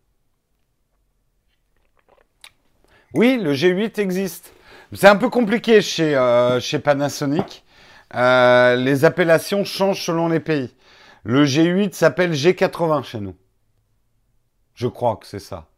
Oui, 3.14 3.38
le 3.42 3.52
G8 3.52 4.00
existe. 4.00 4.52
C'est 4.92 5.08
un 5.08 5.16
peu 5.16 5.30
compliqué 5.30 5.82
chez, 5.82 6.16
euh, 6.16 6.60
chez 6.60 6.78
Panasonic. 6.78 7.64
Euh, 8.14 8.76
les 8.76 9.04
appellations 9.04 9.64
changent 9.64 10.02
selon 10.02 10.28
les 10.28 10.40
pays. 10.40 10.72
Le 11.24 11.44
G8 11.44 11.92
s'appelle 11.92 12.32
G80 12.32 13.02
chez 13.02 13.20
nous. 13.20 13.36
Je 14.74 14.86
crois 14.86 15.16
que 15.16 15.26
c'est 15.26 15.40
ça. 15.40 15.69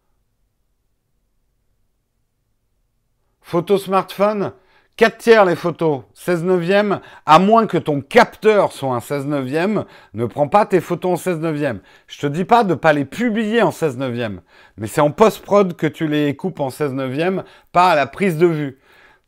Photo 3.52 3.76
smartphone, 3.76 4.52
4 4.96 5.18
tiers 5.18 5.44
les 5.44 5.56
photos, 5.56 6.04
16 6.14 6.42
neuvième, 6.44 7.00
à 7.26 7.38
moins 7.38 7.66
que 7.66 7.76
ton 7.76 8.00
capteur 8.00 8.72
soit 8.72 8.94
un 8.94 9.00
16 9.00 9.26
neuvième, 9.26 9.84
ne 10.14 10.24
prends 10.24 10.48
pas 10.48 10.64
tes 10.64 10.80
photos 10.80 11.12
en 11.12 11.16
16 11.16 11.40
neuvième. 11.40 11.80
Je 12.06 12.18
te 12.18 12.26
dis 12.26 12.46
pas 12.46 12.64
de 12.64 12.72
pas 12.74 12.94
les 12.94 13.04
publier 13.04 13.60
en 13.60 13.70
16 13.70 13.98
neuvième, 13.98 14.40
mais 14.78 14.86
c'est 14.86 15.02
en 15.02 15.10
post-prod 15.10 15.76
que 15.76 15.86
tu 15.86 16.06
les 16.06 16.34
coupes 16.34 16.60
en 16.60 16.70
16 16.70 16.94
neuvième, 16.94 17.44
pas 17.72 17.90
à 17.90 17.94
la 17.94 18.06
prise 18.06 18.38
de 18.38 18.46
vue. 18.46 18.78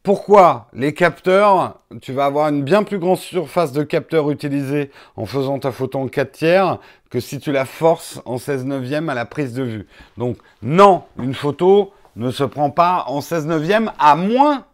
Pourquoi 0.02 0.68
les 0.72 0.94
capteurs, 0.94 1.80
tu 2.00 2.14
vas 2.14 2.24
avoir 2.24 2.48
une 2.48 2.62
bien 2.62 2.82
plus 2.82 2.98
grande 2.98 3.18
surface 3.18 3.72
de 3.72 3.82
capteur 3.82 4.30
utilisée 4.30 4.90
en 5.16 5.26
faisant 5.26 5.58
ta 5.58 5.70
photo 5.70 5.98
en 5.98 6.08
4 6.08 6.32
tiers 6.32 6.78
que 7.10 7.20
si 7.20 7.40
tu 7.40 7.52
la 7.52 7.66
forces 7.66 8.22
en 8.24 8.38
16 8.38 8.64
neuvième 8.64 9.10
à 9.10 9.14
la 9.14 9.26
prise 9.26 9.52
de 9.52 9.64
vue. 9.64 9.86
Donc 10.16 10.38
non, 10.62 11.02
une 11.18 11.34
photo, 11.34 11.92
ne 12.16 12.30
se 12.30 12.44
prend 12.44 12.70
pas 12.70 13.04
en 13.08 13.20
16 13.20 13.46
neuvième 13.46 13.92
à 13.98 14.16
moins 14.16 14.66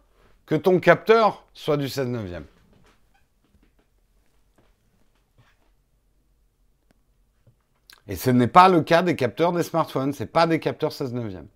que 0.45 0.55
ton 0.55 0.79
capteur 0.79 1.45
soit 1.53 1.77
du 1.77 1.89
16 1.89 2.07
neuvième. 2.07 2.45
Et 8.07 8.15
ce 8.15 8.29
n'est 8.29 8.47
pas 8.47 8.67
le 8.67 8.81
cas 8.81 9.03
des 9.03 9.15
capteurs 9.15 9.53
des 9.53 9.63
smartphones, 9.63 10.13
ce 10.13 10.23
n'est 10.23 10.29
pas 10.29 10.47
des 10.47 10.59
capteurs 10.59 10.91
16 10.91 11.13
neuvième. 11.13 11.47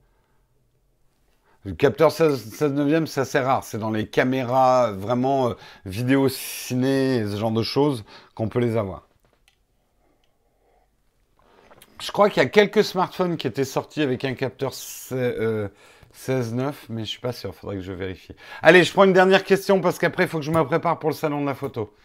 Le 1.66 1.74
capteur 1.74 2.12
16, 2.12 2.54
16 2.54 2.74
neuvième, 2.74 3.08
c'est 3.08 3.22
assez 3.22 3.40
rare. 3.40 3.64
C'est 3.64 3.80
dans 3.80 3.90
les 3.90 4.08
caméras 4.08 4.92
vraiment 4.92 5.50
euh, 5.50 5.54
vidéo, 5.86 6.30
ciné, 6.30 7.26
ce 7.26 7.38
genre 7.38 7.52
de 7.52 7.64
choses 7.64 8.06
qu'on 8.36 8.48
peut 8.50 8.60
les 8.60 8.78
avoir. 8.78 9.05
Je 12.02 12.12
crois 12.12 12.30
qu'il 12.30 12.44
y 12.44 12.46
a 12.46 12.50
quelques 12.50 12.84
smartphones 12.84 13.38
qui 13.38 13.48
étaient 13.48 13.64
sortis 13.64 14.02
avec 14.02 14.26
un 14.26 14.34
capteur 14.34 14.72
16.9, 14.74 15.14
euh, 15.14 15.70
mais 16.90 17.06
je 17.06 17.10
suis 17.10 17.20
pas 17.20 17.32
sûr, 17.32 17.56
faudrait 17.56 17.78
que 17.78 17.82
je 17.82 17.94
vérifie. 17.94 18.36
Allez, 18.62 18.84
je 18.84 18.92
prends 18.92 19.06
une 19.06 19.14
dernière 19.14 19.44
question 19.44 19.80
parce 19.80 19.98
qu'après, 19.98 20.24
il 20.24 20.30
faut 20.30 20.40
que 20.40 20.46
je 20.46 20.52
me 20.52 20.64
prépare 20.66 21.00
pour 21.00 21.10
le 21.10 21.16
salon 21.16 21.42
de 21.42 21.46
la 21.46 21.56
photo. 21.56 21.96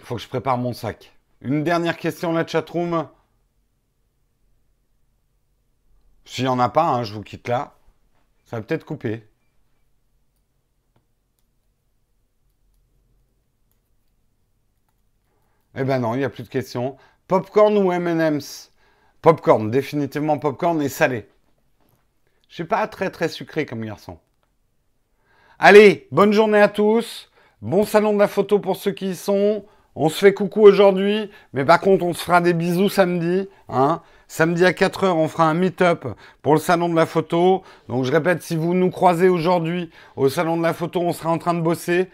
Il 0.00 0.04
faut 0.04 0.16
que 0.16 0.22
je 0.22 0.28
prépare 0.28 0.58
mon 0.58 0.72
sac. 0.72 1.12
Une 1.40 1.62
dernière 1.62 1.96
question, 1.96 2.32
la 2.32 2.46
chatroom. 2.46 3.08
S'il 6.24 6.44
n'y 6.44 6.48
en 6.48 6.58
a 6.58 6.68
pas, 6.68 6.84
hein, 6.86 7.04
je 7.04 7.14
vous 7.14 7.22
quitte 7.22 7.48
là. 7.48 7.76
Ça 8.46 8.56
va 8.56 8.62
peut-être 8.62 8.84
couper. 8.84 9.26
Eh 15.76 15.84
ben 15.84 15.98
non, 15.98 16.14
il 16.14 16.18
n'y 16.18 16.24
a 16.24 16.30
plus 16.30 16.44
de 16.44 16.48
questions. 16.48 16.96
Popcorn 17.26 17.78
ou 17.78 17.90
M&M's? 17.90 18.70
Popcorn, 19.22 19.70
définitivement 19.70 20.36
popcorn 20.36 20.82
et 20.82 20.90
salé. 20.90 21.26
Je 22.50 22.56
suis 22.56 22.64
pas 22.64 22.86
très 22.86 23.08
très 23.08 23.30
sucré 23.30 23.64
comme 23.64 23.82
garçon. 23.82 24.18
Allez, 25.58 26.06
bonne 26.12 26.34
journée 26.34 26.60
à 26.60 26.68
tous. 26.68 27.30
Bon 27.62 27.84
salon 27.84 28.12
de 28.12 28.18
la 28.18 28.28
photo 28.28 28.58
pour 28.58 28.76
ceux 28.76 28.90
qui 28.90 29.12
y 29.12 29.16
sont. 29.16 29.64
On 29.94 30.10
se 30.10 30.18
fait 30.18 30.34
coucou 30.34 30.60
aujourd'hui, 30.60 31.30
mais 31.54 31.64
par 31.64 31.80
contre, 31.80 32.04
on 32.04 32.12
se 32.12 32.22
fera 32.22 32.42
des 32.42 32.52
bisous 32.52 32.90
samedi. 32.90 33.48
Hein. 33.70 34.02
Samedi 34.28 34.66
à 34.66 34.72
4h, 34.72 35.06
on 35.06 35.26
fera 35.26 35.44
un 35.44 35.54
meet-up 35.54 36.06
pour 36.42 36.52
le 36.52 36.60
salon 36.60 36.90
de 36.90 36.96
la 36.96 37.06
photo. 37.06 37.62
Donc, 37.88 38.04
je 38.04 38.12
répète, 38.12 38.42
si 38.42 38.54
vous 38.54 38.74
nous 38.74 38.90
croisez 38.90 39.30
aujourd'hui 39.30 39.90
au 40.16 40.28
salon 40.28 40.58
de 40.58 40.62
la 40.62 40.74
photo, 40.74 41.00
on 41.00 41.14
sera 41.14 41.30
en 41.30 41.38
train 41.38 41.54
de 41.54 41.62
bosser. 41.62 42.10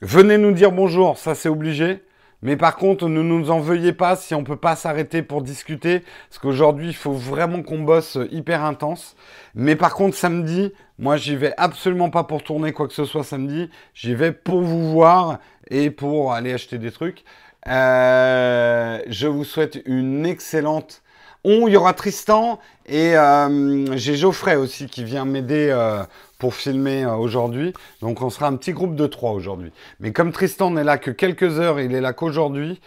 Venez 0.00 0.38
nous 0.38 0.52
dire 0.52 0.72
bonjour, 0.72 1.18
ça 1.18 1.34
c'est 1.34 1.50
obligé. 1.50 2.05
Mais 2.42 2.56
par 2.56 2.76
contre, 2.76 3.08
ne 3.08 3.22
nous 3.22 3.50
en 3.50 3.60
veuillez 3.60 3.92
pas 3.92 4.16
si 4.16 4.34
on 4.34 4.40
ne 4.40 4.46
peut 4.46 4.56
pas 4.56 4.76
s'arrêter 4.76 5.22
pour 5.22 5.42
discuter, 5.42 6.00
parce 6.28 6.38
qu'aujourd'hui, 6.38 6.88
il 6.88 6.94
faut 6.94 7.12
vraiment 7.12 7.62
qu'on 7.62 7.80
bosse 7.80 8.18
hyper 8.30 8.64
intense. 8.64 9.16
Mais 9.54 9.76
par 9.76 9.94
contre, 9.94 10.16
samedi, 10.16 10.72
moi, 10.98 11.16
j'y 11.16 11.36
vais 11.36 11.54
absolument 11.56 12.10
pas 12.10 12.24
pour 12.24 12.42
tourner 12.42 12.72
quoi 12.72 12.88
que 12.88 12.94
ce 12.94 13.04
soit 13.04 13.24
samedi. 13.24 13.70
J'y 13.94 14.14
vais 14.14 14.32
pour 14.32 14.60
vous 14.60 14.92
voir 14.92 15.38
et 15.70 15.90
pour 15.90 16.32
aller 16.32 16.52
acheter 16.52 16.78
des 16.78 16.92
trucs. 16.92 17.24
Euh, 17.68 19.00
je 19.08 19.26
vous 19.26 19.44
souhaite 19.44 19.82
une 19.86 20.24
excellente 20.26 21.02
il 21.46 21.72
y 21.72 21.76
aura 21.76 21.92
Tristan 21.92 22.58
et 22.86 23.16
euh, 23.16 23.96
j'ai 23.96 24.16
Geoffrey 24.16 24.56
aussi 24.56 24.86
qui 24.86 25.04
vient 25.04 25.24
m'aider 25.24 25.68
euh, 25.70 26.02
pour 26.38 26.54
filmer 26.54 27.04
euh, 27.04 27.14
aujourd'hui. 27.14 27.72
Donc 28.00 28.22
on 28.22 28.30
sera 28.30 28.46
un 28.46 28.56
petit 28.56 28.72
groupe 28.72 28.94
de 28.94 29.06
trois 29.06 29.32
aujourd'hui. 29.32 29.72
Mais 30.00 30.12
comme 30.12 30.32
Tristan 30.32 30.70
n'est 30.70 30.84
là 30.84 30.98
que 30.98 31.10
quelques 31.10 31.58
heures, 31.58 31.80
il 31.80 31.94
est 31.94 32.00
là 32.00 32.12
qu'aujourd'hui, 32.12 32.80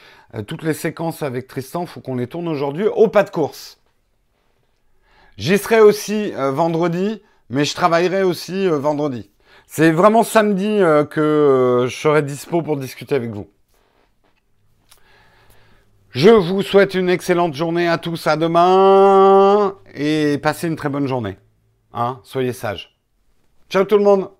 toutes 0.46 0.64
les 0.64 0.74
séquences 0.74 1.24
avec 1.24 1.48
Tristan, 1.48 1.86
faut 1.86 2.02
qu'on 2.02 2.16
les 2.16 2.28
tourne 2.28 2.48
aujourd'hui 2.48 2.86
au 2.86 3.08
pas 3.08 3.24
de 3.24 3.32
course. 3.32 3.80
J'y 5.38 5.58
serai 5.58 5.80
aussi 5.80 6.32
vendredi, 6.36 7.24
mais 7.50 7.66
je 7.66 7.74
travaillerai 7.74 8.22
aussi 8.22 8.68
vendredi. 8.68 9.32
C'est 9.66 9.92
vraiment 9.92 10.22
samedi 10.22 10.82
que 11.10 11.88
je 11.90 11.96
serai 11.96 12.22
dispo 12.22 12.62
pour 12.62 12.78
discuter 12.78 13.16
avec 13.16 13.32
vous. 13.32 13.48
Je 16.12 16.30
vous 16.30 16.64
souhaite 16.64 16.96
une 16.96 17.08
excellente 17.08 17.54
journée 17.54 17.88
à 17.88 18.00
tous. 18.00 18.26
À 18.26 18.36
demain. 18.36 19.76
Et 19.94 20.40
passez 20.42 20.68
une 20.68 20.76
très 20.76 20.90
bonne 20.90 21.08
journée. 21.08 21.38
Hein 21.94 22.20
Soyez 22.24 22.54
sages. 22.54 22.99
Ciao 23.70 23.84
tout 23.84 23.98
le 24.00 24.04
monde 24.04 24.32